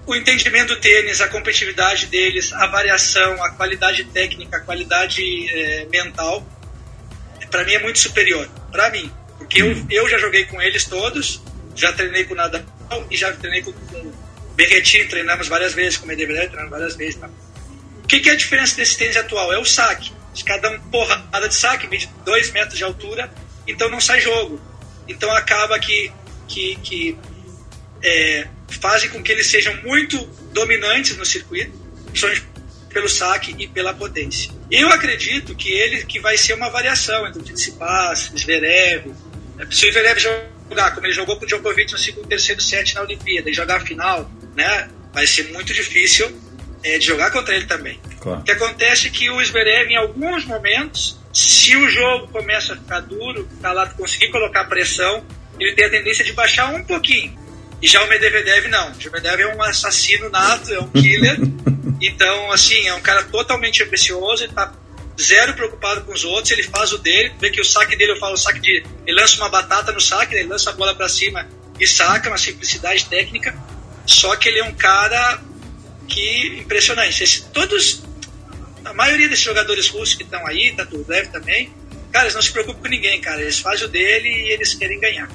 o 0.06 0.16
entendimento 0.16 0.74
do 0.74 0.80
tênis, 0.80 1.20
a 1.20 1.28
competitividade 1.28 2.06
deles, 2.06 2.54
a 2.54 2.66
variação, 2.68 3.44
a 3.44 3.52
qualidade 3.52 4.06
técnica, 4.06 4.56
a 4.56 4.60
qualidade 4.62 5.22
é, 5.50 5.86
mental 5.92 6.46
para 7.50 7.64
mim 7.64 7.74
é 7.74 7.80
muito 7.80 8.00
superior. 8.00 8.48
Para 8.72 8.90
mim. 8.90 9.12
Porque 9.48 9.62
eu, 9.62 9.86
eu 9.90 10.10
já 10.10 10.18
joguei 10.18 10.46
com 10.46 10.62
eles 10.62 10.86
todos, 10.86 11.42
já 11.74 11.94
treinei 11.94 12.26
com 12.26 12.34
o 12.34 12.38
Nadal 12.38 12.62
e 13.10 13.16
já 13.16 13.32
treinei 13.32 13.62
com, 13.62 13.72
com 13.72 13.98
o 13.98 14.14
Berretin, 14.56 15.06
treinamos 15.08 15.48
várias 15.48 15.74
vezes, 15.74 15.98
com 15.98 16.04
o 16.04 16.08
Medvedev, 16.08 16.48
treinamos 16.48 16.70
várias 16.70 16.96
vezes. 16.96 17.16
Tá? 17.16 17.30
O 18.04 18.08
que, 18.08 18.20
que 18.20 18.30
é 18.30 18.34
a 18.34 18.36
diferença 18.36 18.76
desse 18.76 18.98
tênis 18.98 19.16
atual? 19.16 19.52
É 19.54 19.58
o 19.58 19.66
saque. 19.66 20.12
Cada 20.46 20.70
um 20.70 20.80
porrada 20.92 21.48
de 21.48 21.56
saque, 21.56 21.88
mede 21.88 22.10
2 22.24 22.52
metros 22.52 22.78
de 22.78 22.84
altura, 22.84 23.32
então 23.66 23.90
não 23.90 24.00
sai 24.00 24.22
jogo. 24.22 24.62
Então 25.08 25.32
acaba 25.32 25.80
que, 25.80 26.12
que, 26.48 26.76
que 26.78 27.18
é, 28.04 28.48
fazem 28.82 29.10
com 29.10 29.24
que 29.24 29.32
eles 29.32 29.48
sejam 29.48 29.76
muito 29.82 30.18
dominantes 30.54 31.18
no 31.18 31.26
circuito, 31.26 31.72
pelo 32.90 33.10
saque 33.10 33.56
e 33.58 33.68
pela 33.68 33.94
potência. 33.94 34.52
Eu 34.70 34.90
acredito 34.90 35.56
que 35.56 35.72
ele 35.72 36.04
que 36.06 36.20
vai 36.20 36.38
ser 36.38 36.54
uma 36.54 36.70
variação 36.70 37.28
entre 37.28 37.40
o 37.40 37.44
Tsitsipas, 37.44 38.32
Zverev. 38.38 39.14
Se 39.72 39.88
o 39.88 39.92
Zverev 39.92 40.20
jogar 40.20 40.94
como 40.94 41.06
ele 41.06 41.14
jogou 41.14 41.38
com 41.38 41.46
o 41.46 41.48
Djokovic 41.48 41.92
no 41.92 41.98
segundo, 41.98 42.28
terceiro 42.28 42.62
set 42.62 42.96
na 42.96 43.02
Olimpíada 43.02 43.50
e 43.50 43.54
jogar 43.54 43.78
a 43.78 43.80
final, 43.80 44.30
né, 44.56 44.90
vai 45.14 45.26
ser 45.26 45.52
muito 45.52 45.74
difícil 45.74 46.30
é, 46.84 46.98
de 46.98 47.06
jogar 47.06 47.32
contra 47.32 47.56
ele 47.56 47.66
também. 47.66 48.00
Claro. 48.20 48.42
O 48.42 48.44
que 48.44 48.52
acontece 48.52 49.08
é 49.08 49.10
que 49.10 49.30
o 49.30 49.44
Zverev, 49.44 49.90
em 49.90 49.96
alguns 49.96 50.46
momentos, 50.46 51.20
se 51.34 51.76
o 51.76 51.90
jogo 51.90 52.28
começa 52.28 52.74
a 52.74 52.78
ficar 52.78 53.00
duro, 53.02 53.48
tá 53.62 53.72
lá 53.72 53.88
conseguir 53.88 54.30
colocar 54.30 54.66
pressão, 54.66 55.26
ele 55.60 55.74
tem 55.74 55.86
a 55.86 55.90
tendência 55.90 56.24
de 56.24 56.34
baixar 56.34 56.74
um 56.74 56.84
pouquinho. 56.84 57.38
E 57.82 57.88
já 57.88 58.04
o 58.04 58.10
Medvedev 58.10 58.68
não. 58.70 58.88
O 58.88 58.96
Medvedev 58.96 59.42
é 59.42 59.56
um 59.56 59.62
assassino 59.62 60.30
nato, 60.30 60.74
é 60.74 60.80
um 60.80 60.88
killer. 60.90 61.38
então, 62.02 62.52
assim, 62.52 62.88
é 62.88 62.94
um 62.94 63.02
cara 63.02 63.24
totalmente 63.24 63.84
ambicioso, 63.84 64.44
ele 64.44 64.54
tá 64.54 64.74
zero 65.20 65.54
preocupado 65.54 66.02
com 66.02 66.14
os 66.14 66.24
outros, 66.24 66.52
ele 66.52 66.64
faz 66.64 66.92
o 66.94 66.98
dele, 66.98 67.34
vê 67.40 67.50
que 67.50 67.60
o 67.60 67.66
saque 67.66 67.96
dele, 67.96 68.12
eu 68.12 68.18
falo 68.18 68.34
o 68.34 68.38
saque 68.38 68.60
de. 68.60 68.84
Ele 69.06 69.20
lança 69.20 69.38
uma 69.38 69.50
batata 69.50 69.92
no 69.92 70.00
saque, 70.00 70.36
ele 70.36 70.48
lança 70.48 70.70
a 70.70 70.74
bola 70.74 70.94
para 70.96 71.10
cima 71.10 71.48
e 71.80 71.88
saca, 71.88 72.30
uma 72.30 72.38
simplicidade 72.38 73.06
técnica. 73.06 73.56
Só 74.06 74.36
que 74.36 74.48
ele 74.48 74.60
é 74.60 74.64
um 74.64 74.74
cara 74.74 75.42
que 76.08 76.60
impressionante. 76.60 77.24
Esse, 77.24 77.46
todos, 77.50 78.04
a 78.86 78.94
maioria 78.94 79.28
desses 79.28 79.44
jogadores 79.44 79.90
russos 79.90 80.16
que 80.16 80.24
estão 80.24 80.46
aí, 80.48 80.74
tá 80.76 80.86
tudo 80.86 81.06
leve 81.08 81.30
também, 81.30 81.74
cara, 82.12 82.26
eles 82.26 82.36
não 82.36 82.42
se 82.42 82.52
preocupam 82.52 82.82
com 82.82 82.88
ninguém, 82.88 83.20
cara. 83.20 83.42
Eles 83.42 83.60
fazem 83.60 83.86
o 83.86 83.90
dele 83.90 84.30
e 84.30 84.52
eles 84.52 84.74
querem 84.74 85.00
ganhar. 85.00 85.30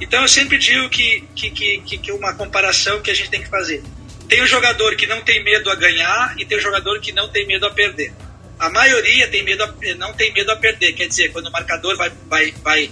Então 0.00 0.22
eu 0.22 0.28
sempre 0.28 0.58
digo 0.58 0.88
que, 0.90 1.24
que, 1.34 1.50
que, 1.50 1.98
que 1.98 2.12
uma 2.12 2.34
comparação 2.34 3.00
que 3.00 3.10
a 3.10 3.14
gente 3.14 3.30
tem 3.30 3.42
que 3.42 3.48
fazer. 3.48 3.82
Tem 4.28 4.42
o 4.42 4.46
jogador 4.46 4.96
que 4.96 5.06
não 5.06 5.20
tem 5.22 5.42
medo 5.42 5.70
a 5.70 5.74
ganhar 5.74 6.34
e 6.36 6.44
tem 6.44 6.58
o 6.58 6.60
jogador 6.60 7.00
que 7.00 7.12
não 7.12 7.28
tem 7.28 7.46
medo 7.46 7.64
a 7.64 7.70
perder. 7.70 8.12
A 8.58 8.70
maioria 8.70 9.28
tem 9.28 9.42
medo 9.42 9.64
a, 9.64 9.74
não 9.96 10.12
tem 10.14 10.32
medo 10.32 10.50
a 10.50 10.56
perder, 10.56 10.92
quer 10.92 11.08
dizer, 11.08 11.30
quando 11.30 11.48
o 11.48 11.52
marcador 11.52 11.96
vai 11.96 12.10
vai 12.26 12.54
vai 12.62 12.90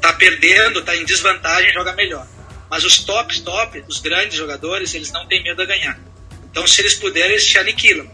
tá 0.00 0.12
perdendo, 0.12 0.82
tá 0.82 0.96
em 0.96 1.04
desvantagem, 1.04 1.72
joga 1.72 1.92
melhor. 1.92 2.26
Mas 2.68 2.84
os 2.84 2.98
tops, 2.98 3.40
top, 3.40 3.84
os 3.86 4.00
grandes 4.00 4.36
jogadores, 4.36 4.94
eles 4.94 5.12
não 5.12 5.26
têm 5.26 5.42
medo 5.42 5.62
a 5.62 5.64
ganhar. 5.66 6.00
Então, 6.50 6.66
se 6.66 6.80
eles 6.80 6.94
puderem, 6.94 7.32
eles 7.32 7.44
se 7.44 7.58
aniquilam. 7.58 8.10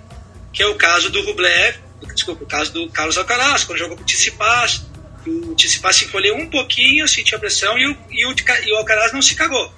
Que 0.52 0.62
é 0.62 0.66
o 0.66 0.74
caso 0.74 1.10
do 1.10 1.24
Rublev, 1.24 1.76
desculpa, 2.14 2.44
o 2.44 2.46
caso 2.46 2.72
do 2.72 2.88
Carlos 2.90 3.16
Alcaraz, 3.16 3.64
quando 3.64 3.78
jogou 3.78 3.96
com 3.96 4.02
o 4.02 4.06
Tsitsipas, 4.06 4.84
o 5.26 5.54
Tsitsipas 5.54 5.96
se 5.96 6.04
encolheu 6.06 6.36
um 6.36 6.48
pouquinho, 6.48 7.06
sentiu 7.08 7.36
a 7.36 7.40
pressão 7.40 7.78
e 7.78 7.86
o, 7.86 7.96
e 8.10 8.26
o, 8.26 8.34
e 8.64 8.72
o 8.72 8.76
Alcaraz 8.76 9.12
não 9.12 9.22
se 9.22 9.34
cagou. 9.34 9.72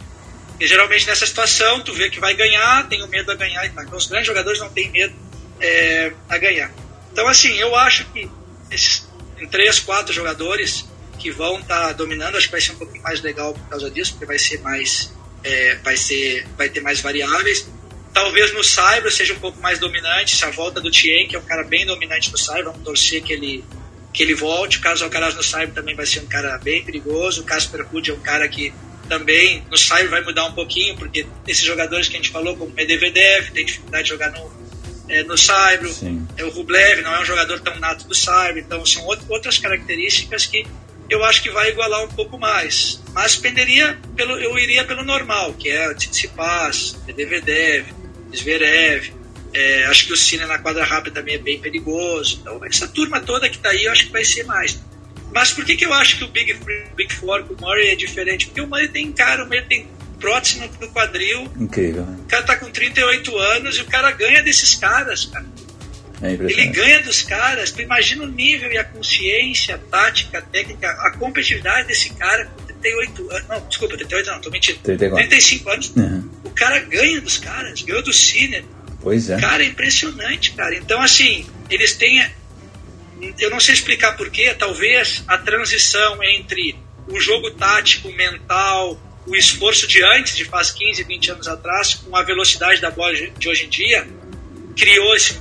E 0.59 0.67
geralmente 0.67 1.07
nessa 1.07 1.27
situação, 1.27 1.81
tu 1.81 1.93
vê 1.93 2.11
que 2.11 2.21
vai 2.21 2.35
ganhar, 2.35 2.89
tem 2.89 3.03
o 3.03 3.09
medo 3.09 3.31
a 3.33 3.35
ganhar 3.35 3.65
e 3.65 3.71
tal. 3.71 3.85
Então 3.85 3.99
os 3.99 4.07
grandes 4.07 4.27
jogadores 4.27 4.61
não 4.61 4.69
têm 4.69 4.91
medo 4.91 5.15
é, 5.61 6.13
a 6.29 6.39
ganhar. 6.39 6.71
Então 7.13 7.27
assim, 7.29 7.57
eu 7.59 7.75
acho 7.77 8.05
que 8.13 8.29
esses 8.71 9.09
três, 9.51 9.81
quatro 9.81 10.13
jogadores 10.13 10.89
que 11.19 11.31
vão 11.31 11.59
estar 11.59 11.89
tá 11.89 11.93
dominando, 11.93 12.37
acho 12.37 12.47
que 12.47 12.53
vai 12.53 12.61
ser 12.61 12.73
um 12.73 12.77
pouquinho 12.77 13.03
mais 13.03 13.21
legal 13.21 13.53
por 13.53 13.69
causa 13.69 13.91
disso, 13.91 14.13
porque 14.13 14.27
vai 14.27 14.39
ser 14.39 14.61
mais, 14.61 15.13
é, 15.45 15.77
vai 15.77 15.97
ser, 15.97 16.47
vai 16.57 16.69
ter 16.69 16.81
mais 16.81 17.01
variáveis. 17.01 17.69
Talvez 18.13 18.53
no 18.53 18.65
Cyber 18.65 19.13
seja 19.13 19.35
um 19.35 19.39
pouco 19.39 19.61
mais 19.61 19.79
dominante, 19.79 20.37
se 20.37 20.45
a 20.45 20.51
volta 20.51 20.81
do 20.81 20.91
Tien, 20.91 21.29
que 21.29 21.37
é 21.37 21.39
um 21.39 21.45
cara 21.45 21.63
bem 21.63 21.87
dominante 21.87 22.31
no 22.33 22.39
Cyber, 22.39 22.65
vamos 22.65 22.83
torcer 22.83 23.23
que 23.23 23.33
ele 23.33 23.65
que 24.13 24.23
ele 24.23 24.35
volte. 24.35 24.79
O 24.79 24.81
caso 24.81 25.05
Alcaraz 25.05 25.35
no 25.35 25.43
Cyber 25.43 25.73
também 25.73 25.95
vai 25.95 26.07
ser 26.07 26.21
um 26.21 26.27
cara 26.27 26.59
bem 26.59 26.85
perigoso. 26.85 27.43
O 27.43 27.45
Casper 27.45 27.87
Ruud 27.87 28.11
é 28.11 28.15
um 28.15 28.21
cara 28.21 28.49
que 28.49 28.73
também 29.09 29.65
no 29.71 29.77
Cyber 29.77 30.11
vai 30.11 30.23
mudar 30.23 30.47
um 30.47 30.53
pouquinho, 30.53 30.97
porque 30.97 31.27
esses 31.47 31.65
jogadores 31.65 32.09
que 32.09 32.15
a 32.15 32.17
gente 32.17 32.31
falou, 32.31 32.57
como 32.57 32.71
o 32.71 32.75
Medvedev, 32.75 33.51
tem 33.53 33.65
dificuldade 33.65 34.05
de 34.05 34.11
jogar 34.11 34.31
no, 34.33 34.51
é, 35.11 35.23
no 35.25 35.37
Cyber. 35.37 35.91
É, 36.37 36.45
o 36.45 36.51
Rublev 36.51 37.03
não 37.03 37.15
é 37.15 37.21
um 37.21 37.25
jogador 37.25 37.61
tão 37.61 37.79
nato 37.79 38.07
do 38.07 38.15
Cyber. 38.15 38.59
Então 38.59 38.87
são 38.87 39.05
outras 39.05 39.59
características 39.59 40.47
que 40.47 40.65
eu 41.11 41.25
acho 41.25 41.43
que 41.43 41.51
vai 41.51 41.71
igualar 41.71 42.05
um 42.05 42.09
pouco 42.09 42.39
mais. 42.39 43.03
Mas 43.13 43.35
penderia 43.35 43.99
pelo, 44.17 44.39
eu 44.39 44.57
iria 44.59 44.85
pelo 44.85 45.03
normal, 45.03 45.53
que 45.55 45.69
é 45.69 45.91
o 45.91 45.95
Tsitsipas, 45.95 46.97
Medvedev, 47.07 47.87
Zverev, 48.35 49.13
é, 49.53 49.85
acho 49.87 50.07
que 50.07 50.13
o 50.13 50.17
Cine 50.17 50.47
na 50.47 50.59
quadra 50.59 50.85
rápida 50.85 51.21
também 51.21 51.35
é 51.35 51.39
bem 51.39 51.59
perigoso. 51.59 52.39
Então, 52.41 52.65
essa 52.65 52.87
turma 52.87 53.21
toda 53.21 53.49
que 53.49 53.57
está 53.57 53.71
aí, 53.71 53.85
eu 53.85 53.93
acho 53.93 54.07
que 54.07 54.13
vai 54.13 54.25
ser 54.25 54.45
mais. 54.45 54.81
Mas 55.35 55.53
por 55.53 55.65
que, 55.65 55.77
que 55.77 55.85
eu 55.85 55.93
acho 55.93 56.19
que 56.19 56.25
o 56.25 56.29
Big, 56.29 56.55
Big 56.95 57.13
Four 57.15 57.45
com 57.45 57.55
o 57.55 57.61
Murray 57.61 57.89
é 57.89 57.95
diferente? 57.97 58.47
Porque 58.47 58.61
o 58.61 58.67
Murray 58.67 58.89
tem 58.89 59.13
cara, 59.13 59.43
o 59.43 59.47
Murray 59.47 59.65
tem 59.65 59.89
prótese 60.21 60.61
no, 60.61 60.67
no 60.81 60.93
quadril. 60.93 61.51
Incrível. 61.59 62.05
Né? 62.05 62.19
O 62.21 62.29
cara 62.29 62.43
tá 62.45 62.57
com 62.57 62.71
38 62.71 63.37
anos 63.37 63.77
e 63.77 63.81
o 63.81 63.87
cara 63.87 64.13
ganha 64.13 64.43
desses 64.43 64.77
caras, 64.77 65.25
cara. 65.27 65.47
É 66.23 66.33
Ele 66.33 66.67
ganha 66.67 67.03
dos 67.03 67.23
caras. 67.23 67.73
Tu 67.73 67.81
imagina 67.81 68.23
o 68.25 68.27
nível 68.27 68.71
e 68.71 68.77
a 68.77 68.85
consciência, 68.85 69.77
a 69.77 69.79
tática, 69.79 70.39
a 70.39 70.43
técnica, 70.43 70.89
a 70.89 71.17
competitividade 71.17 71.89
desse 71.89 72.11
cara 72.11 72.45
com 72.45 72.67
38 72.67 73.31
anos. 73.31 73.49
Não, 73.49 73.69
desculpa, 73.69 73.97
38 73.97 74.31
não, 74.31 74.41
tô 74.41 74.51
mentindo. 74.51 74.79
34. 74.81 75.29
35 75.29 75.71
anos. 75.71 75.93
Uhum. 75.97 76.31
O 76.45 76.51
cara 76.51 76.79
ganha 76.81 77.21
dos 77.23 77.39
caras, 77.39 77.81
ganhou 77.81 78.03
do 78.03 78.13
Cine 78.13 78.63
Pois 79.03 79.31
é. 79.31 79.41
Cara, 79.41 79.63
é 79.63 79.67
impressionante, 79.67 80.53
cara. 80.53 80.77
Então, 80.77 81.01
assim, 81.01 81.47
eles 81.69 81.95
têm. 81.95 82.25
Eu 83.39 83.51
não 83.51 83.61
sei 83.61 83.75
explicar 83.75 84.17
porquê, 84.17 84.55
talvez 84.55 85.25
a 85.27 85.37
transição 85.39 86.23
entre 86.23 86.77
o 87.09 87.21
jogo 87.21 87.51
tático, 87.53 88.11
mental, 88.13 88.99
o 89.27 89.37
esforço 89.37 89.87
de 89.87 90.03
antes, 90.03 90.37
de 90.37 90.45
faz 90.45 90.71
15, 90.71 91.03
20 91.05 91.31
anos 91.33 91.49
atrás, 91.49 91.95
com 91.95 92.17
a 92.17 92.23
velocidade 92.23 92.81
da 92.81 92.91
bola 92.91 93.15
de 93.15 93.49
hoje 93.49 93.67
em 93.67 93.69
dia, 93.69 94.09
criou 94.77 95.15
esse 95.15 95.41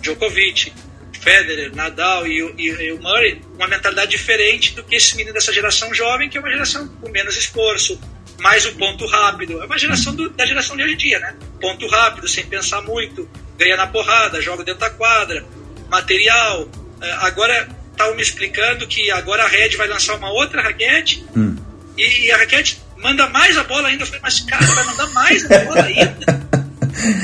Djokovic, 0.00 0.72
Federer, 1.20 1.74
Nadal 1.74 2.26
e 2.26 2.42
o, 2.42 2.54
e 2.58 2.92
o 2.92 3.00
Murray 3.00 3.40
uma 3.54 3.68
mentalidade 3.68 4.10
diferente 4.10 4.74
do 4.74 4.82
que 4.82 4.96
esse 4.96 5.16
menino 5.16 5.32
dessa 5.32 5.52
geração 5.52 5.94
jovem, 5.94 6.28
que 6.28 6.36
é 6.36 6.40
uma 6.40 6.50
geração 6.50 6.88
com 6.88 7.08
menos 7.10 7.36
esforço, 7.36 7.98
mais 8.40 8.66
o 8.66 8.72
ponto 8.74 9.06
rápido. 9.06 9.62
É 9.62 9.64
uma 9.64 9.78
geração 9.78 10.14
do, 10.14 10.28
da 10.30 10.44
geração 10.44 10.76
de 10.76 10.82
hoje 10.82 10.94
em 10.94 10.96
dia, 10.96 11.20
né? 11.20 11.36
Ponto 11.60 11.86
rápido, 11.86 12.26
sem 12.26 12.44
pensar 12.44 12.82
muito, 12.82 13.30
ganha 13.56 13.76
na 13.76 13.86
porrada, 13.86 14.42
joga 14.42 14.64
dentro 14.64 14.80
da 14.80 14.90
quadra, 14.90 15.46
material. 15.88 16.68
É, 17.00 17.12
agora 17.20 17.68
estavam 17.92 18.16
me 18.16 18.22
explicando 18.22 18.86
que 18.88 19.10
agora 19.12 19.44
a 19.44 19.48
Red 19.48 19.76
vai 19.76 19.86
lançar 19.86 20.16
uma 20.16 20.32
outra 20.32 20.60
raquete 20.60 21.24
hum. 21.36 21.56
e, 21.96 22.26
e, 22.26 22.32
a 22.32 22.38
raquete 22.38 22.80
manda 23.02 23.28
mais 23.28 23.56
a 23.58 23.64
bola 23.64 23.88
ainda. 23.88 24.02
Eu 24.02 24.06
falei, 24.06 24.22
mas 24.22 24.40
cara, 24.40 24.64
vai 24.64 24.84
mandar 24.84 25.06
mais 25.10 25.50
a 25.50 25.58
bola 25.64 25.82
ainda? 25.82 26.42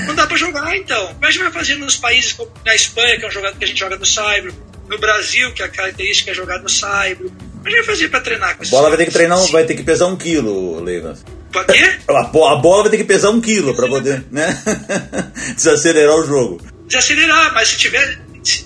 Não 0.06 0.14
dá 0.14 0.26
para 0.26 0.36
jogar 0.36 0.76
então. 0.76 1.14
Como 1.14 1.26
é 1.26 1.30
que 1.30 1.38
vai 1.38 1.52
fazer 1.52 1.76
nos 1.76 1.96
países 1.96 2.32
como 2.32 2.50
na 2.64 2.74
Espanha, 2.74 3.18
que 3.18 3.24
é 3.24 3.28
um 3.28 3.30
jogador 3.30 3.56
que 3.56 3.64
a 3.64 3.68
gente 3.68 3.78
joga 3.78 3.96
no 3.96 4.06
Saibro, 4.06 4.54
no 4.88 4.98
Brasil, 4.98 5.52
que 5.52 5.62
a 5.62 5.68
característica 5.68 6.30
é 6.30 6.34
jogar 6.34 6.58
no 6.60 6.68
Saibro, 6.68 7.30
mas 7.62 7.72
vai 7.72 7.82
fazer 7.84 8.08
pra 8.08 8.20
treinar 8.20 8.56
com 8.56 8.64
A 8.64 8.68
bola 8.68 8.88
vai 8.88 8.98
ter 8.98 9.04
que 9.06 9.12
treinar, 9.12 9.38
vai 9.48 9.64
ter 9.64 9.74
que 9.74 9.82
pesar 9.82 10.06
um 10.06 10.16
quilo, 10.16 10.82
Leivas. 10.82 11.24
Pra 11.52 11.64
quê? 11.64 11.98
A, 12.08 12.20
a 12.20 12.56
bola 12.56 12.82
vai 12.82 12.90
ter 12.90 12.96
que 12.98 13.04
pesar 13.04 13.30
um 13.30 13.40
quilo 13.40 13.74
pra 13.74 13.86
poder, 13.88 14.24
né? 14.30 14.62
Desacelerar 15.54 16.16
o 16.16 16.26
jogo. 16.26 16.60
Desacelerar, 16.86 17.52
mas 17.54 17.68
se 17.68 17.76
tiver. 17.76 18.18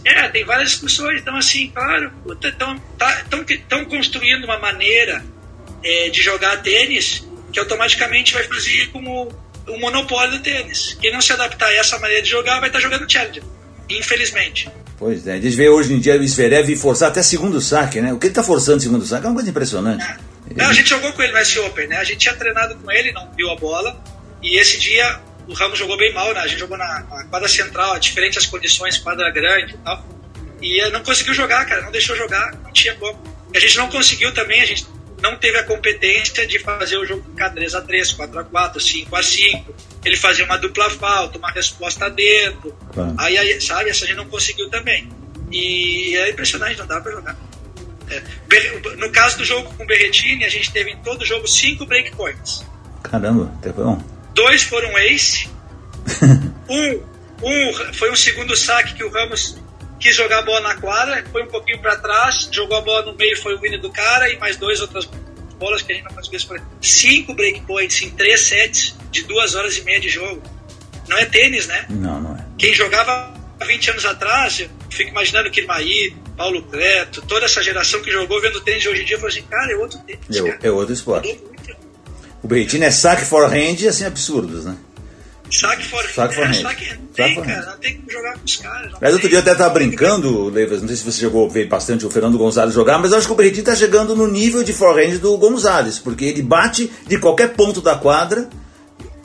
É, 0.05 0.29
tem 0.29 0.45
várias 0.45 0.71
discussões. 0.71 1.21
Então, 1.21 1.37
assim, 1.37 1.73
claro, 1.75 2.13
estão 2.45 2.79
tá, 2.99 3.85
construindo 3.87 4.45
uma 4.45 4.59
maneira 4.59 5.25
é, 5.83 6.11
de 6.11 6.23
jogar 6.23 6.63
tênis 6.63 7.27
que 7.53 7.59
automaticamente 7.59 8.33
vai 8.33 8.45
fazer 8.45 8.87
como 8.91 9.29
o 9.69 9.79
monopólio 9.79 10.39
do 10.39 10.43
tênis. 10.43 10.97
Quem 11.01 11.13
não 11.13 11.21
se 11.21 11.33
adaptar 11.33 11.67
a 11.67 11.75
essa 11.75 11.99
maneira 11.99 12.23
de 12.23 12.31
jogar 12.31 12.61
vai 12.61 12.69
estar 12.69 12.81
jogando 12.81 13.11
Challenger. 13.11 13.43
Infelizmente. 13.89 14.71
Pois 14.99 15.27
é, 15.27 15.33
a 15.33 15.41
gente 15.41 15.57
vê 15.57 15.69
hoje 15.69 15.93
em 15.93 15.99
dia 15.99 16.19
o 16.19 16.27
Zverev 16.27 16.77
forçar 16.77 17.09
até 17.09 17.23
segundo 17.23 17.61
saque, 17.61 18.01
né? 18.01 18.13
O 18.13 18.19
que 18.19 18.29
ele 18.29 18.35
tá 18.35 18.43
forçando 18.43 18.81
segundo 18.81 19.05
saque 19.05 19.27
é 19.27 19.29
uma 19.29 19.35
coisa 19.35 19.51
impressionante. 19.51 20.05
É. 20.05 20.17
Não, 20.57 20.69
a 20.69 20.73
gente 20.73 20.89
jogou 20.89 21.13
com 21.13 21.23
ele 21.23 21.33
no 21.33 21.39
S 21.39 21.59
Open, 21.61 21.89
né? 21.89 21.97
A 21.97 22.05
gente 22.05 22.19
tinha 22.19 22.35
treinado 22.35 22.77
com 22.77 22.91
ele, 22.91 23.13
não 23.13 23.31
viu 23.37 23.51
a 23.51 23.57
bola. 23.57 24.01
E 24.43 24.57
esse 24.59 24.79
dia 24.79 25.21
o 25.49 25.53
Ramos 25.55 25.79
jogou 25.79 25.97
bem 25.97 26.13
mal, 26.13 26.33
né? 26.33 26.41
A 26.41 26.47
gente 26.47 26.61
jogou 26.61 26.79
na, 26.79 27.01
na 27.01 27.25
quadra 27.25 27.49
central, 27.49 27.99
diferente 27.99 28.39
as 28.39 28.47
condições, 28.47 28.99
quadra 28.99 29.31
grande 29.31 29.75
e 29.75 29.79
tal. 29.79 30.07
E 30.61 30.91
não 30.91 31.03
conseguiu 31.03 31.35
jogar, 31.35 31.65
cara, 31.67 31.83
não 31.83 31.91
deixou 31.91 32.17
jogar, 32.17 32.55
não 32.63 32.73
tinha 32.73 32.95
como. 32.95 33.21
A 33.55 33.59
gente 33.59 33.77
não 33.77 33.89
conseguiu 33.89 34.33
também, 34.33 34.61
a 34.63 34.67
gente 34.67 34.87
não 35.23 35.37
teve 35.37 35.57
a 35.57 35.63
competência 35.63 36.45
de 36.47 36.59
fazer 36.59 36.99
o 36.99 37.07
jogo 37.07 37.23
ficar 37.31 37.55
3x3, 37.55 38.17
4x4, 38.17 38.75
5x5. 38.77 39.65
Ele 40.05 40.17
fazia 40.17 40.45
uma 40.45 40.59
dupla 40.59 40.91
falta, 40.91 41.39
uma 41.39 41.51
resposta 41.53 42.11
dentro. 42.11 42.77
Aí, 43.17 43.39
aí, 43.39 43.61
sabe, 43.61 43.91
essa 43.91 44.05
gente 44.05 44.17
não 44.17 44.27
conseguiu 44.27 44.69
também. 44.69 45.09
E 45.51 46.17
é 46.17 46.31
impressionante, 46.31 46.77
não 46.79 46.87
dá 46.87 47.01
pra 47.01 47.13
jogar. 47.13 47.37
É. 48.11 48.97
No 48.97 49.11
caso 49.11 49.39
do 49.39 49.45
jogo 49.45 49.73
com 49.75 49.85
o 49.85 49.87
Berretini, 49.87 50.45
a 50.45 50.51
gente 50.51 50.73
teve 50.73 50.91
em 50.91 50.97
todo 50.99 51.25
jogo 51.25 51.47
cinco 51.47 51.87
breakpoints. 51.87 52.67
Caramba, 53.05 53.53
teve 53.63 53.81
um. 53.81 54.03
Dois 54.35 54.65
foram 54.65 54.99
ace. 54.99 55.49
um, 56.69 57.03
um 57.43 57.95
foi 57.95 58.11
um 58.11 58.17
segundo 58.17 58.57
saque 58.57 58.95
que 58.95 59.05
o 59.05 59.11
Ramos 59.11 59.62
quis 60.03 60.17
jogar 60.17 60.41
a 60.41 60.43
bola 60.43 60.61
na 60.61 60.75
quadra, 60.75 61.25
foi 61.31 61.45
um 61.45 61.47
pouquinho 61.47 61.79
para 61.81 61.97
trás, 61.97 62.49
jogou 62.51 62.77
a 62.77 62.81
bola 62.81 63.07
no 63.07 63.17
meio, 63.17 63.41
foi 63.41 63.55
o 63.55 63.61
winner 63.61 63.81
do 63.81 63.91
cara, 63.91 64.29
e 64.29 64.37
mais 64.37 64.57
dois 64.57 64.81
outras 64.81 65.09
bolas 65.59 65.81
que 65.81 65.93
a 65.93 65.95
gente 65.95 66.05
não 66.05 66.15
conseguiu 66.15 66.39
escolher. 66.39 66.63
Cinco 66.81 67.33
breakpoints 67.35 68.03
em 68.03 68.11
três 68.11 68.41
sets 68.41 68.97
de 69.13 69.23
duas 69.23 69.55
horas 69.55 69.77
e 69.79 69.83
meia 69.83 70.01
de 70.01 70.09
jogo. 70.09 70.43
Não 71.09 71.17
é 71.17 71.25
tênis, 71.25 71.69
né? 71.69 71.87
Não, 71.89 72.21
não 72.21 72.37
é. 72.37 72.45
Quem 72.59 72.75
jogava 72.75 73.33
20 73.65 73.91
anos 73.93 74.05
atrás, 74.05 74.59
eu 74.59 74.69
fico 74.91 75.11
imaginando 75.11 75.51
que 75.51 75.61
Kirmaí, 75.61 76.17
Paulo 76.37 76.63
Creto, 76.65 77.23
toda 77.23 77.45
essa 77.45 77.63
geração 77.63 78.03
que 78.03 78.11
jogou 78.11 78.41
vendo 78.41 78.61
tênis 78.61 78.83
de 78.83 78.89
hoje 78.89 79.03
em 79.03 79.05
dia, 79.05 79.17
falou 79.17 79.31
assim, 79.31 79.43
cara, 79.43 79.73
é 79.73 79.77
outro 79.77 80.01
tênis. 80.01 80.37
É, 80.37 80.67
é 80.67 80.71
outro 80.71 80.93
esporte. 80.93 81.41
O 82.43 82.49
Berrettini 82.49 82.87
é 82.87 82.91
saque 82.91 83.25
forehand, 83.25 83.87
assim, 83.89 84.05
absurdos, 84.05 84.65
né? 84.65 84.77
Saque 85.53 85.87
for, 85.87 86.03
saque 86.09 86.35
for 86.35 86.45
é, 86.45 86.47
hand. 86.47 86.63
Saque, 86.63 86.95
não 86.95 87.07
tem, 87.09 87.43
cara. 87.43 87.77
Tem 87.79 87.97
como 87.99 88.11
jogar 88.11 88.39
com 88.39 88.45
os 88.45 88.57
caras. 88.57 88.93
Mas 88.99 89.13
outro 89.13 89.29
dia 89.29 89.37
eu 89.37 89.43
até 89.43 89.53
estava 89.53 89.75
brincando, 89.75 90.49
Leivas, 90.49 90.81
não 90.81 90.89
sei 90.89 90.97
se 90.97 91.05
você 91.05 91.21
jogou, 91.21 91.49
veio 91.51 91.69
bastante 91.69 92.07
o 92.07 92.11
Fernando 92.11 92.39
Gonzalez 92.39 92.75
jogar, 92.75 92.99
mas 92.99 93.13
eu 93.13 93.19
acho 93.19 93.27
que 93.27 93.33
o 93.35 93.37
Berrettini 93.37 93.61
está 93.61 93.77
chegando 93.77 94.17
no 94.17 94.27
nível 94.27 94.65
de 94.65 94.73
forehand 94.73 95.19
do 95.19 95.37
Gonzalez, 95.37 95.99
porque 95.99 96.25
ele 96.25 96.41
bate 96.41 96.91
de 97.07 97.19
qualquer 97.19 97.49
ponto 97.49 97.83
da 97.83 97.97
quadra, 97.97 98.49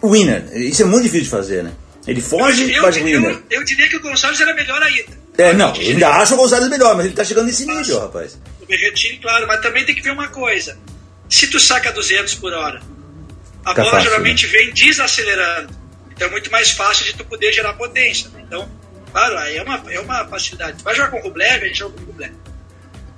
winner. 0.03 0.51
Isso 0.53 0.81
é 0.81 0.85
muito 0.85 1.03
difícil 1.03 1.23
de 1.23 1.29
fazer, 1.29 1.63
né? 1.63 1.71
Ele 2.05 2.19
foge 2.19 2.71
e 2.71 2.77
faz 2.77 2.97
winner. 2.97 3.41
Eu, 3.49 3.59
eu, 3.61 3.63
diria 3.63 3.87
que 3.87 3.95
o 3.95 4.01
Gonçalves 4.01 4.41
era 4.41 4.53
melhor 4.53 4.83
ainda. 4.83 5.17
É, 5.37 5.53
não, 5.53 5.73
eu 5.77 5.91
ainda 5.91 6.09
acho 6.09 6.33
o 6.33 6.37
Gonçalves 6.37 6.67
melhor, 6.67 6.93
mas 6.97 7.05
ele 7.05 7.13
está 7.13 7.23
chegando 7.23 7.45
nesse 7.45 7.65
nível, 7.65 8.01
rapaz. 8.01 8.37
O 8.61 8.65
Berrettini, 8.65 9.17
claro, 9.19 9.47
mas 9.47 9.61
também 9.61 9.85
tem 9.85 9.95
que 9.95 10.01
ver 10.01 10.11
uma 10.11 10.27
coisa. 10.27 10.77
Se 11.29 11.47
tu 11.47 11.57
saca 11.57 11.89
200 11.89 12.35
por 12.35 12.51
hora, 12.51 12.81
a 13.63 13.69
Fica 13.69 13.81
bola 13.81 13.91
fácil, 13.91 14.09
geralmente 14.09 14.45
né? 14.45 14.51
vem 14.51 14.73
desacelerando. 14.73 15.76
Então 16.17 16.27
é 16.27 16.31
muito 16.31 16.51
mais 16.51 16.71
fácil 16.71 17.05
de 17.05 17.13
tu 17.13 17.23
poder 17.23 17.53
gerar 17.53 17.73
potência. 17.73 18.27
Né? 18.31 18.43
Então, 18.45 18.67
claro, 19.11 19.37
aí 19.37 19.55
é 19.55 19.61
uma, 19.61 19.83
é 19.89 19.99
uma 19.99 20.27
facilidade. 20.27 20.79
Tu 20.79 20.83
vai 20.83 20.95
jogar 20.95 21.11
com 21.11 21.19
o 21.19 21.21
Rublev, 21.21 21.63
a 21.63 21.67
gente 21.67 21.77
joga 21.77 21.95
com 21.95 22.01
o 22.01 22.05
Rublev. 22.07 22.33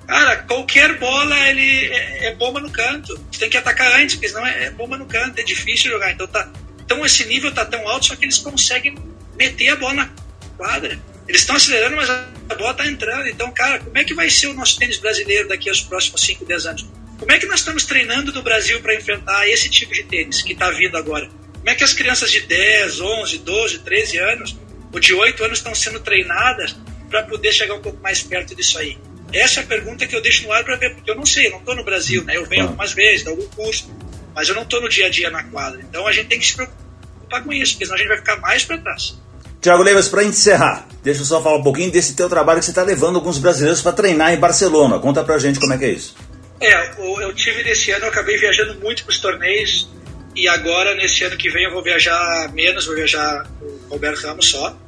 Cara, 0.06 0.36
qualquer 0.42 0.98
bola 0.98 1.48
ele 1.48 1.86
é, 1.86 2.26
é, 2.26 2.34
bomba 2.34 2.60
no 2.60 2.70
canto. 2.70 3.18
Tu 3.32 3.38
tem 3.38 3.48
que 3.48 3.56
atacar 3.56 3.90
antes, 3.98 4.16
porque 4.16 4.28
senão 4.28 4.46
é, 4.46 4.64
é, 4.64 4.70
bomba 4.70 4.98
no 4.98 5.06
canto, 5.06 5.40
é 5.40 5.42
difícil 5.42 5.90
jogar. 5.90 6.12
Então, 6.12 6.26
tá, 6.26 6.50
então 6.84 7.04
esse 7.06 7.24
nível 7.24 7.50
tá 7.52 7.64
tão 7.64 7.88
alto, 7.88 8.06
só 8.06 8.16
que 8.16 8.26
eles 8.26 8.38
conseguem 8.38 8.94
meter 9.34 9.70
a 9.70 9.76
bola 9.76 9.94
na 9.94 10.10
quadra. 10.58 10.98
Eles 11.26 11.40
estão 11.40 11.56
acelerando, 11.56 11.96
mas 11.96 12.10
a 12.10 12.54
bola 12.54 12.74
tá 12.74 12.86
entrando. 12.86 13.28
Então, 13.28 13.50
cara, 13.50 13.78
como 13.78 13.96
é 13.96 14.04
que 14.04 14.12
vai 14.12 14.28
ser 14.28 14.48
o 14.48 14.54
nosso 14.54 14.78
tênis 14.78 14.98
brasileiro 14.98 15.48
daqui 15.48 15.70
aos 15.70 15.80
próximos 15.80 16.20
5, 16.20 16.44
10 16.44 16.66
anos? 16.66 16.86
Como 17.18 17.32
é 17.32 17.38
que 17.38 17.46
nós 17.46 17.60
estamos 17.60 17.84
treinando 17.84 18.30
no 18.30 18.42
Brasil 18.42 18.78
para 18.82 18.94
enfrentar 18.94 19.48
esse 19.48 19.70
tipo 19.70 19.94
de 19.94 20.02
tênis 20.02 20.42
que 20.42 20.52
está 20.52 20.70
vindo 20.70 20.98
agora? 20.98 21.30
Como 21.60 21.70
é 21.70 21.74
que 21.74 21.84
as 21.84 21.92
crianças 21.92 22.30
de 22.30 22.40
10, 22.40 23.00
11, 23.00 23.38
12, 23.38 23.78
13 23.80 24.18
anos, 24.18 24.56
ou 24.92 24.98
de 24.98 25.14
8 25.14 25.44
anos, 25.44 25.58
estão 25.58 25.74
sendo 25.74 26.00
treinadas 26.00 26.74
para 27.08 27.22
poder 27.22 27.52
chegar 27.52 27.74
um 27.74 27.80
pouco 27.80 28.02
mais 28.02 28.22
perto 28.22 28.54
disso 28.54 28.78
aí? 28.78 28.98
Essa 29.32 29.60
é 29.60 29.62
a 29.62 29.66
pergunta 29.66 30.06
que 30.06 30.16
eu 30.16 30.20
deixo 30.20 30.44
no 30.44 30.52
ar 30.52 30.64
para 30.64 30.76
ver, 30.76 30.94
porque 30.94 31.10
eu 31.10 31.14
não 31.14 31.24
sei, 31.24 31.46
eu 31.46 31.52
não 31.52 31.58
estou 31.58 31.76
no 31.76 31.84
Brasil, 31.84 32.24
né? 32.24 32.36
Eu 32.36 32.46
venho 32.46 32.64
algumas 32.64 32.92
vezes, 32.92 33.24
dou 33.24 33.34
algum 33.34 33.46
curso, 33.48 33.88
mas 34.34 34.48
eu 34.48 34.54
não 34.54 34.62
estou 34.62 34.80
no 34.80 34.88
dia 34.88 35.06
a 35.06 35.08
dia 35.08 35.30
na 35.30 35.44
quadra. 35.44 35.80
Então 35.80 36.06
a 36.06 36.12
gente 36.12 36.26
tem 36.28 36.38
que 36.38 36.46
se 36.46 36.56
preocupar 36.56 37.44
com 37.44 37.52
isso, 37.52 37.74
porque 37.74 37.84
senão 37.84 37.96
a 37.96 37.98
gente 37.98 38.08
vai 38.08 38.18
ficar 38.18 38.36
mais 38.36 38.64
para 38.64 38.78
trás. 38.78 39.16
Tiago 39.60 39.82
Leivas, 39.82 40.08
para 40.08 40.24
encerrar, 40.24 40.88
deixa 41.02 41.20
eu 41.20 41.26
só 41.26 41.42
falar 41.42 41.58
um 41.58 41.62
pouquinho 41.62 41.92
desse 41.92 42.16
teu 42.16 42.28
trabalho 42.28 42.60
que 42.60 42.64
você 42.64 42.70
está 42.70 42.82
levando 42.82 43.16
alguns 43.16 43.38
brasileiros 43.38 43.82
para 43.82 43.92
treinar 43.92 44.32
em 44.32 44.38
Barcelona. 44.38 44.98
Conta 44.98 45.22
pra 45.22 45.38
gente 45.38 45.60
como 45.60 45.74
é 45.74 45.78
que 45.78 45.84
é 45.84 45.90
isso. 45.90 46.16
É, 46.60 46.90
eu 46.98 47.32
tive 47.34 47.62
nesse 47.62 47.90
ano, 47.90 48.06
eu 48.06 48.08
acabei 48.08 48.38
viajando 48.38 48.80
muito 48.80 49.04
para 49.04 49.12
os 49.12 49.18
torneios, 49.18 49.88
e 50.34 50.46
agora, 50.48 50.94
nesse 50.94 51.24
ano 51.24 51.36
que 51.36 51.50
vem, 51.50 51.64
eu 51.64 51.72
vou 51.72 51.82
viajar 51.82 52.52
menos, 52.52 52.86
vou 52.86 52.94
viajar 52.94 53.48
o 53.60 53.88
Roberto 53.90 54.26
Ramos 54.26 54.48
só. 54.48 54.78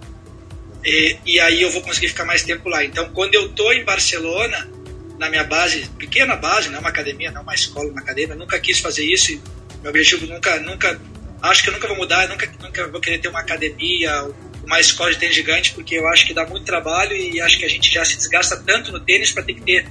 E, 0.85 1.17
e 1.27 1.41
aí 1.41 1.63
eu 1.63 1.71
vou 1.71 1.83
conseguir 1.83 2.09
ficar 2.09 2.25
mais 2.25 2.43
tempo 2.43 2.69
lá. 2.69 2.85
Então, 2.85 3.11
quando 3.13 3.35
eu 3.35 3.49
tô 3.49 3.73
em 3.73 3.85
Barcelona, 3.85 4.69
na 5.19 5.29
minha 5.29 5.45
base, 5.45 5.89
pequena 5.99 6.37
base, 6.37 6.69
não 6.69 6.77
é 6.77 6.81
uma 6.81 6.89
academia, 6.89 7.31
não 7.31 7.41
é 7.41 7.43
uma 7.45 7.55
escola, 7.55 7.91
uma 7.91 8.01
academia, 8.01 8.35
nunca 8.35 8.59
quis 8.59 8.79
fazer 8.79 9.05
isso. 9.05 9.41
meu 9.81 9.91
objetivo 9.91 10.27
nunca, 10.27 10.59
nunca, 10.61 11.01
acho 11.43 11.63
que 11.63 11.69
eu 11.69 11.73
nunca 11.73 11.89
vou 11.89 11.97
mudar, 11.97 12.29
nunca, 12.29 12.51
nunca 12.61 12.89
vou 12.89 13.01
querer 13.01 13.19
ter 13.19 13.29
uma 13.29 13.41
academia, 13.41 14.29
uma 14.65 14.81
escola 14.81 15.13
de 15.13 15.19
tênis 15.19 15.35
gigante, 15.35 15.73
porque 15.73 15.97
eu 15.97 16.09
acho 16.09 16.27
que 16.27 16.35
dá 16.35 16.47
muito 16.47 16.65
trabalho 16.65 17.17
e 17.17 17.41
acho 17.41 17.59
que 17.59 17.65
a 17.65 17.69
gente 17.69 17.93
já 17.93 18.05
se 18.05 18.17
desgasta 18.17 18.57
tanto 18.57 18.93
no 18.93 19.01
tênis 19.01 19.33
para 19.33 19.43
ter 19.43 19.55
que 19.55 19.63
ter 19.63 19.87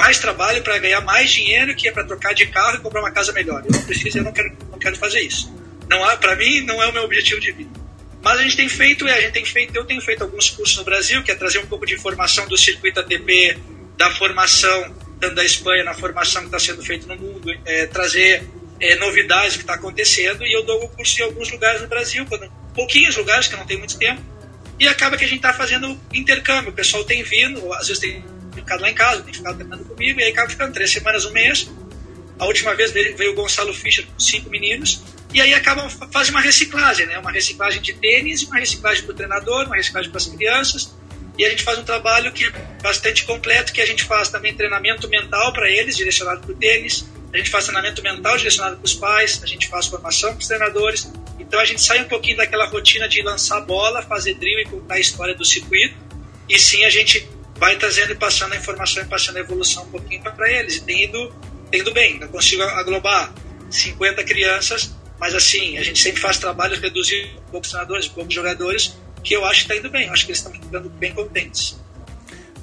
mais 0.00 0.18
trabalho 0.18 0.62
para 0.62 0.78
ganhar 0.78 1.02
mais 1.02 1.30
dinheiro 1.30 1.76
que 1.76 1.86
é 1.86 1.92
para 1.92 2.04
trocar 2.04 2.32
de 2.32 2.46
carro 2.46 2.76
e 2.76 2.80
comprar 2.80 3.00
uma 3.00 3.10
casa 3.10 3.32
melhor. 3.32 3.62
Eu 3.66 3.70
não 3.70 3.82
preciso, 3.82 4.16
eu 4.16 4.24
não 4.24 4.32
quero, 4.32 4.56
não 4.70 4.78
quero 4.78 4.96
fazer 4.96 5.20
isso. 5.20 5.54
Não 5.90 6.02
há, 6.02 6.16
para 6.16 6.34
mim, 6.36 6.62
não 6.62 6.82
é 6.82 6.86
o 6.86 6.92
meu 6.92 7.02
objetivo 7.02 7.38
de 7.38 7.52
vida. 7.52 7.70
Mas 8.22 8.38
a 8.38 8.42
gente 8.42 8.56
tem 8.56 8.68
feito, 8.68 9.06
é, 9.06 9.12
a 9.12 9.20
gente 9.20 9.32
tem 9.32 9.44
feito, 9.44 9.76
eu 9.76 9.84
tenho 9.84 10.00
feito 10.00 10.22
alguns 10.22 10.48
cursos 10.48 10.74
no 10.78 10.84
Brasil, 10.84 11.22
que 11.22 11.30
é 11.30 11.34
trazer 11.34 11.58
um 11.58 11.66
pouco 11.66 11.84
de 11.84 11.94
informação 11.94 12.48
do 12.48 12.56
circuito 12.56 12.98
ATP, 12.98 13.58
da 13.98 14.10
formação 14.10 14.94
tanto 15.20 15.34
da 15.34 15.44
Espanha, 15.44 15.84
na 15.84 15.92
formação 15.92 16.40
que 16.40 16.46
está 16.48 16.58
sendo 16.58 16.82
feita 16.82 17.06
no 17.06 17.20
mundo, 17.20 17.52
é, 17.66 17.86
trazer 17.86 18.42
é, 18.80 18.96
novidades 18.96 19.56
que 19.56 19.62
está 19.62 19.74
acontecendo. 19.74 20.46
E 20.46 20.52
eu 20.52 20.64
dou 20.64 20.82
o 20.82 20.88
curso 20.88 21.20
em 21.20 21.24
alguns 21.24 21.52
lugares 21.52 21.82
no 21.82 21.88
Brasil, 21.88 22.24
quando, 22.26 22.50
pouquinhos 22.74 23.14
lugares 23.18 23.46
que 23.46 23.54
não 23.54 23.66
tenho 23.66 23.80
muito 23.80 23.98
tempo. 23.98 24.22
E 24.78 24.88
acaba 24.88 25.18
que 25.18 25.24
a 25.24 25.28
gente 25.28 25.36
está 25.36 25.52
fazendo 25.52 26.00
intercâmbio. 26.10 26.70
O 26.70 26.74
pessoal 26.74 27.04
tem 27.04 27.22
vindo, 27.22 27.70
às 27.74 27.88
vezes 27.88 28.00
tem 28.00 28.24
ficado 28.52 28.80
lá 28.80 28.90
em 28.90 28.94
casa, 28.94 29.22
tem 29.22 29.34
ficado 29.34 29.56
treinando 29.56 29.84
comigo, 29.84 30.20
e 30.20 30.24
aí 30.24 30.30
acaba 30.30 30.48
ficando 30.48 30.72
três 30.72 30.90
semanas, 30.90 31.24
um 31.24 31.32
mês. 31.32 31.70
A 32.38 32.46
última 32.46 32.74
vez 32.74 32.90
veio 32.90 33.32
o 33.32 33.34
Gonçalo 33.34 33.72
Fischer 33.74 34.06
com 34.06 34.18
cinco 34.18 34.48
meninos, 34.48 35.02
e 35.32 35.40
aí 35.40 35.54
acabam 35.54 35.88
fazendo 36.10 36.34
uma 36.34 36.40
reciclagem, 36.40 37.06
né? 37.06 37.18
Uma 37.18 37.30
reciclagem 37.30 37.80
de 37.80 37.92
tênis, 37.92 38.42
uma 38.42 38.58
reciclagem 38.58 39.04
para 39.04 39.12
o 39.12 39.14
treinador, 39.14 39.66
uma 39.66 39.76
reciclagem 39.76 40.10
para 40.10 40.18
as 40.18 40.26
crianças. 40.26 40.94
E 41.38 41.44
a 41.44 41.48
gente 41.48 41.62
faz 41.62 41.78
um 41.78 41.84
trabalho 41.84 42.32
que 42.32 42.44
é 42.44 42.50
bastante 42.82 43.24
completo, 43.24 43.72
que 43.72 43.80
a 43.80 43.86
gente 43.86 44.04
faz 44.04 44.28
também 44.28 44.54
treinamento 44.54 45.08
mental 45.08 45.52
para 45.52 45.70
eles, 45.70 45.96
direcionado 45.96 46.40
para 46.40 46.50
o 46.50 46.54
tênis. 46.54 47.06
A 47.32 47.36
gente 47.36 47.48
faz 47.48 47.64
treinamento 47.64 48.02
mental 48.02 48.36
direcionado 48.36 48.76
para 48.76 48.84
os 48.84 48.94
pais, 48.94 49.40
a 49.42 49.46
gente 49.46 49.68
faz 49.68 49.86
formação 49.86 50.30
para 50.30 50.40
os 50.40 50.46
treinadores. 50.48 51.10
Então 51.38 51.60
a 51.60 51.64
gente 51.64 51.80
sai 51.80 52.00
um 52.02 52.08
pouquinho 52.08 52.36
daquela 52.36 52.66
rotina 52.66 53.08
de 53.08 53.22
lançar 53.22 53.60
bola, 53.60 54.02
fazer 54.02 54.34
drill 54.34 54.58
e 54.58 54.64
contar 54.64 54.96
a 54.96 55.00
história 55.00 55.34
do 55.34 55.44
circuito. 55.44 55.96
E 56.48 56.58
sim 56.58 56.84
a 56.84 56.90
gente 56.90 57.28
vai 57.60 57.76
trazendo 57.76 58.12
e 58.12 58.14
passando 58.14 58.54
a 58.54 58.56
informação 58.56 59.02
e 59.02 59.06
passando 59.06 59.36
a 59.36 59.40
evolução 59.40 59.84
um 59.84 59.90
pouquinho 59.90 60.22
para 60.22 60.50
eles. 60.50 60.76
E 60.76 60.80
tem 60.80 61.04
ido, 61.04 61.32
tem 61.70 61.80
ido 61.80 61.92
bem. 61.92 62.18
Não 62.18 62.26
consigo 62.28 62.62
aglobar 62.62 63.32
50 63.70 64.24
crianças, 64.24 64.96
mas 65.20 65.34
assim, 65.34 65.76
a 65.76 65.82
gente 65.82 66.00
sempre 66.00 66.20
faz 66.20 66.38
trabalhos 66.38 66.80
reduzir 66.80 67.36
poucos 67.50 67.68
treinadores, 67.68 68.08
poucos 68.08 68.34
jogadores, 68.34 68.96
que 69.22 69.34
eu 69.34 69.44
acho 69.44 69.66
que 69.66 69.72
está 69.72 69.76
indo 69.76 69.92
bem. 69.92 70.06
Eu 70.06 70.12
acho 70.14 70.24
que 70.24 70.32
eles 70.32 70.38
estão 70.38 70.50
ficando 70.50 70.88
bem 70.88 71.12
contentes. 71.12 71.78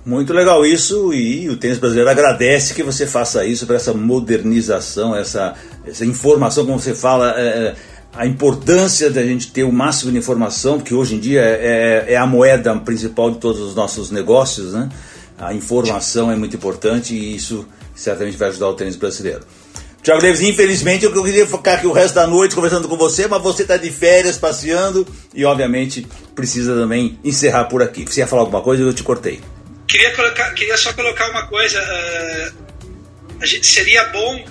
Muito 0.04 0.34
legal 0.34 0.66
isso 0.66 1.14
e 1.14 1.50
o 1.50 1.58
tênis 1.58 1.78
brasileiro 1.78 2.10
agradece 2.10 2.74
que 2.74 2.82
você 2.82 3.06
faça 3.06 3.46
isso 3.46 3.68
para 3.68 3.76
essa 3.76 3.94
modernização, 3.94 5.14
essa, 5.14 5.54
essa 5.86 6.06
informação, 6.06 6.66
como 6.66 6.80
você 6.80 6.96
fala, 6.96 7.38
é, 7.38 7.46
é 7.46 7.76
a 8.18 8.26
importância 8.26 9.12
da 9.12 9.24
gente 9.24 9.52
ter 9.52 9.64
o 9.64 9.72
máximo 9.72 10.12
de 10.12 10.18
informação, 10.18 10.78
porque 10.78 10.94
hoje 10.94 11.16
em 11.16 11.20
dia 11.20 11.42
é, 11.42 12.06
é, 12.08 12.14
é, 12.14 12.18
a 12.18 12.26
moeda 12.26 12.76
principal 12.78 13.30
de 13.30 13.38
todos 13.38 13.62
os 13.62 13.76
nossos 13.76 14.10
negócios, 14.10 14.74
né? 14.74 14.90
A 15.38 15.54
informação 15.54 16.32
é 16.32 16.36
muito 16.36 16.56
importante 16.56 17.14
e 17.14 17.36
isso 17.36 17.68
certamente 17.96 18.36
vai 18.36 18.50
ajudar 18.50 18.70
o 18.70 18.74
tênis 18.74 18.96
brasileiro. 18.96 19.42
Tiago 20.02 20.22
Neves, 20.22 20.42
infelizmente 20.42 21.06
eu 21.06 21.24
queria 21.24 21.46
ficar 21.46 21.74
aqui 21.74 21.86
o 21.86 21.92
resto 21.92 22.16
da 22.16 22.26
noite 22.26 22.56
conversando 22.56 22.88
com 22.88 22.98
você, 22.98 23.28
mas 23.28 23.42
você 23.42 23.62
está 23.62 23.78
de 23.78 23.92
férias, 23.92 24.36
passeando 24.36 25.06
e 25.36 25.46
obviamente 25.46 26.08
precisa 26.34 26.74
também 26.74 27.20
encerrar 27.24 27.66
por 27.66 27.84
aqui. 27.84 28.04
Você 28.04 28.22
ia 28.22 28.28
falar 28.28 28.44
alguma 28.44 28.62
coisa 28.62 28.82
eu 28.82 28.94
te 28.94 29.04
cortei. 29.04 29.42
Queria, 29.88 30.16
colocar, 30.16 30.52
queria 30.54 30.78
só 30.78 30.92
colocar 30.94 31.30
uma 31.30 31.46
coisa. 31.48 31.80
Uh, 31.80 32.54
a 33.42 33.46
gente, 33.46 33.68
seria 33.68 34.06
bom, 34.06 34.44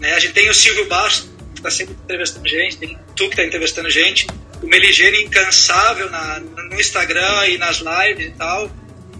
né? 0.00 0.14
A 0.14 0.18
gente 0.18 0.32
tem 0.32 0.48
o 0.48 0.54
Silvio 0.54 0.88
Bastos, 0.88 1.28
que 1.28 1.37
está 1.58 1.70
sempre 1.70 1.94
entrevistando 1.94 2.48
gente, 2.48 2.76
tem 2.76 2.98
tu 3.14 3.24
que 3.24 3.30
está 3.30 3.44
entrevistando 3.44 3.90
gente, 3.90 4.26
o 4.62 4.66
Meligene 4.66 5.22
incansável 5.22 6.10
na, 6.10 6.40
no 6.40 6.80
Instagram 6.80 7.48
e 7.48 7.58
nas 7.58 7.78
lives 7.78 8.26
e 8.26 8.30
tal. 8.32 8.70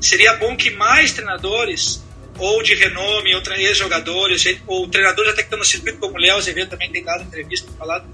Seria 0.00 0.34
bom 0.34 0.56
que 0.56 0.70
mais 0.70 1.12
treinadores, 1.12 2.02
ou 2.38 2.62
de 2.62 2.74
renome, 2.74 3.34
ou 3.34 3.42
ex-jogadores, 3.56 4.44
ou 4.66 4.88
treinadores 4.88 5.32
até 5.32 5.42
que 5.42 5.46
estão 5.46 5.58
no 5.58 5.64
circuito, 5.64 5.98
como 5.98 6.14
o 6.14 6.18
Léo 6.18 6.36
Azevedo 6.36 6.70
também 6.70 6.90
tem 6.90 7.02
dado 7.02 7.24
entrevista, 7.24 7.70
falado. 7.76 8.06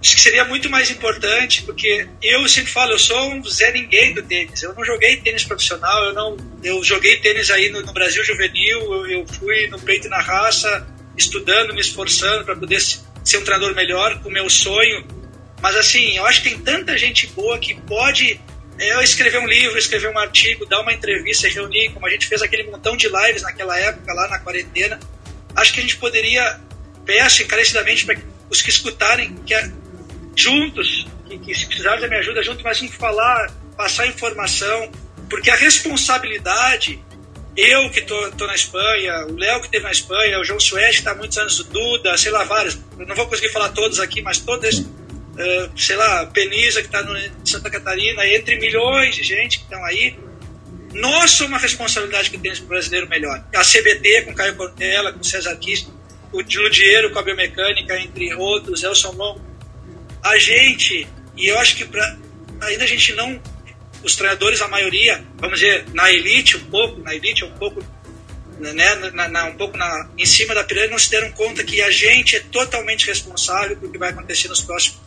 Acho 0.00 0.14
que 0.14 0.20
seria 0.20 0.44
muito 0.44 0.70
mais 0.70 0.90
importante, 0.90 1.62
porque 1.62 2.06
eu 2.22 2.48
sempre 2.48 2.70
falo, 2.70 2.92
eu 2.92 2.98
sou 3.00 3.32
um 3.32 3.44
Zé 3.44 3.72
Ninguém 3.72 4.14
do 4.14 4.22
tênis. 4.22 4.62
Eu 4.62 4.72
não 4.72 4.84
joguei 4.84 5.16
tênis 5.16 5.42
profissional, 5.42 6.04
eu 6.04 6.12
não, 6.12 6.36
eu 6.62 6.82
joguei 6.84 7.16
tênis 7.16 7.50
aí 7.50 7.68
no, 7.68 7.82
no 7.82 7.92
Brasil 7.92 8.24
juvenil, 8.24 8.80
eu, 8.80 9.06
eu, 9.08 9.26
fui 9.26 9.66
no 9.66 9.78
peito 9.80 10.06
e 10.06 10.10
na 10.10 10.20
raça, 10.20 10.86
estudando, 11.16 11.74
me 11.74 11.80
esforçando 11.80 12.44
para 12.44 12.54
poder 12.54 12.80
ser 13.28 13.38
um 13.38 13.44
treinador 13.44 13.74
melhor, 13.74 14.20
o 14.24 14.30
meu 14.30 14.48
sonho. 14.48 15.06
Mas 15.60 15.76
assim, 15.76 16.16
eu 16.16 16.24
acho 16.26 16.42
que 16.42 16.50
tem 16.50 16.60
tanta 16.60 16.96
gente 16.96 17.26
boa 17.28 17.58
que 17.58 17.74
pode 17.82 18.40
é 18.78 19.02
escrever 19.02 19.40
um 19.40 19.46
livro, 19.46 19.76
escrever 19.76 20.08
um 20.08 20.18
artigo, 20.18 20.64
dar 20.64 20.80
uma 20.80 20.92
entrevista, 20.92 21.48
reunir, 21.48 21.90
como 21.90 22.06
a 22.06 22.10
gente 22.10 22.28
fez 22.28 22.40
aquele 22.42 22.70
montão 22.70 22.96
de 22.96 23.08
lives 23.08 23.42
naquela 23.42 23.78
época, 23.78 24.14
lá 24.14 24.28
na 24.28 24.38
quarentena. 24.38 25.00
Acho 25.56 25.72
que 25.72 25.80
a 25.80 25.82
gente 25.82 25.96
poderia, 25.96 26.60
peço 27.04 27.42
encarecidamente 27.42 28.06
para 28.06 28.16
os 28.48 28.62
que 28.62 28.70
escutarem, 28.70 29.34
que 29.44 29.52
é, 29.52 29.68
juntos, 30.36 31.08
que, 31.28 31.38
que 31.38 31.54
se 31.54 31.66
precisarem 31.66 32.00
da 32.00 32.06
minha 32.06 32.20
ajuda, 32.20 32.40
juntos, 32.40 32.62
mas 32.62 32.80
em 32.80 32.88
falar, 32.88 33.50
passar 33.76 34.06
informação, 34.06 34.92
porque 35.28 35.50
a 35.50 35.56
responsabilidade 35.56 37.02
eu 37.58 37.90
que 37.90 38.02
tô, 38.02 38.30
tô 38.32 38.46
na 38.46 38.54
Espanha, 38.54 39.26
o 39.26 39.36
Léo 39.36 39.58
que 39.58 39.66
esteve 39.66 39.82
na 39.82 39.90
Espanha, 39.90 40.38
o 40.38 40.44
João 40.44 40.60
Suede 40.60 40.92
que 40.92 40.98
está 40.98 41.10
há 41.10 41.14
muitos 41.16 41.36
anos, 41.38 41.58
o 41.58 41.64
Duda, 41.64 42.16
sei 42.16 42.30
lá, 42.30 42.44
vários. 42.44 42.78
Eu 42.96 43.04
não 43.04 43.16
vou 43.16 43.26
conseguir 43.26 43.48
falar 43.48 43.70
todos 43.70 43.98
aqui, 43.98 44.22
mas 44.22 44.38
todas, 44.38 44.78
uh, 44.78 45.70
sei 45.76 45.96
lá, 45.96 46.24
Penisa 46.26 46.80
que 46.80 46.86
está 46.86 47.02
em 47.02 47.32
Santa 47.44 47.68
Catarina, 47.68 48.24
entre 48.28 48.60
milhões 48.60 49.16
de 49.16 49.24
gente 49.24 49.58
que 49.58 49.64
estão 49.64 49.84
aí. 49.84 50.16
Nós 50.94 51.32
somos 51.32 51.52
uma 51.52 51.58
responsabilidade 51.58 52.30
que 52.30 52.38
temos 52.38 52.60
para 52.60 52.66
o 52.66 52.68
brasileiro 52.68 53.08
melhor. 53.08 53.44
A 53.52 53.64
CBT 53.64 54.22
com 54.22 54.34
Caio 54.34 54.54
Cortella, 54.54 55.12
com 55.12 55.22
César 55.24 55.56
Kiss, 55.56 55.88
o 56.32 56.38
Ludiero 56.38 57.10
com 57.10 57.18
a 57.18 57.22
biomecânica, 57.22 57.98
entre 57.98 58.34
outros, 58.34 58.84
Elson 58.84 59.12
Longo. 59.12 59.42
A 60.22 60.38
gente, 60.38 61.08
e 61.36 61.48
eu 61.48 61.58
acho 61.58 61.74
que 61.74 61.84
pra, 61.84 62.16
ainda 62.62 62.84
a 62.84 62.86
gente 62.86 63.12
não 63.14 63.40
os 64.02 64.14
treinadores, 64.14 64.60
a 64.60 64.68
maioria, 64.68 65.24
vamos 65.36 65.60
dizer, 65.60 65.84
na 65.92 66.10
elite 66.10 66.56
um 66.56 66.64
pouco, 66.64 67.00
na 67.00 67.14
elite 67.14 67.44
um 67.44 67.50
pouco, 67.52 67.84
né, 68.58 68.94
na, 69.12 69.28
na, 69.28 69.44
um 69.46 69.56
pouco 69.56 69.76
na, 69.76 70.08
em 70.16 70.26
cima 70.26 70.54
da 70.54 70.64
pirâmide, 70.64 70.92
não 70.92 70.98
se 70.98 71.10
deram 71.10 71.30
conta 71.32 71.64
que 71.64 71.80
a 71.82 71.90
gente 71.90 72.36
é 72.36 72.40
totalmente 72.40 73.06
responsável 73.06 73.76
pelo 73.76 73.92
que 73.92 73.98
vai 73.98 74.10
acontecer 74.10 74.48
nos 74.48 74.60
próximos 74.60 74.98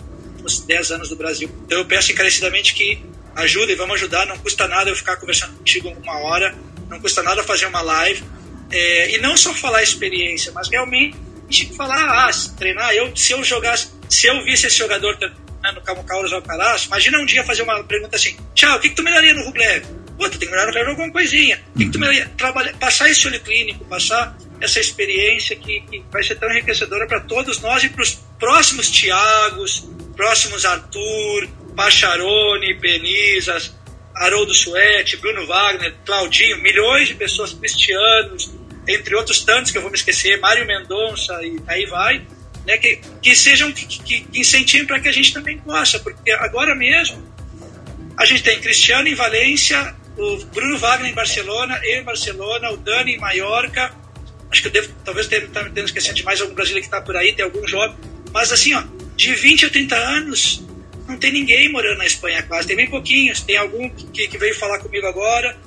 10 0.67 0.91
anos 0.91 1.09
do 1.09 1.15
Brasil. 1.15 1.49
Então 1.65 1.77
eu 1.77 1.85
peço 1.85 2.11
encarecidamente 2.11 2.73
que 2.73 3.03
ajudem, 3.35 3.75
vamos 3.75 3.95
ajudar, 3.95 4.25
não 4.25 4.37
custa 4.37 4.67
nada 4.67 4.89
eu 4.89 4.95
ficar 4.95 5.17
conversando 5.17 5.57
contigo 5.57 5.89
uma 5.89 6.17
hora, 6.19 6.55
não 6.89 6.99
custa 6.99 7.23
nada 7.23 7.43
fazer 7.43 7.65
uma 7.65 7.81
live, 7.81 8.23
é, 8.69 9.15
e 9.15 9.17
não 9.19 9.35
só 9.37 9.53
falar 9.53 9.83
experiência, 9.83 10.51
mas 10.51 10.69
realmente 10.69 11.15
falar, 11.75 12.27
ah, 12.27 12.31
treinar, 12.57 12.93
eu, 12.93 13.15
se 13.15 13.33
eu 13.33 13.43
jogasse, 13.43 13.89
se 14.09 14.27
eu 14.27 14.43
visse 14.43 14.67
esse 14.67 14.77
jogador 14.77 15.17
né, 15.61 15.71
no 15.71 16.03
Carlos 16.03 16.33
Alcaraz, 16.33 16.85
imagina 16.85 17.19
um 17.19 17.25
dia 17.25 17.43
fazer 17.43 17.61
uma 17.61 17.83
pergunta 17.83 18.15
assim, 18.15 18.35
tchau, 18.53 18.77
o 18.77 18.79
que, 18.79 18.89
que 18.89 18.95
tu 18.95 19.03
melhoraria 19.03 19.33
no 19.33 19.45
Rublev? 19.45 19.85
Pô, 20.17 20.29
tu 20.29 20.37
tem 20.37 20.47
que 20.47 20.53
melhorar 20.53 20.63
no 20.63 20.71
Rublev 20.71 20.89
alguma 20.89 21.11
coisinha. 21.11 21.61
O 21.75 21.77
que, 21.77 21.85
que 21.85 21.91
tu 21.91 21.99
melhoraria? 21.99 22.31
Trabalhar, 22.37 22.73
passar 22.77 23.09
esse 23.09 23.27
olho 23.27 23.39
clínico, 23.39 23.85
passar 23.85 24.35
essa 24.59 24.79
experiência 24.79 25.55
que, 25.55 25.81
que 25.81 26.03
vai 26.11 26.23
ser 26.23 26.35
tão 26.35 26.49
enriquecedora 26.51 27.07
para 27.07 27.19
todos 27.21 27.59
nós 27.59 27.83
e 27.83 27.89
para 27.89 28.01
os 28.01 28.19
próximos 28.39 28.89
Tiagos, 28.89 29.87
próximos 30.15 30.65
Arthur, 30.65 31.47
Pacharone, 31.75 32.73
Benizas, 32.75 33.75
Haroldo 34.15 34.53
Suete, 34.53 35.17
Bruno 35.17 35.47
Wagner, 35.47 35.95
Claudinho, 36.05 36.61
milhões 36.61 37.07
de 37.07 37.15
pessoas, 37.15 37.53
cristianos, 37.53 38.51
entre 38.87 39.15
outros 39.15 39.43
tantos 39.43 39.71
que 39.71 39.77
eu 39.77 39.81
vou 39.81 39.91
me 39.91 39.97
esquecer, 39.97 40.39
Mário 40.39 40.65
Mendonça 40.65 41.39
e 41.43 41.59
aí 41.67 41.85
vai 41.85 42.25
né, 42.65 42.77
que, 42.77 42.99
que 43.21 43.35
sejam 43.35 43.71
que, 43.71 43.85
que, 43.85 44.21
que 44.21 44.39
incentivem 44.39 44.85
para 44.85 44.99
que 44.99 45.07
a 45.07 45.11
gente 45.11 45.33
também 45.33 45.57
possa, 45.57 45.99
porque 45.99 46.31
agora 46.31 46.75
mesmo 46.75 47.21
a 48.17 48.25
gente 48.25 48.43
tem 48.43 48.59
Cristiano 48.59 49.07
em 49.07 49.15
Valência, 49.15 49.95
o 50.17 50.37
Bruno 50.45 50.77
Wagner 50.77 51.11
em 51.11 51.15
Barcelona, 51.15 51.79
eu 51.83 52.01
em 52.01 52.03
Barcelona, 52.03 52.71
o 52.71 52.77
Dani 52.77 53.15
em 53.15 53.17
Maiorca, 53.17 53.91
acho 54.51 54.61
que 54.61 54.67
eu 54.67 54.71
devo, 54.71 54.93
talvez 55.03 55.27
tenha 55.27 55.47
tá 55.47 55.63
me 55.63 55.81
esquecendo 55.81 56.15
de 56.15 56.23
mais 56.23 56.41
algum 56.41 56.53
brasileiro 56.53 56.87
que 56.87 56.93
está 56.93 57.01
por 57.01 57.15
aí, 57.15 57.33
tem 57.33 57.45
algum 57.45 57.65
jovem, 57.67 57.95
mas 58.33 58.51
assim, 58.51 58.73
ó, 58.73 58.83
de 59.15 59.33
20 59.33 59.65
a 59.65 59.69
30 59.69 59.95
anos, 59.95 60.63
não 61.07 61.17
tem 61.17 61.31
ninguém 61.31 61.71
morando 61.71 61.97
na 61.97 62.05
Espanha 62.05 62.43
quase, 62.43 62.67
tem 62.67 62.75
bem 62.75 62.89
pouquinhos, 62.89 63.41
tem 63.41 63.57
algum 63.57 63.89
que, 63.89 64.27
que 64.27 64.37
veio 64.37 64.55
falar 64.55 64.79
comigo 64.79 65.07
agora, 65.07 65.57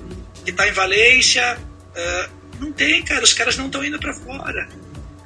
que 0.43 0.51
está 0.51 0.67
em 0.67 0.71
Valência, 0.71 1.57
uh, 1.57 2.31
não 2.59 2.71
tem, 2.71 3.03
cara, 3.03 3.23
os 3.23 3.33
caras 3.33 3.57
não 3.57 3.65
estão 3.65 3.83
indo 3.83 3.99
para 3.99 4.13
fora. 4.13 4.69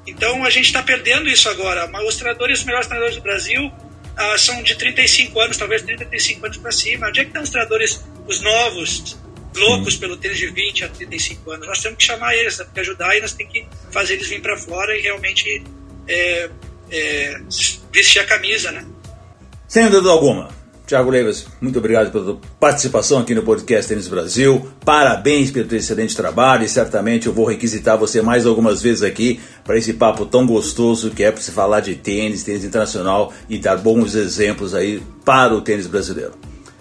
Então 0.08 0.44
a 0.44 0.50
gente 0.50 0.66
está 0.66 0.82
perdendo 0.82 1.30
isso 1.30 1.50
agora. 1.50 1.90
Os 2.06 2.16
treinadores, 2.16 2.60
os 2.60 2.66
melhores 2.66 2.88
treinadores 2.88 3.18
do 3.18 3.22
Brasil 3.22 3.72
ah, 4.16 4.38
são 4.38 4.62
de 4.64 4.76
35 4.76 5.40
anos, 5.40 5.58
talvez 5.58 5.82
35 5.82 6.46
anos 6.46 6.58
para 6.58 6.72
cima. 6.72 7.08
Onde 7.08 7.20
é 7.20 7.24
que 7.24 7.30
estão 7.30 7.44
os 7.44 7.50
treinadores, 7.50 8.04
os 8.28 8.42
novos, 8.42 9.18
loucos 9.56 9.96
pelo 9.96 10.18
tênis 10.18 10.38
de 10.38 10.48
20 10.48 10.86
a 10.86 10.90
35 10.90 11.52
anos? 11.52 11.68
Nós 11.68 11.82
temos 11.82 11.98
que 11.98 12.04
chamar 12.04 12.36
eles, 12.36 12.58
temos 12.58 12.74
que 12.74 12.80
ajudar 12.80 13.16
e 13.16 13.22
nós 13.22 13.34
temos 13.34 13.54
que 13.54 13.66
fazer 13.92 14.16
eles 14.16 14.28
vir 14.28 14.42
para 14.42 14.58
fora 14.58 14.98
e 14.98 15.02
realmente 15.02 15.64
é, 16.08 16.50
é, 16.92 17.40
vestir 17.94 18.20
a 18.20 18.26
camisa, 18.26 18.72
né? 18.72 18.86
Sem 19.68 19.90
dúvida 19.90 20.10
alguma. 20.10 20.59
Tiago 20.90 21.12
Leivas, 21.12 21.46
muito 21.62 21.78
obrigado 21.78 22.12
pela 22.12 22.40
participação 22.60 23.20
aqui 23.20 23.36
no 23.36 23.44
podcast 23.44 23.88
Tênis 23.88 24.08
Brasil. 24.08 24.68
Parabéns 24.84 25.52
pelo 25.52 25.72
excelente 25.76 26.16
trabalho 26.16 26.64
e 26.64 26.68
certamente 26.68 27.28
eu 27.28 27.34
vou 27.34 27.46
requisitar 27.46 27.96
você 27.96 28.24
mais 28.24 28.44
algumas 28.48 28.82
vezes 28.82 29.04
aqui 29.04 29.40
para 29.64 29.78
esse 29.78 29.94
papo 29.94 30.26
tão 30.26 30.48
gostoso 30.48 31.12
que 31.12 31.24
é 31.24 31.32
para 31.32 31.42
se 31.42 31.52
falar 31.52 31.82
de 31.82 31.94
tênis, 31.94 32.42
tênis 32.42 32.64
internacional 32.64 33.32
e 33.48 33.60
dar 33.60 33.78
bons 33.78 34.16
exemplos 34.16 34.74
aí 34.74 35.00
para 35.24 35.54
o 35.54 35.62
tênis 35.62 35.86
brasileiro. 35.86 36.32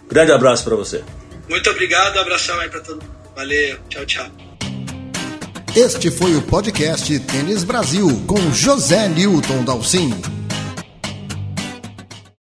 Grande 0.09 0.33
abraço 0.33 0.65
para 0.65 0.75
você. 0.75 1.05
Muito 1.47 1.69
obrigado, 1.69 2.17
um 2.17 2.21
abração 2.21 2.59
aí 2.61 2.71
para 2.71 2.81
todo 2.81 3.03
mundo. 3.03 3.13
Valeu, 3.37 3.77
tchau, 3.91 4.07
tchau. 4.07 4.27
Este 5.77 6.11
foi 6.11 6.35
o 6.35 6.41
podcast 6.41 7.19
Tênis 7.21 7.63
Brasil 7.63 8.09
com 8.27 8.41
José 8.55 9.07
Newton 9.11 9.65
Dalcin. 9.65 10.38